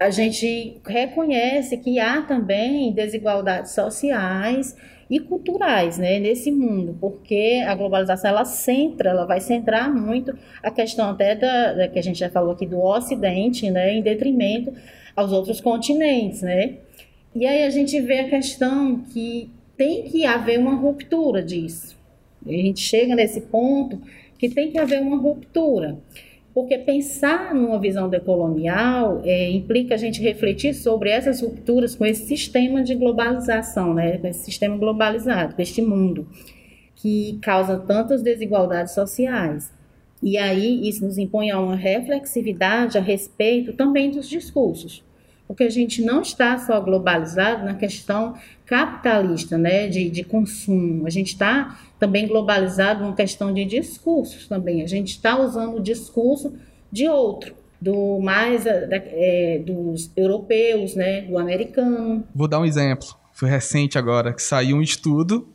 a 0.00 0.08
gente 0.08 0.80
reconhece 0.86 1.76
que 1.76 2.00
há 2.00 2.22
também 2.22 2.90
desigualdades 2.90 3.72
sociais 3.72 4.74
e 5.10 5.20
culturais, 5.20 5.98
né, 5.98 6.18
nesse 6.18 6.50
mundo, 6.50 6.96
porque 6.98 7.62
a 7.66 7.74
globalização 7.74 8.30
ela 8.30 8.46
centra, 8.46 9.10
ela 9.10 9.26
vai 9.26 9.40
centrar 9.40 9.94
muito 9.94 10.34
a 10.62 10.70
questão 10.70 11.10
até 11.10 11.34
da, 11.34 11.74
da 11.74 11.88
que 11.88 11.98
a 11.98 12.02
gente 12.02 12.18
já 12.18 12.30
falou 12.30 12.52
aqui 12.52 12.64
do 12.64 12.80
Ocidente, 12.80 13.70
né, 13.70 13.92
em 13.92 14.00
detrimento 14.00 14.72
aos 15.14 15.32
outros 15.32 15.60
continentes, 15.60 16.40
né. 16.40 16.76
E 17.34 17.46
aí 17.46 17.64
a 17.64 17.70
gente 17.70 18.00
vê 18.00 18.20
a 18.20 18.28
questão 18.30 19.00
que 19.12 19.50
tem 19.76 20.04
que 20.04 20.24
haver 20.24 20.58
uma 20.58 20.76
ruptura 20.76 21.42
disso. 21.42 21.98
A 22.46 22.50
gente 22.50 22.80
chega 22.80 23.14
nesse 23.14 23.42
ponto 23.42 24.00
que 24.38 24.48
tem 24.48 24.70
que 24.70 24.78
haver 24.78 25.02
uma 25.02 25.18
ruptura. 25.18 25.98
Porque 26.52 26.78
pensar 26.78 27.54
numa 27.54 27.78
visão 27.78 28.08
decolonial 28.08 29.20
é, 29.24 29.50
implica 29.50 29.94
a 29.94 29.96
gente 29.96 30.20
refletir 30.20 30.74
sobre 30.74 31.10
essas 31.10 31.40
rupturas 31.40 31.94
com 31.94 32.04
esse 32.04 32.26
sistema 32.26 32.82
de 32.82 32.94
globalização, 32.94 33.94
né? 33.94 34.18
com 34.18 34.26
esse 34.26 34.44
sistema 34.44 34.76
globalizado, 34.76 35.54
com 35.54 35.62
este 35.62 35.80
mundo, 35.80 36.26
que 36.96 37.38
causa 37.40 37.78
tantas 37.78 38.22
desigualdades 38.22 38.94
sociais. 38.94 39.72
E 40.22 40.36
aí 40.36 40.88
isso 40.88 41.04
nos 41.04 41.18
impõe 41.18 41.50
a 41.50 41.60
uma 41.60 41.76
reflexividade 41.76 42.98
a 42.98 43.00
respeito 43.00 43.72
também 43.72 44.10
dos 44.10 44.28
discursos 44.28 45.04
porque 45.50 45.64
a 45.64 45.68
gente 45.68 46.00
não 46.00 46.22
está 46.22 46.56
só 46.58 46.80
globalizado 46.80 47.64
na 47.64 47.74
questão 47.74 48.34
capitalista, 48.64 49.58
né, 49.58 49.88
de, 49.88 50.08
de 50.08 50.22
consumo. 50.22 51.08
A 51.08 51.10
gente 51.10 51.32
está 51.32 51.76
também 52.00 52.26
globalizado 52.26 53.04
na 53.04 53.12
questão 53.12 53.52
de 53.52 53.64
discursos 53.66 54.48
também. 54.48 54.82
A 54.82 54.86
gente 54.86 55.10
está 55.10 55.38
usando 55.38 55.76
o 55.76 55.82
discurso 55.82 56.54
de 56.90 57.06
outro, 57.06 57.54
do 57.80 58.18
mais 58.20 58.64
é, 58.66 59.62
dos 59.64 60.10
europeus, 60.16 60.96
né, 60.96 61.20
do 61.22 61.38
americano. 61.38 62.24
Vou 62.34 62.48
dar 62.48 62.58
um 62.58 62.64
exemplo. 62.64 63.06
Foi 63.34 63.48
recente 63.48 63.98
agora 63.98 64.32
que 64.32 64.42
saiu 64.42 64.78
um 64.78 64.82
estudo, 64.82 65.46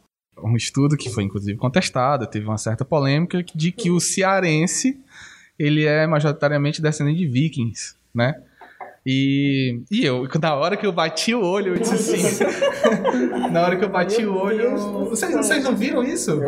um 0.42 0.56
estudo 0.56 0.96
que 0.96 1.10
foi 1.10 1.24
inclusive 1.24 1.58
contestado, 1.58 2.28
teve 2.28 2.46
uma 2.46 2.58
certa 2.58 2.86
polêmica 2.86 3.44
de 3.54 3.72
que 3.72 3.90
o 3.90 4.00
cearense 4.00 5.00
ele 5.58 5.86
é 5.86 6.06
majoritariamente 6.06 6.82
descendente 6.82 7.20
de 7.20 7.28
vikings, 7.28 7.96
né? 8.14 8.36
E, 9.06 9.82
e 9.92 10.04
eu, 10.04 10.28
na 10.42 10.56
hora 10.56 10.76
que 10.76 10.86
eu 10.86 10.92
bati 10.92 11.34
o 11.34 11.44
olho, 11.44 11.76
eu 11.76 11.80
disse 11.80 12.16
assim. 12.16 12.44
na 13.52 13.62
hora 13.64 13.76
que 13.78 13.86
eu 13.86 13.90
bati 13.90 14.26
o 14.26 14.36
olho. 14.36 14.76
Vocês, 15.10 15.32
vocês 15.36 15.64
não 15.64 15.76
viram 15.76 16.04
isso? 16.04 16.42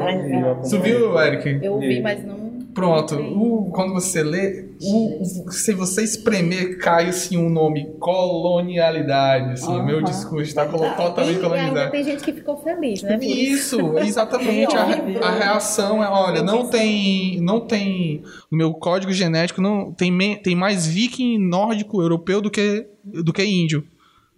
Você 0.63 0.79
viu, 0.79 1.19
Eric? 1.19 1.59
Eu 1.63 1.79
vi, 1.79 2.01
mas 2.01 2.23
não 2.25 2.36
Pronto, 2.77 3.15
o, 3.15 3.71
quando 3.71 3.91
você 3.91 4.21
lê, 4.21 4.69
o, 4.79 5.25
se 5.49 5.73
você 5.73 6.03
espremer, 6.03 6.77
cai 6.77 7.09
assim 7.09 7.35
um 7.35 7.49
nome, 7.49 7.87
colonialidade, 7.99 9.53
assim, 9.53 9.71
uhum. 9.71 9.83
meu 9.83 9.99
discurso 10.03 10.43
está 10.43 10.63
totalmente 10.67 11.39
colonizado. 11.39 11.89
Tem 11.89 12.03
gente 12.03 12.23
que 12.23 12.31
ficou 12.31 12.55
feliz, 12.57 13.01
né? 13.01 13.17
Isso, 13.19 13.79
exatamente, 13.97 14.77
a, 14.77 14.83
a, 15.27 15.31
reação 15.31 16.03
é, 16.03 16.07
olha, 16.07 16.43
não 16.43 16.67
tem, 16.67 17.41
não 17.41 17.61
tem, 17.61 18.21
no 18.51 18.55
meu 18.55 18.71
código 18.75 19.11
genético, 19.11 19.59
não 19.59 19.91
tem, 19.91 20.35
tem 20.35 20.55
mais 20.55 20.85
viking 20.85 21.39
nórdico 21.39 21.99
europeu 21.99 22.41
do 22.41 22.51
que, 22.51 22.85
do 23.03 23.33
que 23.33 23.43
índio. 23.43 23.83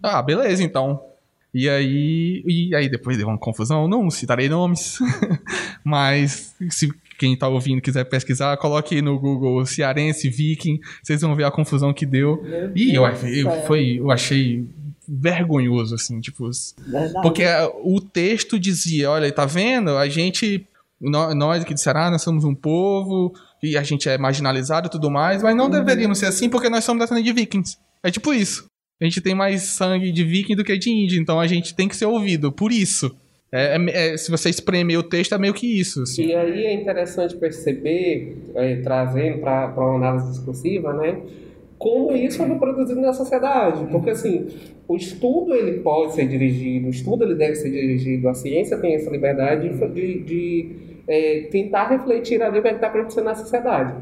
Ah, 0.02 0.22
beleza, 0.22 0.62
então. 0.62 0.98
E 1.52 1.68
aí, 1.68 2.42
e 2.46 2.74
aí 2.74 2.88
depois 2.88 3.18
deu 3.18 3.28
uma 3.28 3.36
confusão, 3.36 3.86
não 3.86 4.08
citarei 4.08 4.48
nomes, 4.48 4.98
mas 5.84 6.54
se 6.70 6.88
quem 7.20 7.36
tá 7.36 7.46
ouvindo 7.46 7.82
quiser 7.82 8.04
pesquisar, 8.04 8.56
coloque 8.56 9.02
no 9.02 9.20
Google 9.20 9.66
cearense, 9.66 10.30
viking, 10.30 10.80
vocês 11.02 11.20
vão 11.20 11.36
ver 11.36 11.44
a 11.44 11.50
confusão 11.50 11.92
que 11.92 12.06
deu. 12.06 12.42
e 12.74 12.94
eu, 12.94 13.04
eu, 13.04 13.50
foi, 13.66 13.98
eu 13.98 14.10
achei 14.10 14.66
vergonhoso, 15.06 15.94
assim, 15.94 16.18
tipo. 16.18 16.48
Verdade. 16.78 17.20
Porque 17.20 17.44
o 17.84 18.00
texto 18.00 18.58
dizia: 18.58 19.10
olha, 19.10 19.30
tá 19.30 19.44
vendo? 19.44 19.90
A 19.98 20.08
gente. 20.08 20.66
Nós 20.98 21.62
aqui 21.62 21.74
de 21.74 21.80
Ceará, 21.80 22.10
nós 22.10 22.22
somos 22.22 22.44
um 22.44 22.54
povo 22.54 23.32
e 23.62 23.76
a 23.76 23.82
gente 23.82 24.08
é 24.08 24.18
marginalizado 24.18 24.86
e 24.86 24.90
tudo 24.90 25.10
mais, 25.10 25.42
mas 25.42 25.56
não 25.56 25.64
uhum. 25.64 25.70
deveríamos 25.70 26.18
ser 26.18 26.26
assim 26.26 26.48
porque 26.48 26.68
nós 26.68 26.84
somos 26.84 27.02
descendentes 27.02 27.34
de 27.34 27.40
vikings. 27.40 27.78
É 28.02 28.10
tipo 28.10 28.34
isso. 28.34 28.66
A 29.00 29.04
gente 29.04 29.20
tem 29.20 29.34
mais 29.34 29.62
sangue 29.62 30.12
de 30.12 30.22
viking 30.24 30.54
do 30.54 30.64
que 30.64 30.76
de 30.76 30.90
índio, 30.90 31.20
então 31.20 31.40
a 31.40 31.46
gente 31.46 31.74
tem 31.74 31.88
que 31.88 31.96
ser 31.96 32.04
ouvido 32.04 32.52
por 32.52 32.70
isso. 32.70 33.14
É, 33.52 33.76
é, 33.76 34.12
é, 34.12 34.16
se 34.16 34.30
você 34.30 34.48
espremer 34.48 34.98
o 34.98 35.02
texto, 35.02 35.34
é 35.34 35.38
meio 35.38 35.52
que 35.52 35.66
isso. 35.66 36.02
Assim. 36.02 36.26
E 36.26 36.34
aí 36.34 36.66
é 36.66 36.72
interessante 36.72 37.36
perceber, 37.36 38.36
é, 38.54 38.76
trazendo 38.76 39.38
para 39.38 39.74
uma 39.76 39.96
análise 39.96 40.30
discursiva, 40.30 40.92
né, 40.92 41.20
como 41.76 42.12
isso 42.12 42.42
é 42.42 42.46
reproduzido 42.46 43.00
na 43.00 43.12
sociedade. 43.12 43.86
Porque, 43.90 44.10
assim, 44.10 44.48
o 44.86 44.96
estudo 44.96 45.54
ele 45.54 45.80
pode 45.80 46.14
ser 46.14 46.28
dirigido, 46.28 46.86
o 46.86 46.90
estudo 46.90 47.24
ele 47.24 47.34
deve 47.34 47.56
ser 47.56 47.70
dirigido, 47.70 48.28
a 48.28 48.34
ciência 48.34 48.78
tem 48.78 48.94
essa 48.94 49.10
liberdade 49.10 49.68
de, 49.68 50.22
de 50.22 50.70
é, 51.08 51.48
tentar 51.50 51.88
refletir 51.88 52.40
a 52.42 52.48
liberdade 52.48 52.78
que 52.78 52.84
está 52.84 52.88
acontecendo 52.88 53.24
na 53.24 53.34
sociedade. 53.34 53.94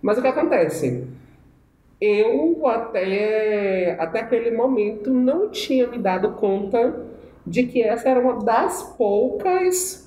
Mas 0.00 0.18
o 0.18 0.22
que 0.22 0.28
acontece? 0.28 1.04
Eu, 2.00 2.66
até, 2.66 3.96
até 3.98 4.20
aquele 4.20 4.50
momento, 4.50 5.10
não 5.10 5.48
tinha 5.48 5.86
me 5.86 5.98
dado 5.98 6.32
conta 6.32 7.11
de 7.46 7.64
que 7.64 7.82
essa 7.82 8.08
era 8.08 8.20
uma 8.20 8.44
das 8.44 8.82
poucas 8.96 10.01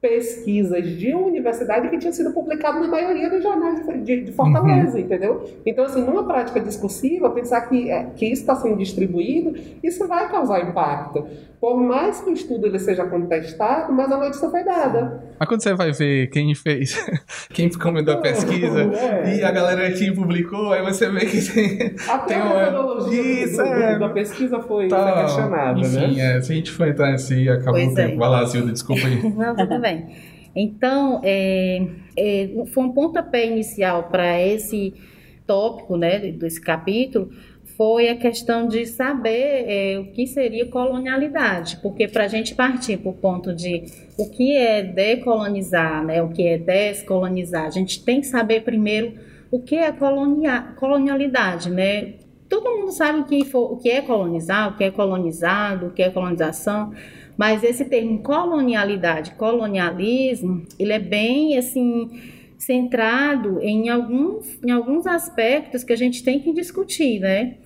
pesquisas 0.00 0.96
de 0.96 1.12
universidade 1.12 1.88
que 1.88 1.98
tinha 1.98 2.12
sido 2.12 2.32
publicado 2.32 2.78
na 2.80 2.86
maioria 2.86 3.28
dos 3.28 3.42
jornais 3.42 3.84
de, 4.04 4.22
de 4.22 4.32
Fortaleza, 4.32 4.96
uhum. 4.96 5.04
entendeu? 5.04 5.50
Então, 5.66 5.84
assim, 5.84 6.04
numa 6.04 6.24
prática 6.24 6.60
discursiva, 6.60 7.30
pensar 7.30 7.62
que, 7.62 7.90
é, 7.90 8.04
que 8.16 8.26
isso 8.26 8.42
está 8.42 8.54
sendo 8.54 8.76
distribuído, 8.76 9.54
isso 9.82 10.06
vai 10.06 10.28
causar 10.30 10.60
impacto. 10.60 11.26
Por 11.60 11.76
mais 11.76 12.20
que 12.20 12.30
o 12.30 12.32
estudo 12.32 12.68
ele 12.68 12.78
seja 12.78 13.04
contestado, 13.04 13.92
mas 13.92 14.12
a 14.12 14.16
notícia 14.16 14.48
foi 14.48 14.62
dada. 14.62 15.24
Mas 15.40 15.48
quando 15.48 15.60
você 15.60 15.74
vai 15.74 15.90
ver 15.90 16.28
quem 16.28 16.54
fez, 16.54 16.96
quem 17.52 17.68
comentou 17.70 18.14
a 18.14 18.18
pesquisa 18.18 18.82
é. 18.94 19.38
e 19.38 19.44
a 19.44 19.50
galera 19.50 19.90
que 19.90 20.12
publicou, 20.12 20.72
aí 20.72 20.82
você 20.82 21.10
vê 21.10 21.26
que 21.26 21.42
tem, 21.52 21.94
Até 22.08 22.34
tem 22.34 22.36
a 22.36 22.70
metodologia 22.70 23.44
isso, 23.44 23.56
do, 23.56 23.62
é... 23.62 23.98
da 23.98 24.08
pesqua 24.10 24.60
foi, 24.60 24.86
tá. 24.86 25.24
questionada, 25.24 25.80
Enfim, 25.80 26.16
né? 26.16 26.36
É, 26.36 26.40
se 26.40 26.52
a 26.52 26.54
gente 26.54 26.70
for 26.70 26.86
entrar 26.86 27.10
nesse, 27.10 27.48
acabou 27.48 27.80
pois 27.80 27.92
o 27.92 27.94
tempo. 27.94 28.14
É. 28.14 28.16
Vai 28.16 28.28
lá, 28.28 28.44
Zilda, 28.44 28.72
desculpa 28.72 29.06
aí. 29.06 29.22
Não, 29.34 29.56
tudo 29.56 29.80
bem. 29.80 29.87
Então, 30.54 31.20
é, 31.22 31.86
é, 32.16 32.50
foi 32.66 32.84
um 32.84 32.92
pontapé 32.92 33.46
inicial 33.46 34.04
para 34.04 34.40
esse 34.40 34.94
tópico, 35.46 35.96
né, 35.96 36.18
desse 36.18 36.60
capítulo, 36.60 37.30
foi 37.78 38.08
a 38.08 38.16
questão 38.16 38.66
de 38.66 38.84
saber 38.86 39.64
é, 39.68 39.98
o 40.00 40.06
que 40.12 40.26
seria 40.26 40.66
colonialidade, 40.66 41.78
porque 41.80 42.08
para 42.08 42.24
a 42.24 42.28
gente 42.28 42.54
partir 42.54 42.96
para 42.96 43.10
o 43.10 43.14
ponto 43.14 43.54
de 43.54 43.84
o 44.18 44.28
que 44.28 44.56
é 44.56 44.82
decolonizar, 44.82 46.04
né, 46.04 46.20
o 46.20 46.28
que 46.28 46.42
é 46.42 46.58
descolonizar, 46.58 47.66
a 47.66 47.70
gente 47.70 48.04
tem 48.04 48.20
que 48.20 48.26
saber 48.26 48.62
primeiro 48.62 49.14
o 49.50 49.60
que 49.60 49.76
é 49.76 49.92
colonia, 49.92 50.74
colonialidade, 50.76 51.70
né? 51.70 52.14
Todo 52.48 52.70
mundo 52.70 52.92
sabe 52.92 53.20
o 53.20 53.24
que, 53.24 53.44
for, 53.44 53.72
o 53.72 53.76
que 53.76 53.90
é 53.90 54.02
colonizar, 54.02 54.72
o 54.72 54.76
que 54.76 54.84
é 54.84 54.90
colonizado, 54.90 55.86
o 55.86 55.90
que 55.90 56.02
é 56.02 56.10
colonização, 56.10 56.92
mas 57.38 57.62
esse 57.62 57.84
termo 57.84 58.18
colonialidade, 58.18 59.30
colonialismo, 59.36 60.66
ele 60.76 60.92
é 60.92 60.98
bem 60.98 61.56
assim 61.56 62.10
centrado 62.58 63.60
em 63.62 63.88
alguns, 63.88 64.58
em 64.64 64.72
alguns 64.72 65.06
aspectos 65.06 65.84
que 65.84 65.92
a 65.92 65.96
gente 65.96 66.24
tem 66.24 66.40
que 66.40 66.52
discutir, 66.52 67.20
né? 67.20 67.58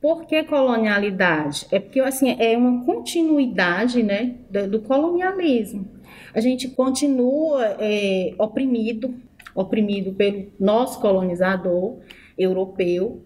Por 0.00 0.26
que 0.26 0.42
colonialidade? 0.42 1.66
É 1.70 1.78
porque 1.78 2.00
assim 2.00 2.36
é 2.40 2.58
uma 2.58 2.84
continuidade, 2.84 4.02
né, 4.02 4.34
do, 4.68 4.80
colonialismo. 4.80 5.88
A 6.34 6.40
gente 6.40 6.68
continua 6.68 7.76
é, 7.78 8.34
oprimido, 8.36 9.14
oprimido 9.54 10.12
pelo 10.12 10.48
nosso 10.58 11.00
colonizador 11.00 12.00
europeu. 12.36 13.22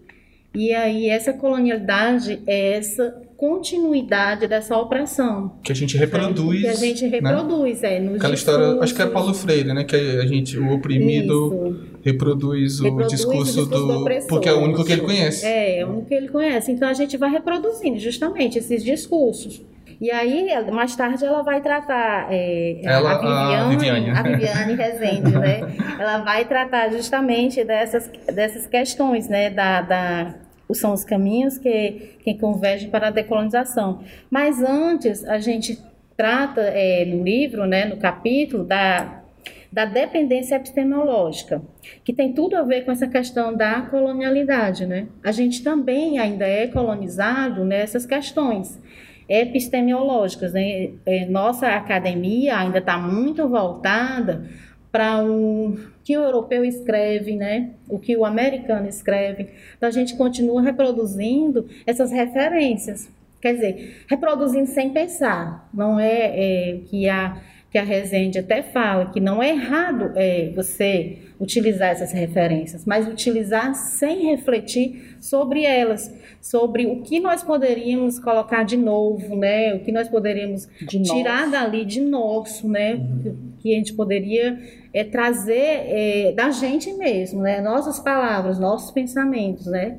E 0.53 0.71
aí 0.71 1.09
essa 1.09 1.33
colonialidade 1.33 2.41
é 2.45 2.73
essa 2.73 3.28
continuidade 3.39 4.47
dessa 4.47 4.77
opressão. 4.77 5.53
Que 5.63 5.71
a 5.71 5.75
gente 5.75 5.97
reproduz. 5.97 6.61
Que 6.61 6.67
a 6.67 6.73
gente 6.73 7.03
né? 7.05 7.09
reproduz, 7.09 7.81
né? 7.81 7.95
é. 7.95 7.99
Nos 8.01 8.17
Aquela 8.17 8.33
história, 8.33 8.81
acho 8.81 8.93
que 8.93 9.01
é 9.01 9.05
Paulo 9.05 9.33
Freire, 9.33 9.73
né? 9.73 9.85
Que 9.85 9.95
a 9.95 10.25
gente, 10.25 10.59
o 10.59 10.73
oprimido 10.73 11.79
reproduz, 12.03 12.81
reproduz, 12.81 12.81
o 12.81 13.07
discurso, 13.07 13.61
o 13.61 13.65
discurso 13.65 13.65
do. 13.65 14.03
do 14.03 14.27
porque 14.27 14.49
é 14.49 14.53
o 14.53 14.59
único 14.59 14.83
que 14.83 14.91
ele 14.91 15.03
conhece. 15.03 15.45
É, 15.45 15.79
é 15.79 15.85
o 15.85 15.89
único 15.89 16.07
que 16.07 16.13
ele 16.13 16.27
conhece. 16.27 16.69
Então 16.69 16.89
a 16.89 16.93
gente 16.93 17.15
vai 17.15 17.31
reproduzindo 17.31 17.97
justamente 17.97 18.59
esses 18.59 18.83
discursos. 18.83 19.61
E 20.01 20.11
aí, 20.11 20.49
mais 20.71 20.95
tarde, 20.95 21.25
ela 21.25 21.41
vai 21.41 21.61
tratar 21.61 22.27
é, 22.29 22.81
ela, 22.83 23.11
a 23.13 23.69
Viviane, 23.69 24.09
a 24.11 24.21
Viviane, 24.21 24.75
Rezende, 24.75 25.31
né? 25.31 25.59
Ela 25.99 26.19
vai 26.19 26.45
tratar 26.45 26.89
justamente 26.89 27.65
dessas, 27.65 28.09
dessas 28.33 28.65
questões, 28.65 29.27
né? 29.27 29.49
Da, 29.49 29.81
da 29.81 30.35
são 30.73 30.93
os 30.93 31.03
caminhos 31.03 31.57
que, 31.57 32.17
que 32.23 32.35
convergem 32.35 32.89
para 32.89 33.07
a 33.07 33.11
decolonização. 33.11 34.03
Mas 34.29 34.61
antes, 34.61 35.25
a 35.25 35.39
gente 35.39 35.79
trata 36.15 36.61
é, 36.61 37.05
no 37.05 37.23
livro, 37.23 37.65
né, 37.65 37.85
no 37.85 37.97
capítulo, 37.97 38.63
da, 38.63 39.23
da 39.71 39.85
dependência 39.85 40.55
epistemológica, 40.55 41.61
que 42.03 42.13
tem 42.13 42.33
tudo 42.33 42.55
a 42.55 42.63
ver 42.63 42.85
com 42.85 42.91
essa 42.91 43.07
questão 43.07 43.55
da 43.55 43.81
colonialidade. 43.83 44.85
Né? 44.85 45.07
A 45.23 45.31
gente 45.31 45.63
também 45.63 46.19
ainda 46.19 46.45
é 46.45 46.67
colonizado 46.67 47.63
nessas 47.63 48.05
questões 48.05 48.79
epistemológicas. 49.27 50.53
Né? 50.53 50.91
É, 51.05 51.25
nossa 51.25 51.67
academia 51.67 52.57
ainda 52.57 52.79
está 52.79 52.97
muito 52.97 53.47
voltada 53.47 54.49
para 54.91 55.23
o 55.23 55.77
que 56.03 56.17
o 56.17 56.23
europeu 56.23 56.65
escreve, 56.65 57.35
né? 57.35 57.71
o 57.87 57.99
que 57.99 58.17
o 58.17 58.25
americano 58.25 58.87
escreve. 58.87 59.49
Então, 59.77 59.87
a 59.87 59.91
gente 59.91 60.15
continua 60.15 60.61
reproduzindo 60.61 61.67
essas 61.85 62.11
referências. 62.11 63.09
Quer 63.41 63.53
dizer, 63.53 64.03
reproduzindo 64.07 64.67
sem 64.67 64.89
pensar. 64.89 65.69
Não 65.73 65.99
é, 65.99 66.73
é 66.73 66.79
que 66.89 67.07
a 67.07 67.37
que 67.71 67.77
a 67.77 67.83
Resende 67.83 68.39
até 68.39 68.61
fala 68.63 69.11
que 69.11 69.19
não 69.19 69.41
é 69.41 69.51
errado 69.51 70.11
é, 70.15 70.51
você 70.55 71.19
utilizar 71.39 71.91
essas 71.91 72.11
referências, 72.11 72.85
mas 72.85 73.07
utilizar 73.07 73.73
sem 73.73 74.25
refletir 74.25 75.17
sobre 75.21 75.63
elas, 75.63 76.13
sobre 76.41 76.85
o 76.85 77.01
que 77.01 77.19
nós 77.19 77.41
poderíamos 77.41 78.19
colocar 78.19 78.63
de 78.63 78.75
novo, 78.75 79.35
né? 79.37 79.73
O 79.73 79.79
que 79.79 79.91
nós 79.91 80.09
poderíamos 80.09 80.67
de 80.81 81.01
tirar 81.01 81.47
nosso. 81.47 81.51
dali 81.51 81.85
de 81.85 82.01
nosso, 82.01 82.67
né? 82.67 82.95
Uhum. 82.95 83.53
Que 83.59 83.73
a 83.73 83.77
gente 83.77 83.93
poderia 83.93 84.59
é, 84.93 85.03
trazer 85.03 85.83
é, 85.85 86.33
da 86.33 86.51
gente 86.51 86.91
mesmo, 86.93 87.41
né? 87.41 87.61
Nossas 87.61 87.99
palavras, 87.99 88.59
nossos 88.59 88.91
pensamentos, 88.91 89.65
né? 89.65 89.97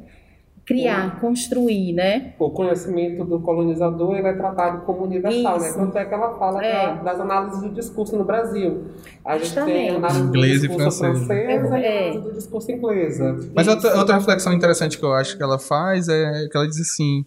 Criar, 0.71 1.17
o, 1.17 1.21
construir, 1.21 1.93
né? 1.93 2.33
O 2.39 2.49
conhecimento 2.51 3.25
do 3.25 3.41
colonizador 3.41 4.17
ele 4.17 4.29
é 4.29 4.33
tratado 4.35 4.85
como 4.85 5.03
universal, 5.03 5.59
né? 5.59 5.69
Isso. 5.69 5.79
né? 5.79 5.85
Tanto 5.85 5.99
é 5.99 6.05
que 6.05 6.15
ela 6.15 6.39
fala 6.39 6.65
é. 6.65 7.03
das 7.03 7.19
análises 7.19 7.61
do 7.61 7.71
discurso 7.71 8.17
no 8.17 8.25
Brasil. 8.25 8.85
A 9.25 9.33
gente 9.33 9.47
Justamente. 9.47 9.75
tem 9.75 9.97
análise 9.97 10.21
inglês 10.21 10.61
do 10.61 10.69
discurso 10.69 11.05
e 11.05 11.09
francês 11.09 11.49
e 11.49 11.53
é. 11.53 11.57
análise 11.57 12.19
do 12.21 12.33
discurso 12.33 12.71
inglesa. 12.71 13.51
Mas 13.53 13.67
outra, 13.67 13.99
outra, 13.99 14.15
reflexão 14.15 14.53
interessante 14.53 14.97
que 14.97 15.05
eu 15.05 15.13
acho 15.13 15.37
que 15.37 15.43
ela 15.43 15.59
faz 15.59 16.09
é 16.09 16.47
que 16.49 16.57
ela 16.57 16.69
diz 16.69 16.81
assim, 16.81 17.27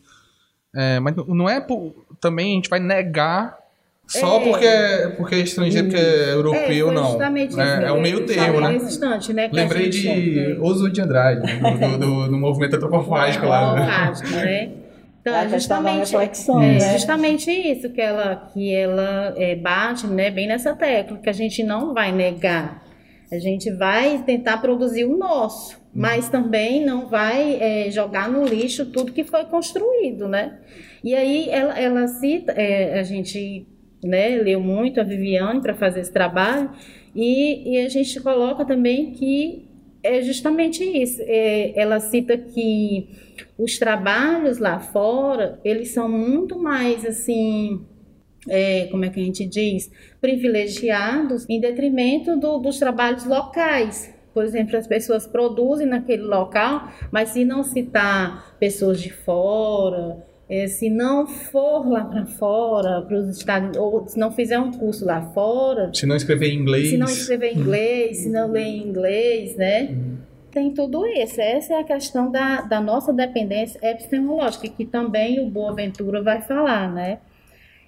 é, 0.73 1.01
mas 1.01 1.13
não 1.27 1.49
é 1.49 1.59
por, 1.59 1.93
também 2.21 2.53
a 2.53 2.55
gente 2.55 2.69
vai 2.69 2.79
negar 2.79 3.57
Só 4.07 4.41
é. 4.41 4.43
porque, 4.43 4.65
é, 4.65 5.07
porque 5.09 5.35
é 5.35 5.39
estrangeiro, 5.39 5.87
porque 5.87 6.01
é 6.01 6.33
europeu, 6.33 6.89
é, 6.89 6.93
não. 6.93 7.21
É, 7.21 7.85
é 7.87 7.91
o 7.91 8.01
meio 8.01 8.25
termo, 8.25 8.59
né? 8.59 8.75
Instante, 8.75 9.33
né 9.33 9.49
Lembrei 9.51 9.89
de 9.89 10.57
Oso 10.59 10.89
de 10.89 11.01
Andrade, 11.01 11.41
do, 11.41 11.97
do, 11.97 12.27
do 12.27 12.37
movimento 12.37 12.75
antropofágico 12.75 13.45
lá. 13.45 13.75
né? 13.75 14.71
Então, 15.21 15.33
é 15.33 15.47
justamente, 15.47 16.13
é, 16.13 16.19
né? 16.57 16.93
justamente 16.93 17.49
isso 17.49 17.89
que 17.91 18.01
ela, 18.01 18.35
que 18.53 18.75
ela 18.75 19.33
é, 19.37 19.55
bate 19.55 20.05
né, 20.05 20.29
bem 20.29 20.47
nessa 20.47 20.75
tecla, 20.75 21.17
que 21.17 21.29
a 21.29 21.33
gente 21.33 21.63
não 21.63 21.93
vai 21.93 22.11
negar. 22.11 22.83
A 23.31 23.39
gente 23.39 23.71
vai 23.71 24.21
tentar 24.25 24.57
produzir 24.57 25.05
o 25.05 25.17
nosso, 25.17 25.75
uhum. 25.77 25.81
mas 25.93 26.27
também 26.27 26.85
não 26.85 27.07
vai 27.07 27.57
é, 27.57 27.89
jogar 27.89 28.29
no 28.29 28.45
lixo 28.45 28.85
tudo 28.87 29.13
que 29.13 29.23
foi 29.23 29.45
construído, 29.45 30.27
né? 30.27 30.59
E 31.01 31.15
aí 31.15 31.49
ela, 31.49 31.79
ela 31.79 32.07
cita, 32.07 32.51
é, 32.51 32.99
a 32.99 33.03
gente 33.03 33.65
né, 34.07 34.35
leu 34.37 34.59
muito 34.59 34.99
a 34.99 35.03
Viviane 35.03 35.61
para 35.61 35.73
fazer 35.73 36.01
esse 36.01 36.11
trabalho, 36.11 36.69
e, 37.15 37.75
e, 37.75 37.85
a 37.85 37.89
gente 37.89 38.19
coloca 38.21 38.65
também 38.65 39.11
que 39.11 39.67
é 40.01 40.21
justamente 40.21 40.83
isso. 40.83 41.21
É, 41.21 41.79
ela 41.79 41.99
cita 41.99 42.37
que 42.37 43.07
os 43.57 43.77
trabalhos 43.77 44.57
lá 44.57 44.79
fora, 44.79 45.59
eles 45.63 45.89
são 45.91 46.09
muito 46.09 46.57
mais 46.57 47.05
assim, 47.05 47.85
é, 48.49 48.87
como 48.87 49.05
é 49.05 49.09
que 49.09 49.19
a 49.19 49.23
gente 49.23 49.45
diz, 49.45 49.91
privilegiados 50.19 51.47
em 51.47 51.59
detrimento 51.59 52.35
do, 52.35 52.57
dos 52.57 52.79
trabalhos 52.79 53.25
locais. 53.25 54.13
Por 54.33 54.43
exemplo, 54.43 54.75
as 54.75 54.87
pessoas 54.87 55.27
produzem 55.27 55.85
naquele 55.85 56.23
local, 56.23 56.91
mas 57.11 57.29
se 57.29 57.45
não 57.45 57.63
citar 57.63 58.57
pessoas 58.59 58.99
de 58.99 59.13
fora, 59.13 60.25
é, 60.49 60.67
se 60.67 60.89
não 60.89 61.25
for 61.25 61.87
lá 61.87 62.03
para 62.03 62.25
fora, 62.25 63.01
para 63.01 63.17
os 63.17 63.37
Estados 63.37 63.77
ou 63.77 64.07
se 64.07 64.19
não 64.19 64.31
fizer 64.31 64.59
um 64.59 64.71
curso 64.71 65.05
lá 65.05 65.21
fora. 65.33 65.89
Se 65.93 66.05
não 66.05 66.15
escrever 66.15 66.49
em 66.49 66.59
inglês. 66.59 66.89
Se 66.89 66.97
não 66.97 67.07
escrever 67.07 67.53
em 67.53 67.59
inglês, 67.59 68.17
se 68.17 68.29
não 68.29 68.51
ler 68.51 68.65
em 68.65 68.87
inglês, 68.87 69.55
né? 69.55 69.83
Uhum. 69.83 70.17
Tem 70.51 70.71
tudo 70.71 71.05
isso. 71.07 71.39
Essa 71.39 71.73
é 71.73 71.79
a 71.79 71.83
questão 71.83 72.31
da, 72.31 72.61
da 72.61 72.79
nossa 72.79 73.11
dependência 73.11 73.79
epistemológica, 73.81 74.67
que 74.67 74.85
também 74.85 75.39
o 75.39 75.49
Boaventura 75.49 76.21
vai 76.21 76.41
falar, 76.41 76.93
né? 76.93 77.19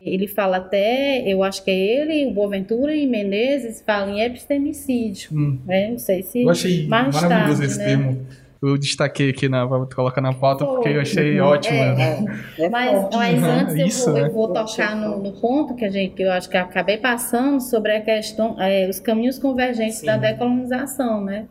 Ele 0.01 0.27
fala 0.27 0.57
até, 0.57 1.23
eu 1.27 1.43
acho 1.43 1.63
que 1.63 1.71
é 1.71 1.75
ele, 1.75 2.27
o 2.27 2.31
Boaventura 2.31 2.95
e 2.95 3.07
Menezes 3.07 3.81
falam 3.85 4.15
em 4.15 4.21
epistemicídio. 4.21 5.29
Hum. 5.33 5.59
Né? 5.65 5.89
Não 5.91 5.97
sei 5.97 6.23
se. 6.23 6.43
Eu 6.43 6.49
achei 6.49 6.87
mais 6.87 7.13
maravilhoso 7.13 7.59
tarde, 7.59 7.65
esse 7.65 7.79
né? 7.79 7.85
termo 7.85 8.27
eu 8.67 8.77
destaquei 8.77 9.29
aqui 9.29 9.47
na. 9.47 9.65
Vou 9.65 9.87
colocar 9.87 10.21
na 10.21 10.33
pauta 10.33 10.65
porque 10.65 10.89
eu 10.89 11.01
achei 11.01 11.39
ótimo. 11.39 11.77
É, 11.77 12.23
é. 12.57 12.69
Mas, 12.69 13.09
mas 13.13 13.43
antes 13.43 13.75
Isso, 13.75 14.09
eu 14.09 14.13
vou, 14.13 14.21
né? 14.21 14.27
eu 14.27 14.33
vou 14.33 14.53
tocar 14.53 14.95
no, 14.95 15.21
no, 15.21 15.31
ponto 15.33 15.75
que, 15.75 15.85
a 15.85 15.89
gente, 15.89 16.15
que 16.15 16.23
eu 16.23 16.31
acho 16.31 16.49
que 16.49 16.57
eu 16.57 16.61
acabei 16.61 16.97
passando 16.97 17.59
sobre 17.61 17.93
a 17.93 18.01
questão, 18.01 18.59
é, 18.59 18.87
os 18.89 18.99
caminhos 18.99 19.37
convergentes 19.37 19.97
Sim. 19.97 20.05
da 20.05 20.17
decolonização, 20.17 21.23
né? 21.23 21.47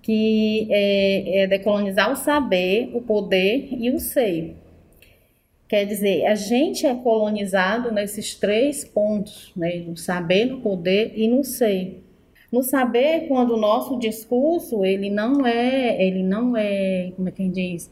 Que 0.00 0.68
é, 0.70 1.42
é 1.42 1.46
decolonizar 1.46 2.12
o 2.12 2.16
saber, 2.16 2.90
o 2.94 3.00
poder 3.00 3.68
e 3.70 3.90
o 3.90 3.98
ser. 3.98 4.56
Quer 5.66 5.86
dizer, 5.86 6.26
a 6.26 6.34
gente 6.34 6.86
é 6.86 6.94
colonizado 6.94 7.90
nesses 7.90 8.34
três 8.34 8.84
pontos, 8.84 9.50
né? 9.56 9.82
no 9.86 9.96
saber, 9.96 10.44
no 10.44 10.60
poder 10.60 11.12
e 11.16 11.26
no 11.26 11.42
ser 11.42 12.03
no 12.54 12.62
saber 12.62 13.26
quando 13.26 13.54
o 13.54 13.56
nosso 13.56 13.98
discurso 13.98 14.84
ele 14.84 15.10
não 15.10 15.44
é 15.44 16.00
ele 16.00 16.22
não 16.22 16.56
é 16.56 17.12
como 17.16 17.28
é 17.28 17.32
que 17.32 17.48
diz? 17.48 17.90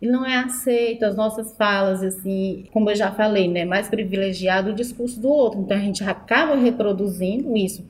Ele 0.00 0.10
não 0.10 0.24
é 0.24 0.36
aceito 0.36 1.04
as 1.04 1.14
nossas 1.14 1.54
falas 1.56 2.02
assim 2.02 2.64
como 2.72 2.88
eu 2.88 2.96
já 2.96 3.12
falei 3.12 3.48
né 3.48 3.66
mais 3.66 3.88
privilegiado 3.88 4.70
o 4.70 4.74
discurso 4.74 5.20
do 5.20 5.28
outro. 5.28 5.60
Então 5.60 5.76
a 5.76 5.80
gente 5.80 6.02
acaba 6.02 6.56
reproduzindo 6.56 7.54
isso 7.54 7.84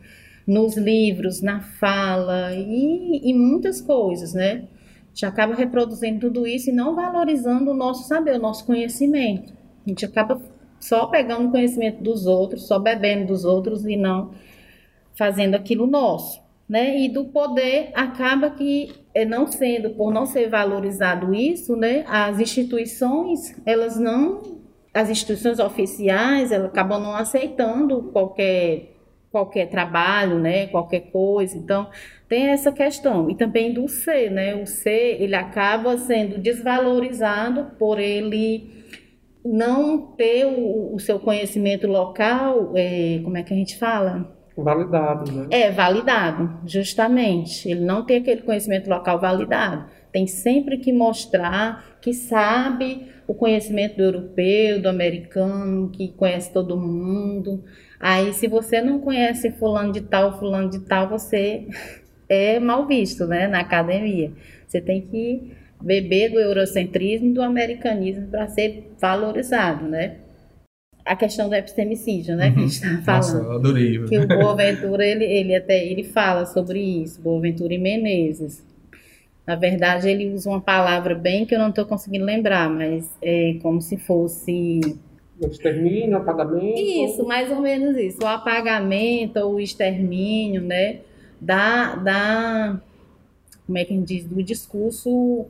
nos 0.44 0.76
livros 0.76 1.40
na 1.40 1.60
fala 1.60 2.52
e, 2.52 3.20
e 3.22 3.32
muitas 3.32 3.80
coisas 3.80 4.34
né? 4.34 4.64
A 5.06 5.08
gente 5.10 5.26
acaba 5.26 5.54
reproduzindo 5.54 6.18
tudo 6.18 6.48
isso 6.48 6.70
e 6.70 6.72
não 6.72 6.96
valorizando 6.96 7.70
o 7.70 7.74
nosso 7.74 8.08
saber 8.08 8.36
o 8.36 8.42
nosso 8.42 8.66
conhecimento. 8.66 9.52
A 9.86 9.88
gente 9.88 10.04
acaba 10.04 10.40
só 10.80 11.06
pegando 11.06 11.48
o 11.48 11.50
conhecimento 11.52 12.02
dos 12.02 12.26
outros 12.26 12.66
só 12.66 12.76
bebendo 12.80 13.28
dos 13.28 13.44
outros 13.44 13.86
e 13.86 13.96
não 13.96 14.32
fazendo 15.18 15.56
aquilo 15.56 15.84
nosso, 15.84 16.40
né? 16.68 16.96
E 17.00 17.08
do 17.08 17.24
poder 17.24 17.90
acaba 17.92 18.50
que 18.50 18.92
é 19.12 19.24
não 19.24 19.48
sendo 19.48 19.90
por 19.90 20.12
não 20.14 20.24
ser 20.24 20.48
valorizado 20.48 21.34
isso, 21.34 21.74
né? 21.74 22.04
As 22.06 22.38
instituições 22.38 23.60
elas 23.66 23.98
não, 23.98 24.60
as 24.94 25.10
instituições 25.10 25.58
oficiais 25.58 26.52
elas 26.52 26.68
acabam 26.68 27.02
não 27.02 27.16
aceitando 27.16 28.04
qualquer 28.12 28.94
qualquer 29.30 29.68
trabalho, 29.68 30.38
né? 30.38 30.68
Qualquer 30.68 31.10
coisa. 31.10 31.58
Então 31.58 31.90
tem 32.28 32.46
essa 32.46 32.70
questão 32.70 33.28
e 33.28 33.34
também 33.34 33.72
do 33.74 33.88
ser, 33.88 34.30
né? 34.30 34.54
O 34.54 34.66
ser 34.66 35.20
ele 35.20 35.34
acaba 35.34 35.98
sendo 35.98 36.38
desvalorizado 36.38 37.72
por 37.76 37.98
ele 37.98 38.78
não 39.44 39.98
ter 39.98 40.46
o, 40.46 40.94
o 40.94 41.00
seu 41.00 41.18
conhecimento 41.18 41.88
local, 41.88 42.72
é, 42.76 43.20
como 43.24 43.36
é 43.36 43.42
que 43.42 43.52
a 43.52 43.56
gente 43.56 43.76
fala? 43.78 44.37
Validado, 44.62 45.30
né? 45.30 45.46
É, 45.50 45.70
validado, 45.70 46.60
justamente. 46.66 47.68
Ele 47.68 47.84
não 47.84 48.04
tem 48.04 48.18
aquele 48.18 48.42
conhecimento 48.42 48.90
local 48.90 49.20
validado. 49.20 49.86
Tem 50.10 50.26
sempre 50.26 50.78
que 50.78 50.92
mostrar 50.92 51.84
que 52.00 52.12
sabe 52.12 53.06
o 53.26 53.34
conhecimento 53.34 53.96
do 53.96 54.02
europeu, 54.02 54.80
do 54.82 54.88
americano, 54.88 55.90
que 55.90 56.08
conhece 56.08 56.52
todo 56.52 56.76
mundo. 56.76 57.62
Aí, 58.00 58.32
se 58.32 58.48
você 58.48 58.80
não 58.80 58.98
conhece 58.98 59.50
fulano 59.52 59.92
de 59.92 60.00
tal, 60.00 60.38
fulano 60.38 60.70
de 60.70 60.80
tal, 60.80 61.08
você 61.08 61.66
é 62.28 62.58
mal 62.58 62.86
visto, 62.86 63.26
né, 63.26 63.46
na 63.46 63.60
academia. 63.60 64.32
Você 64.66 64.80
tem 64.80 65.02
que 65.02 65.52
beber 65.80 66.30
do 66.30 66.40
eurocentrismo 66.40 67.32
do 67.32 67.42
americanismo 67.42 68.26
para 68.26 68.48
ser 68.48 68.92
valorizado, 69.00 69.86
né? 69.86 70.16
A 71.08 71.16
questão 71.16 71.48
do 71.48 71.54
epistemicídio, 71.54 72.36
né, 72.36 72.48
uhum. 72.48 72.54
que 72.54 72.58
a 72.58 72.62
gente 72.62 72.72
está 72.72 73.02
falando. 73.02 73.44
Nossa, 73.44 73.54
adorei. 73.54 74.04
Que 74.04 74.18
o 74.18 74.26
Boaventura, 74.26 75.06
ele, 75.06 75.24
ele 75.24 75.56
até 75.56 75.84
ele 75.84 76.04
fala 76.04 76.44
sobre 76.44 76.78
isso, 76.78 77.20
Boaventura 77.22 77.72
e 77.72 77.78
Menezes. 77.78 78.62
Na 79.46 79.56
verdade, 79.56 80.08
ele 80.08 80.30
usa 80.30 80.50
uma 80.50 80.60
palavra 80.60 81.14
bem 81.14 81.46
que 81.46 81.54
eu 81.54 81.58
não 81.58 81.70
estou 81.70 81.86
conseguindo 81.86 82.26
lembrar, 82.26 82.68
mas 82.68 83.10
é 83.22 83.56
como 83.62 83.80
se 83.80 83.96
fosse... 83.96 84.80
O 85.40 85.46
extermínio, 85.46 86.18
apagamento? 86.18 86.78
Isso, 86.78 87.24
mais 87.26 87.50
ou 87.50 87.60
menos 87.62 87.96
isso. 87.96 88.18
O 88.22 88.26
apagamento 88.26 89.38
ou 89.38 89.54
o 89.54 89.60
extermínio, 89.60 90.60
né, 90.60 90.98
da, 91.40 91.94
da... 91.94 92.80
Como 93.66 93.78
é 93.78 93.84
que 93.84 93.94
a 93.94 93.96
gente 93.96 94.06
diz? 94.06 94.24
Do 94.26 94.42
discurso 94.42 95.46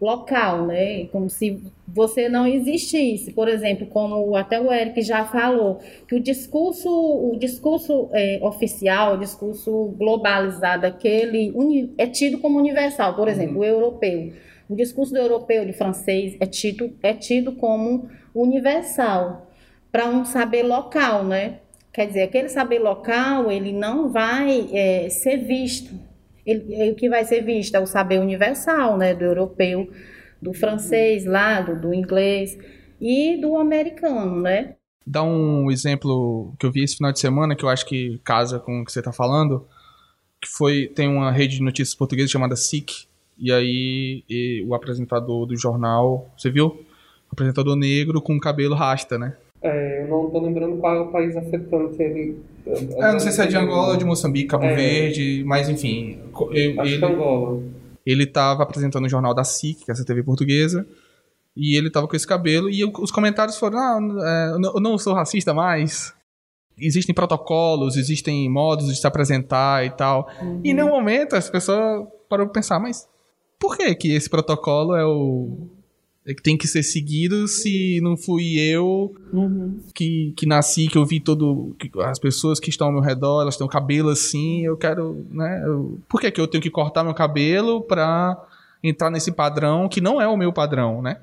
local, 0.00 0.66
né? 0.66 1.06
Como 1.06 1.28
se 1.28 1.62
você 1.86 2.28
não 2.28 2.46
existisse. 2.46 3.32
Por 3.32 3.48
exemplo, 3.48 3.86
como 3.86 4.34
até 4.34 4.60
o 4.60 4.72
Eric 4.72 5.02
já 5.02 5.24
falou, 5.26 5.78
que 6.08 6.14
o 6.14 6.20
discurso, 6.20 6.88
o 6.88 7.36
discurso 7.38 8.08
é, 8.12 8.38
oficial, 8.42 9.14
o 9.14 9.18
discurso 9.18 9.94
globalizado, 9.98 10.86
aquele 10.86 11.52
é 11.98 12.06
tido 12.06 12.38
como 12.38 12.58
universal. 12.58 13.14
Por 13.14 13.28
exemplo, 13.28 13.56
uhum. 13.56 13.60
o 13.60 13.64
europeu. 13.64 14.32
O 14.68 14.74
discurso 14.74 15.12
do 15.12 15.18
europeu, 15.18 15.66
de 15.66 15.72
francês, 15.72 16.36
é 16.40 16.46
tido, 16.46 16.92
é 17.02 17.12
tido 17.12 17.52
como 17.52 18.08
universal 18.34 19.48
para 19.90 20.06
um 20.06 20.24
saber 20.24 20.62
local, 20.62 21.24
né? 21.24 21.58
Quer 21.92 22.06
dizer, 22.06 22.22
aquele 22.22 22.48
saber 22.48 22.78
local, 22.78 23.50
ele 23.50 23.72
não 23.72 24.10
vai 24.10 24.68
é, 24.72 25.08
ser 25.10 25.38
visto 25.38 25.92
ele, 26.44 26.90
o 26.90 26.94
que 26.94 27.08
vai 27.08 27.24
ser 27.24 27.42
visto 27.42 27.74
é 27.74 27.80
o 27.80 27.86
saber 27.86 28.20
universal, 28.20 28.96
né, 28.96 29.14
do 29.14 29.24
europeu, 29.24 29.90
do 30.40 30.52
francês 30.52 31.24
lá, 31.24 31.60
do, 31.60 31.78
do 31.78 31.94
inglês 31.94 32.58
e 33.00 33.36
do 33.40 33.56
americano, 33.56 34.40
né? 34.40 34.74
Dá 35.06 35.22
um 35.22 35.70
exemplo 35.70 36.54
que 36.58 36.66
eu 36.66 36.70
vi 36.70 36.84
esse 36.84 36.96
final 36.96 37.12
de 37.12 37.18
semana 37.18 37.56
que 37.56 37.64
eu 37.64 37.68
acho 37.68 37.86
que 37.86 38.20
casa 38.22 38.58
com 38.58 38.80
o 38.80 38.84
que 38.84 38.92
você 38.92 39.00
está 39.00 39.12
falando, 39.12 39.66
que 40.40 40.48
foi 40.48 40.86
tem 40.94 41.08
uma 41.08 41.32
rede 41.32 41.56
de 41.56 41.62
notícias 41.62 41.94
portuguesa 41.94 42.28
chamada 42.28 42.56
SIC 42.56 43.06
e 43.38 43.50
aí 43.50 44.22
e 44.28 44.64
o 44.66 44.74
apresentador 44.74 45.46
do 45.46 45.56
jornal, 45.56 46.30
você 46.36 46.50
viu? 46.50 46.66
O 46.66 47.32
apresentador 47.32 47.76
negro 47.76 48.20
com 48.20 48.38
cabelo 48.38 48.74
rasta, 48.74 49.18
né? 49.18 49.36
É, 49.62 50.02
eu 50.02 50.08
não 50.08 50.26
estou 50.26 50.42
lembrando 50.42 50.78
qual 50.78 50.96
é 50.96 51.00
o 51.00 51.12
país 51.12 51.36
afetante. 51.36 52.02
Ele, 52.02 52.38
é, 52.66 53.12
não 53.12 53.20
sei 53.20 53.32
se 53.32 53.42
é 53.42 53.46
de 53.46 53.56
Angola 53.56 53.92
ou 53.92 53.96
de 53.96 54.04
Moçambique, 54.04 54.48
Cabo 54.48 54.64
é. 54.64 54.74
Verde, 54.74 55.42
mas 55.46 55.68
enfim. 55.68 56.18
Eu, 56.52 56.80
Acho 56.80 56.90
ele, 56.90 56.98
que 56.98 57.04
é 57.04 57.08
Angola. 57.08 57.62
Ele 58.04 58.24
estava 58.24 58.62
apresentando 58.62 59.06
o 59.06 59.08
jornal 59.08 59.34
da 59.34 59.44
SIC, 59.44 59.84
que 59.84 59.90
é 59.90 59.92
essa 59.92 60.04
TV 60.04 60.22
portuguesa, 60.22 60.86
e 61.56 61.76
ele 61.76 61.88
estava 61.88 62.06
com 62.06 62.16
esse 62.16 62.26
cabelo, 62.26 62.70
e 62.70 62.84
os 62.84 63.10
comentários 63.10 63.58
foram: 63.58 63.78
ah, 63.78 64.56
eu 64.74 64.80
não 64.80 64.98
sou 64.98 65.14
racista 65.14 65.52
mais. 65.54 66.14
Existem 66.78 67.14
protocolos, 67.14 67.96
existem 67.96 68.48
modos 68.48 68.86
de 68.86 68.98
se 68.98 69.06
apresentar 69.06 69.84
e 69.84 69.90
tal. 69.90 70.30
Uhum. 70.40 70.60
E 70.64 70.72
no 70.72 70.88
momento 70.88 71.36
as 71.36 71.50
pessoas 71.50 72.06
pararam 72.28 72.48
para 72.48 72.60
pensar, 72.60 72.80
mas 72.80 73.06
por 73.58 73.76
que 73.76 73.94
que 73.94 74.12
esse 74.12 74.30
protocolo 74.30 74.96
é 74.96 75.04
o 75.04 75.68
tem 76.34 76.56
que 76.56 76.68
ser 76.68 76.82
seguido 76.82 77.46
se 77.48 78.00
não 78.02 78.16
fui 78.16 78.58
eu 78.58 79.14
uhum. 79.32 79.80
que, 79.94 80.32
que 80.36 80.46
nasci, 80.46 80.88
que 80.88 80.98
eu 80.98 81.06
vi 81.06 81.20
todo. 81.20 81.74
Que 81.78 81.90
as 82.00 82.18
pessoas 82.18 82.60
que 82.60 82.70
estão 82.70 82.88
ao 82.88 82.92
meu 82.92 83.02
redor, 83.02 83.42
elas 83.42 83.56
têm 83.56 83.66
o 83.66 83.70
cabelo 83.70 84.08
assim, 84.10 84.64
eu 84.64 84.76
quero. 84.76 85.26
Né, 85.30 85.62
eu, 85.66 85.98
por 86.08 86.20
que, 86.20 86.30
que 86.30 86.40
eu 86.40 86.48
tenho 86.48 86.62
que 86.62 86.70
cortar 86.70 87.04
meu 87.04 87.14
cabelo 87.14 87.82
pra 87.82 88.36
entrar 88.82 89.10
nesse 89.10 89.32
padrão 89.32 89.88
que 89.88 90.00
não 90.00 90.20
é 90.20 90.26
o 90.26 90.36
meu 90.36 90.52
padrão, 90.52 91.02
né? 91.02 91.18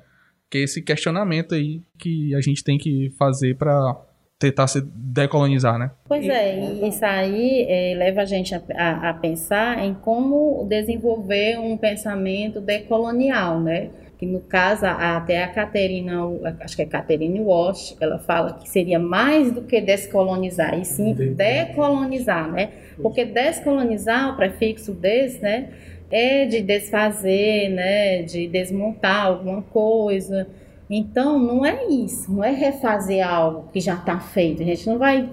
Que 0.50 0.58
é 0.58 0.62
esse 0.62 0.82
questionamento 0.82 1.54
aí 1.54 1.82
que 1.98 2.34
a 2.34 2.40
gente 2.40 2.64
tem 2.64 2.78
que 2.78 3.12
fazer 3.18 3.56
para 3.56 3.96
tentar 4.38 4.68
se 4.68 4.80
decolonizar, 4.80 5.78
né? 5.78 5.90
Pois 6.06 6.26
é, 6.26 6.60
isso 6.86 7.04
aí 7.04 7.66
é, 7.68 7.94
leva 7.96 8.22
a 8.22 8.24
gente 8.24 8.54
a, 8.54 8.62
a, 8.74 9.10
a, 9.10 9.14
pensar 9.14 9.84
em 9.84 9.94
como 9.94 10.64
desenvolver 10.68 11.58
um 11.58 11.76
pensamento 11.76 12.60
decolonial, 12.60 13.60
né? 13.60 13.90
Que 14.18 14.26
no 14.26 14.40
caso, 14.40 14.84
até 14.84 15.44
a 15.44 15.48
Caterina, 15.48 16.24
acho 16.60 16.74
que 16.74 16.82
é 16.82 16.86
Caterine 16.86 17.40
Walsh, 17.40 17.96
ela 18.00 18.18
fala 18.18 18.54
que 18.54 18.68
seria 18.68 18.98
mais 18.98 19.52
do 19.52 19.62
que 19.62 19.80
descolonizar, 19.80 20.78
e 20.78 20.84
sim 20.84 21.14
decolonizar, 21.14 22.50
né? 22.50 22.70
Porque 23.00 23.24
descolonizar, 23.24 24.34
o 24.34 24.36
prefixo 24.36 24.92
des, 24.92 25.40
né? 25.40 25.68
É 26.10 26.46
de 26.46 26.60
desfazer, 26.62 27.70
né? 27.70 28.22
De 28.22 28.48
desmontar 28.48 29.26
alguma 29.26 29.62
coisa, 29.62 30.48
então, 30.90 31.38
não 31.38 31.66
é 31.66 31.86
isso, 31.86 32.32
não 32.32 32.42
é 32.42 32.50
refazer 32.50 33.26
algo 33.26 33.68
que 33.70 33.80
já 33.80 33.94
está 33.94 34.18
feito. 34.18 34.62
A 34.62 34.64
gente 34.64 34.86
não 34.86 34.96
vai 34.96 35.28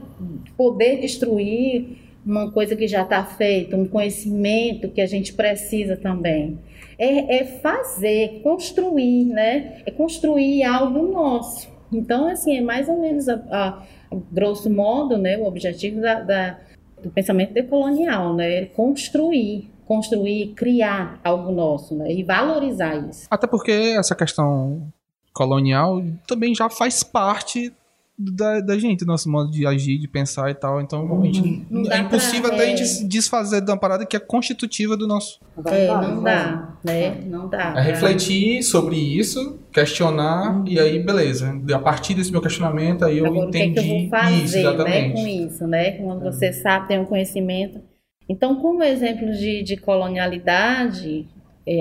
poder 0.57 0.99
destruir 0.99 1.97
uma 2.25 2.51
coisa 2.51 2.75
que 2.75 2.87
já 2.87 3.03
está 3.03 3.23
feita, 3.23 3.77
um 3.77 3.87
conhecimento 3.87 4.89
que 4.89 4.99
a 4.99 5.05
gente 5.05 5.33
precisa 5.33 5.95
também. 5.95 6.59
É, 6.97 7.37
é, 7.37 7.45
fazer, 7.45 8.41
construir, 8.41 9.25
né? 9.25 9.81
É 9.85 9.91
construir 9.91 10.63
algo 10.63 11.11
nosso. 11.11 11.67
Então, 11.91 12.27
assim, 12.27 12.57
é 12.57 12.61
mais 12.61 12.89
ou 12.89 12.99
menos, 12.99 13.27
a, 13.29 13.35
a, 13.51 13.67
a 14.11 14.17
grosso 14.31 14.69
modo, 14.69 15.17
né, 15.17 15.37
o 15.37 15.45
objetivo 15.45 16.01
da, 16.01 16.21
da, 16.21 16.59
do 17.01 17.09
pensamento 17.09 17.53
decolonial, 17.53 18.33
né? 18.33 18.63
É 18.63 18.65
construir, 18.65 19.69
construir, 19.85 20.53
criar 20.55 21.19
algo 21.23 21.51
nosso, 21.51 21.95
né? 21.95 22.11
E 22.11 22.23
valorizar 22.23 22.95
isso. 23.09 23.27
Até 23.29 23.47
porque 23.47 23.71
essa 23.71 24.15
questão 24.15 24.91
colonial 25.33 26.01
também 26.27 26.55
já 26.55 26.69
faz 26.69 27.03
parte 27.03 27.71
da, 28.17 28.61
da 28.61 28.77
gente, 28.77 28.99
do 29.01 29.07
nosso 29.07 29.29
modo 29.29 29.51
de 29.51 29.67
agir, 29.67 29.97
de 29.97 30.07
pensar 30.07 30.49
e 30.49 30.55
tal. 30.55 30.81
Então, 30.81 31.05
uhum. 31.05 31.21
a 31.21 31.25
gente, 31.25 31.67
é 31.91 31.97
impossível 31.99 32.49
pra, 32.49 32.55
até 32.55 32.69
é... 32.69 32.73
a 32.73 32.75
gente 32.75 33.07
desfazer 33.07 33.61
de 33.61 33.69
uma 33.69 33.77
parada 33.77 34.05
que 34.05 34.15
é 34.15 34.19
constitutiva 34.19 34.95
do 34.95 35.05
nosso. 35.05 35.39
É, 35.65 35.87
não 35.87 36.23
dá, 36.23 36.77
né? 36.83 37.21
Não 37.25 37.49
dá. 37.49 37.73
É 37.75 37.81
refletir 37.81 38.63
sobre 38.63 38.95
isso, 38.95 39.59
questionar, 39.71 40.57
uhum. 40.57 40.67
e 40.67 40.79
aí, 40.79 41.03
beleza. 41.03 41.61
A 41.73 41.79
partir 41.79 42.13
desse 42.13 42.31
meu 42.31 42.41
questionamento, 42.41 43.03
aí 43.03 43.17
eu 43.17 43.25
Agora, 43.25 43.47
entendi 43.47 43.71
o 43.71 43.73
que, 43.73 43.79
é 43.79 43.83
que 43.83 43.89
eu 43.89 43.99
vou 43.99 44.09
fazer, 44.09 44.43
isso, 44.43 44.57
exatamente. 44.57 45.07
Né, 45.07 45.13
com 45.13 45.27
isso, 45.27 45.67
né? 45.67 45.91
Quando 45.91 46.23
você 46.23 46.53
sabe, 46.53 46.87
tem 46.87 46.99
um 46.99 47.05
conhecimento. 47.05 47.81
Então, 48.27 48.55
como 48.55 48.81
exemplo 48.81 49.31
de, 49.33 49.61
de 49.61 49.77
colonialidade, 49.77 51.27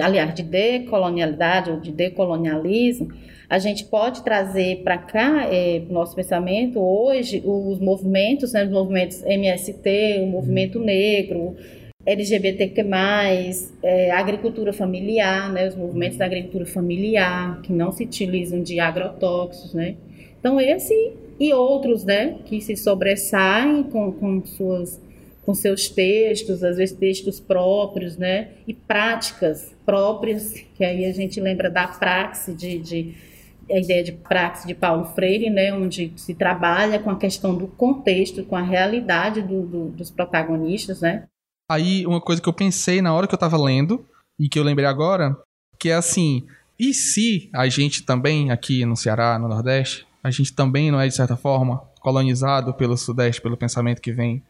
aliás, 0.01 0.35
de 0.35 0.43
decolonialidade 0.43 1.70
ou 1.70 1.78
de 1.78 1.93
decolonialismo, 1.93 3.09
a 3.49 3.59
gente 3.59 3.85
pode 3.85 4.22
trazer 4.22 4.82
para 4.82 4.99
cá, 4.99 5.47
é, 5.53 5.82
o 5.89 5.93
nosso 5.93 6.16
pensamento, 6.16 6.80
hoje, 6.80 7.43
os 7.45 7.78
movimentos, 7.78 8.53
né, 8.53 8.64
os 8.64 8.70
movimentos 8.70 9.22
MST, 9.22 10.20
o 10.22 10.26
movimento 10.26 10.80
negro, 10.80 11.55
LGBTQ+, 12.07 12.85
é, 13.82 14.11
agricultura 14.11 14.72
familiar, 14.72 15.53
né, 15.53 15.68
os 15.68 15.74
movimentos 15.74 16.18
da 16.18 16.24
agricultura 16.24 16.66
familiar, 16.66 17.61
que 17.62 17.72
não 17.72 17.93
se 17.93 18.05
utilizam 18.05 18.62
de 18.62 18.80
agrotóxicos, 18.80 19.74
né. 19.74 19.97
Então, 20.41 20.61
esse 20.61 21.12
e 21.39 21.53
outros, 21.53 22.05
né, 22.05 22.37
que 22.45 22.61
se 22.61 22.76
sobressaem 22.76 23.85
com, 23.85 24.12
com 24.12 24.45
suas 24.45 25.01
com 25.45 25.55
seus 25.55 25.88
textos, 25.88 26.64
às 26.64 26.76
vezes 26.76 26.97
textos 26.97 27.38
próprios, 27.38 28.16
né, 28.16 28.53
e 28.66 28.72
práticas 28.72 29.74
próprias, 29.84 30.55
que 30.74 30.84
aí 30.84 31.05
a 31.05 31.12
gente 31.12 31.40
lembra 31.40 31.70
da 31.70 31.86
praxe 31.86 32.55
de, 32.55 32.78
de 32.78 33.14
a 33.70 33.78
ideia 33.78 34.05
de 34.05 34.12
praxe 34.12 34.66
de 34.66 34.74
Paulo 34.74 35.07
Freire, 35.14 35.51
né, 35.51 35.72
onde 35.72 36.12
se 36.16 36.34
trabalha 36.34 36.99
com 36.99 37.11
a 37.11 37.18
questão 37.18 37.55
do 37.57 37.66
contexto, 37.66 38.45
com 38.45 38.57
a 38.57 38.62
realidade 38.62 39.40
do, 39.42 39.62
do, 39.62 39.88
dos 39.88 40.11
protagonistas, 40.11 41.01
né? 41.01 41.24
Aí, 41.70 42.07
uma 42.07 42.20
coisa 42.20 42.42
que 42.42 42.49
eu 42.49 42.53
pensei 42.53 43.01
na 43.01 43.14
hora 43.14 43.26
que 43.26 43.34
eu 43.34 43.38
estava 43.38 43.57
lendo, 43.57 44.05
e 44.38 44.49
que 44.49 44.59
eu 44.59 44.62
lembrei 44.62 44.86
agora, 44.86 45.36
que 45.78 45.88
é 45.88 45.95
assim, 45.95 46.45
e 46.78 46.92
se 46.92 47.49
a 47.55 47.68
gente 47.68 48.03
também, 48.03 48.51
aqui 48.51 48.84
no 48.84 48.97
Ceará, 48.97 49.38
no 49.38 49.49
Nordeste, 49.49 50.07
a 50.22 50.30
gente 50.30 50.53
também 50.53 50.90
não 50.90 51.01
é, 51.01 51.07
de 51.07 51.14
certa 51.14 51.36
forma, 51.36 51.78
colonizado 52.01 52.74
pelo 52.74 52.97
Sudeste, 52.97 53.40
pelo 53.40 53.57
pensamento 53.57 54.01
que 54.01 54.12
vem 54.12 54.42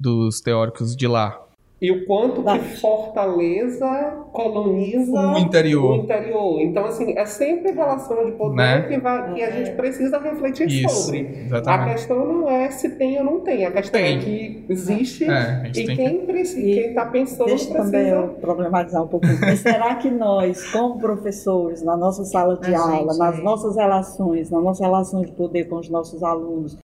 dos 0.00 0.40
teóricos 0.40 0.96
de 0.96 1.06
lá? 1.06 1.46
e 1.80 1.90
o 1.90 2.04
quanto 2.04 2.42
que 2.42 2.58
Fortaleza 2.78 4.18
coloniza 4.32 5.18
o 5.18 5.38
interior. 5.38 5.92
o 5.92 5.96
interior. 5.96 6.60
Então, 6.60 6.84
assim, 6.84 7.16
é 7.16 7.24
sempre 7.24 7.72
relação 7.72 8.26
de 8.26 8.32
poder 8.32 8.56
né? 8.56 8.82
que, 8.82 8.98
vai, 8.98 9.32
que 9.32 9.42
a 9.42 9.50
gente 9.50 9.70
precisa 9.76 10.18
refletir 10.18 10.68
Isso, 10.68 11.06
sobre. 11.06 11.46
Exatamente. 11.46 11.90
A 11.90 11.94
questão 11.94 12.26
não 12.26 12.50
é 12.50 12.70
se 12.70 12.90
tem 12.90 13.18
ou 13.18 13.24
não 13.24 13.40
tem, 13.40 13.64
a 13.64 13.70
questão 13.70 13.98
é 13.98 14.04
tem. 14.04 14.18
é 14.18 14.20
que 14.20 14.64
existe 14.68 15.24
é, 15.24 15.70
e 15.74 15.96
quem 15.96 16.26
que... 16.26 16.40
está 16.40 17.06
pensando 17.06 17.46
Deixa 17.46 17.70
precisa... 17.70 17.84
também 17.84 18.08
eu 18.08 18.28
problematizar 18.40 19.02
um 19.02 19.08
pouco. 19.08 19.26
Mas 19.40 19.60
será 19.60 19.94
que 19.94 20.10
nós, 20.10 20.70
como 20.70 20.98
professores, 20.98 21.82
na 21.82 21.96
nossa 21.96 22.24
sala 22.24 22.58
de 22.58 22.74
a 22.74 22.78
aula, 22.78 23.12
gente, 23.12 23.18
nas 23.18 23.38
é. 23.38 23.42
nossas 23.42 23.76
relações, 23.76 24.50
na 24.50 24.60
nossa 24.60 24.84
relação 24.84 25.22
de 25.22 25.32
poder 25.32 25.64
com 25.64 25.76
os 25.76 25.88
nossos 25.88 26.22
alunos, 26.22 26.76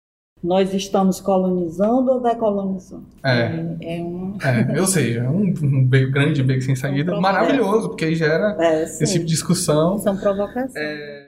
nós 0.43 0.73
estamos 0.73 1.19
colonizando 1.19 2.11
ou 2.11 2.21
decolonizando? 2.21 3.05
É, 3.23 3.75
é, 3.81 4.01
um... 4.01 4.37
é 4.41 4.77
eu 4.77 4.85
sei, 4.85 5.17
é 5.17 5.29
um, 5.29 5.53
um 5.61 5.87
grande 5.87 6.43
beco 6.43 6.61
sem 6.61 6.75
saída, 6.75 7.15
um 7.15 7.21
maravilhoso, 7.21 7.89
porque 7.89 8.13
gera 8.15 8.55
é, 8.59 8.83
esse 8.83 9.13
tipo 9.13 9.25
de 9.25 9.31
discussão. 9.31 9.97
São 9.97 10.15
provocações. 10.15 10.75
É... 10.75 11.27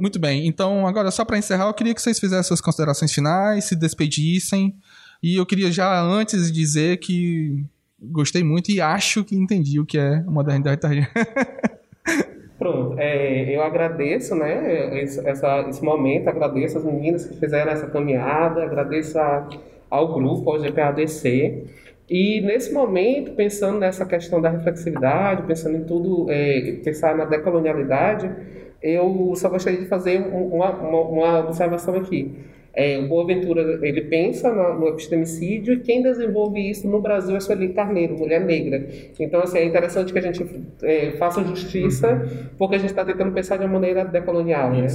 Muito 0.00 0.18
bem, 0.18 0.46
então 0.46 0.86
agora 0.86 1.10
só 1.10 1.26
para 1.26 1.36
encerrar, 1.36 1.66
eu 1.66 1.74
queria 1.74 1.94
que 1.94 2.00
vocês 2.00 2.18
fizessem 2.18 2.44
suas 2.44 2.60
considerações 2.60 3.12
finais, 3.12 3.64
se 3.64 3.76
despedissem, 3.76 4.74
e 5.22 5.36
eu 5.36 5.44
queria 5.44 5.70
já 5.70 6.00
antes 6.00 6.50
dizer 6.50 6.96
que 6.98 7.62
gostei 8.00 8.42
muito 8.42 8.70
e 8.70 8.80
acho 8.80 9.22
que 9.22 9.36
entendi 9.36 9.78
o 9.78 9.84
que 9.84 9.98
é 9.98 10.22
modernidade 10.22 10.80
tardia. 10.80 11.08
Pronto, 12.60 13.00
é, 13.00 13.56
eu 13.56 13.62
agradeço 13.62 14.34
né, 14.34 15.00
esse, 15.02 15.26
essa, 15.26 15.66
esse 15.70 15.82
momento, 15.82 16.28
agradeço 16.28 16.76
as 16.76 16.84
meninas 16.84 17.24
que 17.24 17.34
fizeram 17.40 17.72
essa 17.72 17.86
caminhada, 17.86 18.62
agradeço 18.62 19.18
a, 19.18 19.48
ao 19.88 20.12
grupo, 20.12 20.50
ao 20.50 20.58
GPADC. 20.58 21.64
E 22.06 22.42
nesse 22.42 22.70
momento, 22.74 23.32
pensando 23.32 23.78
nessa 23.78 24.04
questão 24.04 24.42
da 24.42 24.50
reflexividade, 24.50 25.44
pensando 25.44 25.78
em 25.78 25.84
tudo, 25.84 26.26
é, 26.28 26.80
pensar 26.84 27.16
na 27.16 27.24
decolonialidade, 27.24 28.30
eu 28.82 29.32
só 29.36 29.48
gostaria 29.48 29.80
de 29.80 29.86
fazer 29.86 30.18
uma, 30.18 30.70
uma, 30.70 31.00
uma 31.00 31.38
observação 31.40 31.94
aqui. 31.94 32.44
É, 32.72 32.98
o 32.98 33.08
Boaventura 33.08 33.80
ele 33.82 34.02
pensa 34.02 34.52
no, 34.52 34.78
no, 34.78 34.88
epistemicídio 34.88 35.74
e 35.74 35.80
quem 35.80 36.02
desenvolve 36.02 36.70
isso 36.70 36.88
no 36.88 37.00
Brasil 37.00 37.34
é 37.36 37.40
Sueli 37.40 37.70
Carneiro, 37.70 38.16
mulher 38.16 38.40
negra. 38.44 38.86
Então, 39.18 39.40
assim, 39.40 39.58
é 39.58 39.64
interessante 39.64 40.12
que 40.12 40.18
a 40.18 40.22
gente 40.22 40.46
é, 40.82 41.10
faça 41.12 41.42
justiça 41.42 42.28
porque 42.56 42.76
a 42.76 42.78
gente 42.78 42.90
está 42.90 43.04
tentando 43.04 43.32
pensar 43.32 43.56
de 43.56 43.64
uma 43.64 43.72
maneira 43.72 44.04
decolonial. 44.04 44.70
Né? 44.70 44.86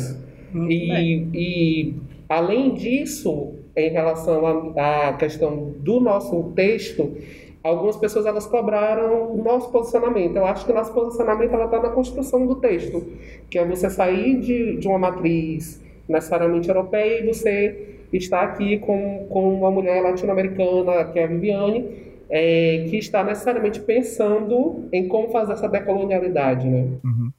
E, 0.70 1.28
e, 1.34 1.94
além 2.30 2.74
disso, 2.74 3.56
em 3.76 3.90
relação 3.90 4.74
à 4.78 5.14
questão 5.14 5.74
do 5.80 6.00
nosso 6.00 6.54
texto, 6.56 7.18
algumas 7.62 7.98
pessoas 7.98 8.26
elas 8.26 8.46
cobraram 8.46 9.34
o 9.34 9.44
nosso 9.44 9.70
posicionamento. 9.70 10.38
Eu 10.38 10.46
acho 10.46 10.66
que 10.66 10.72
o 10.72 10.76
nosso 10.76 10.94
posicionamento 10.94 11.54
está 11.54 11.82
na 11.82 11.90
construção 11.90 12.48
do 12.48 12.56
texto, 12.56 13.06
que 13.50 13.60
é 13.60 13.66
você 13.66 13.90
sair 13.90 14.40
de, 14.40 14.78
de 14.78 14.88
uma 14.88 14.98
matriz 14.98 15.84
necessariamente 16.08 16.68
europeia 16.68 17.22
e 17.22 17.28
você 17.28 17.99
está 18.14 18.41
aqui 18.41 18.80
com, 18.80 19.28
com 19.30 19.53
uma 19.60 19.72
mulher 19.72 20.01
latino-americana, 20.01 21.06
que 21.06 21.20
é 21.20 21.24
a 21.24 21.28
Viviane, 21.28 22.16
é, 22.30 22.86
que 22.89 22.97
está 22.97 23.24
necessariamente 23.24 23.80
pensando 23.80 24.88
em 24.91 25.08
como 25.08 25.30
fazer 25.30 25.53
essa 25.53 25.68
decolonialidade, 25.68 26.68
né? 26.68 26.97
Uhum. 27.03 27.32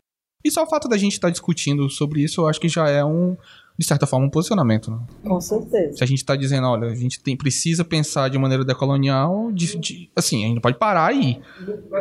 E 0.45 0.51
só 0.51 0.63
o 0.63 0.67
fato 0.67 0.89
da 0.89 0.97
gente 0.97 1.15
estar 1.15 1.31
discutindo 1.31 1.89
sobre 1.91 2.23
isso, 2.23 2.43
eu 2.43 2.47
acho 2.47 2.61
que 2.61 2.69
já 2.69 2.89
é 2.89 3.05
um, 3.05 3.37
de 3.79 3.87
certa 3.87 4.07
forma, 4.07 4.27
um 4.27 4.31
posicionamento. 4.31 4.91
Né? 4.91 4.99
Com 5.25 5.41
certeza. 5.41 5.99
Se 5.99 6.05
a 6.05 6.07
gente 6.07 6.19
está 6.19 6.35
dizendo, 6.35 6.67
olha, 6.67 6.89
a 6.89 6.95
gente 6.95 7.21
tem, 7.21 7.37
precisa 7.37 7.85
pensar 7.85 8.29
de 8.29 8.39
maneira 8.39 8.65
decolonial, 8.65 9.51
de, 9.53 9.77
de, 9.79 10.11
assim, 10.17 10.45
a 10.45 10.49
gente 10.49 10.61
pode 10.61 10.79
parar 10.79 11.07
aí, 11.07 11.41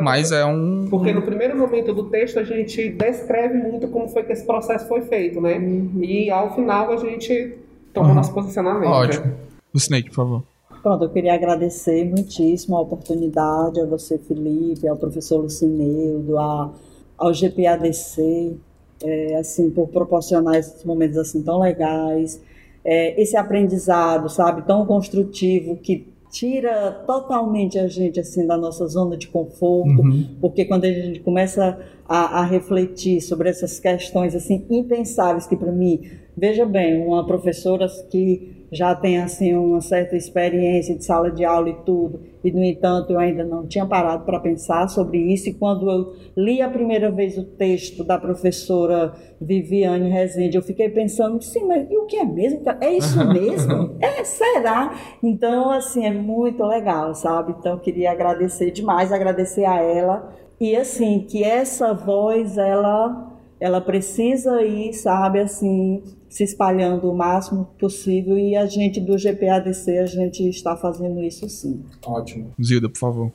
mas 0.01 0.32
é 0.32 0.45
um... 0.45 0.88
Porque 0.89 1.13
no 1.13 1.21
primeiro 1.21 1.57
momento 1.57 1.93
do 1.93 2.05
texto 2.05 2.39
a 2.39 2.43
gente 2.43 2.89
descreve 2.89 3.57
muito 3.57 3.88
como 3.89 4.07
foi 4.07 4.23
que 4.23 4.32
esse 4.32 4.45
processo 4.45 4.88
foi 4.88 5.01
feito, 5.01 5.41
né? 5.41 5.57
Uhum. 5.57 5.99
E 6.01 6.30
ao 6.30 6.55
final 6.55 6.91
a 6.91 6.97
gente 6.97 7.57
toma 7.93 8.09
uhum. 8.09 8.15
nosso 8.15 8.34
posicionamento. 8.34 8.89
Ótimo. 8.89 9.26
Né? 9.26 9.34
Snake, 9.73 10.09
por 10.09 10.15
favor. 10.15 10.43
Pronto, 10.82 11.03
eu 11.03 11.09
queria 11.09 11.34
agradecer 11.34 12.05
muitíssimo 12.05 12.78
a 12.78 12.82
oportunidade 12.82 13.82
a 13.82 13.86
você, 13.86 14.19
Felipe, 14.19 14.88
ao 14.88 14.95
professor 14.95 15.41
Lucineudo, 15.41 16.38
a, 16.38 16.71
ao 17.17 17.34
GPADC, 17.34 18.55
é, 19.04 19.36
assim, 19.36 19.70
por 19.70 19.88
proporcionar 19.89 20.56
esses 20.56 20.84
momentos 20.84 21.18
assim 21.18 21.41
tão 21.41 21.60
legais, 21.60 22.41
é, 22.84 23.20
esse 23.22 23.36
aprendizado, 23.36 24.30
sabe, 24.30 24.62
tão 24.64 24.86
construtivo 24.86 25.76
que 25.78 26.08
tira 26.30 26.91
totalmente 27.08 27.80
a 27.80 27.88
gente 27.88 28.20
assim 28.20 28.46
da 28.46 28.58
nossa 28.58 28.86
zona 28.88 29.16
de 29.16 29.28
conforto, 29.28 30.02
uhum. 30.02 30.28
porque 30.41 30.66
quando 30.66 30.84
a 30.84 30.91
gente 30.91 31.22
começa 31.22 31.80
a, 32.08 32.41
a, 32.41 32.46
refletir 32.46 33.22
sobre 33.22 33.50
essas 33.50 33.80
questões 33.80 34.36
assim 34.36 34.66
impensáveis 34.70 35.48
que 35.48 35.56
para 35.56 35.72
mim, 35.72 36.02
veja 36.36 36.66
bem, 36.66 37.02
uma 37.06 37.26
professora 37.26 37.88
que 38.10 38.55
já 38.72 38.95
tem 38.95 39.22
assim 39.22 39.53
uma 39.55 39.82
certa 39.82 40.16
experiência 40.16 40.95
de 40.95 41.05
sala 41.05 41.32
de 41.32 41.45
aula 41.45 41.70
e 41.70 41.76
tudo, 41.86 42.22
e 42.43 42.51
no 42.51 42.63
entanto 42.63 43.13
eu 43.13 43.20
ainda 43.20 43.43
não 43.43 43.66
tinha 43.66 43.86
parado 43.86 44.26
para 44.26 44.39
pensar 44.39 44.88
sobre 44.88 45.18
isso. 45.18 45.49
E 45.49 45.53
quando 45.53 45.89
eu 45.89 46.13
li 46.38 46.61
a 46.61 46.70
primeira 46.70 47.11
vez 47.11 47.38
o 47.38 47.43
texto 47.43 48.03
da 48.03 48.18
professora 48.18 49.13
Viviane 49.39 50.09
Rezende, 50.09 50.57
eu 50.57 50.61
fiquei 50.61 50.89
pensando, 50.89 51.41
sim, 51.41 51.66
mas 51.66 51.89
e 51.89 51.97
o 51.97 52.05
que 52.05 52.18
é 52.18 52.26
mesmo? 52.26 52.61
É 52.82 52.97
isso 52.97 53.18
mesmo? 53.28 53.95
é, 53.99 54.24
será? 54.24 54.95
Então, 55.24 55.72
assim, 55.72 56.05
é 56.05 56.11
muito 56.11 56.63
legal, 56.63 57.13
sabe? 57.16 57.55
Então, 57.57 57.74
eu 57.74 57.80
queria 57.80 58.11
agradecer 58.11 58.72
demais, 58.72 59.11
agradecer 59.11 59.66
a 59.66 59.82
ela. 59.82 60.36
E 60.59 60.76
assim, 60.76 61.26
que 61.28 61.43
essa 61.43 61.93
voz, 61.93 62.57
ela 62.57 63.34
ela 63.59 63.80
precisa 63.80 64.61
ir, 64.61 64.93
sabe, 64.93 65.39
assim, 65.39 66.03
se 66.36 66.44
espalhando 66.44 67.10
o 67.10 67.16
máximo 67.16 67.64
possível 67.80 68.38
e 68.38 68.58
a 68.58 68.66
gente 68.66 69.00
do 69.00 69.18
GPADC, 69.18 70.00
a 70.00 70.06
gente 70.06 70.50
está 70.50 70.76
fazendo 70.76 71.24
isso 71.24 71.48
sim. 71.48 71.82
Ótimo. 72.06 72.54
Zilda, 72.62 72.90
por 72.90 73.00
favor. 73.00 73.32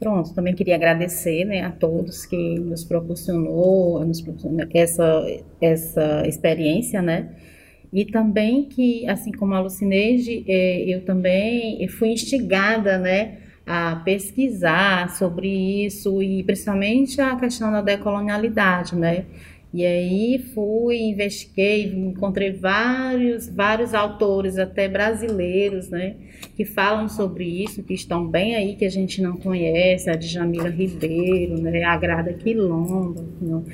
Pronto, 0.00 0.34
também 0.34 0.52
queria 0.52 0.74
agradecer 0.74 1.44
né, 1.44 1.62
a 1.62 1.70
todos 1.70 2.26
que 2.26 2.58
nos 2.58 2.82
proporcionou, 2.82 4.04
nos 4.04 4.20
proporcionou 4.20 4.66
essa, 4.74 5.24
essa 5.60 6.26
experiência, 6.26 7.00
né? 7.00 7.36
E 7.92 8.04
também 8.04 8.64
que, 8.64 9.08
assim 9.08 9.30
como 9.30 9.54
a 9.54 9.60
Lucineide, 9.60 10.44
é, 10.48 10.92
eu 10.92 11.04
também 11.04 11.86
fui 11.86 12.08
instigada, 12.08 12.98
né, 12.98 13.38
a 13.64 13.94
pesquisar 14.04 15.10
sobre 15.10 15.84
isso 15.86 16.20
e 16.20 16.42
principalmente 16.42 17.20
a 17.20 17.36
questão 17.36 17.70
da 17.70 17.80
decolonialidade, 17.80 18.96
né? 18.96 19.26
E 19.72 19.86
aí 19.86 20.38
fui, 20.52 20.98
investiguei, 20.98 21.84
encontrei 21.84 22.50
vários, 22.50 23.48
vários 23.48 23.94
autores, 23.94 24.58
até 24.58 24.88
brasileiros, 24.88 25.88
né, 25.88 26.16
que 26.56 26.64
falam 26.64 27.08
sobre 27.08 27.44
isso, 27.44 27.82
que 27.84 27.94
estão 27.94 28.26
bem 28.26 28.56
aí, 28.56 28.74
que 28.74 28.84
a 28.84 28.90
gente 28.90 29.22
não 29.22 29.36
conhece, 29.36 30.10
a 30.10 30.16
Djamila 30.16 30.68
Ribeiro, 30.68 31.60
né, 31.60 31.84
a 31.84 31.96
Grada 31.96 32.32
Quilombo, 32.32 33.24
não 33.40 33.64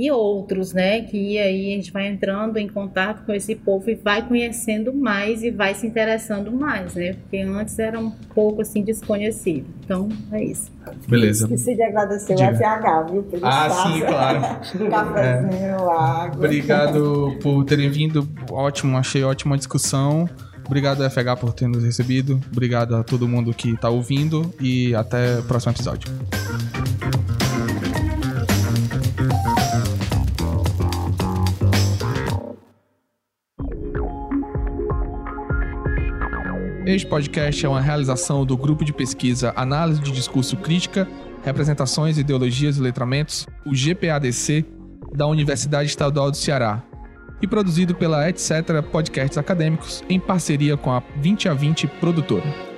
e 0.00 0.10
outros, 0.10 0.72
né? 0.72 1.02
Que 1.02 1.38
aí 1.38 1.74
a 1.74 1.76
gente 1.76 1.92
vai 1.92 2.08
entrando 2.08 2.56
em 2.56 2.66
contato 2.66 3.22
com 3.26 3.32
esse 3.32 3.54
povo 3.54 3.90
e 3.90 3.94
vai 3.94 4.26
conhecendo 4.26 4.94
mais 4.94 5.42
e 5.42 5.50
vai 5.50 5.74
se 5.74 5.86
interessando 5.86 6.50
mais, 6.50 6.94
né? 6.94 7.12
Porque 7.12 7.36
antes 7.36 7.78
era 7.78 7.98
um 7.98 8.10
pouco 8.34 8.62
assim 8.62 8.82
desconhecido. 8.82 9.66
Então 9.84 10.08
é 10.32 10.42
isso. 10.42 10.72
Beleza. 11.06 11.44
Esqueci 11.44 11.74
de 11.74 11.82
agradecer 11.82 12.34
Diga. 12.34 12.50
o 12.50 12.56
FH, 12.56 13.12
viu? 13.12 13.26
ah, 13.42 13.68
espaço. 13.68 13.92
sim, 13.92 14.00
claro. 14.00 14.40
Cafézinho, 14.90 15.64
é. 15.64 15.72
água. 15.72 16.30
Obrigado 16.34 17.38
por 17.42 17.62
terem 17.66 17.90
vindo. 17.90 18.26
Ótimo, 18.50 18.96
achei 18.96 19.22
ótima 19.22 19.58
discussão. 19.58 20.26
Obrigado, 20.64 21.02
FH, 21.10 21.36
por 21.38 21.52
ter 21.52 21.68
nos 21.68 21.84
recebido. 21.84 22.40
Obrigado 22.50 22.96
a 22.96 23.02
todo 23.02 23.28
mundo 23.28 23.52
que 23.52 23.74
está 23.74 23.90
ouvindo 23.90 24.50
e 24.58 24.94
até 24.94 25.40
o 25.40 25.42
próximo 25.42 25.72
episódio. 25.72 26.08
Este 36.92 37.06
podcast 37.06 37.64
é 37.64 37.68
uma 37.68 37.80
realização 37.80 38.44
do 38.44 38.56
grupo 38.56 38.84
de 38.84 38.92
pesquisa 38.92 39.52
Análise 39.54 40.00
de 40.00 40.10
Discurso 40.10 40.56
Crítica, 40.56 41.06
Representações, 41.44 42.18
Ideologias 42.18 42.78
e 42.78 42.80
Letramentos, 42.80 43.46
o 43.64 43.72
GPADC, 43.72 44.64
da 45.14 45.24
Universidade 45.24 45.88
Estadual 45.88 46.32
do 46.32 46.36
Ceará, 46.36 46.82
e 47.40 47.46
produzido 47.46 47.94
pela 47.94 48.28
Etc. 48.28 48.50
Podcasts 48.90 49.38
Acadêmicos 49.38 50.02
em 50.08 50.18
parceria 50.18 50.76
com 50.76 50.90
a 50.90 51.00
20 51.20 51.48
a 51.48 51.54
20 51.54 51.86
produtora. 51.86 52.69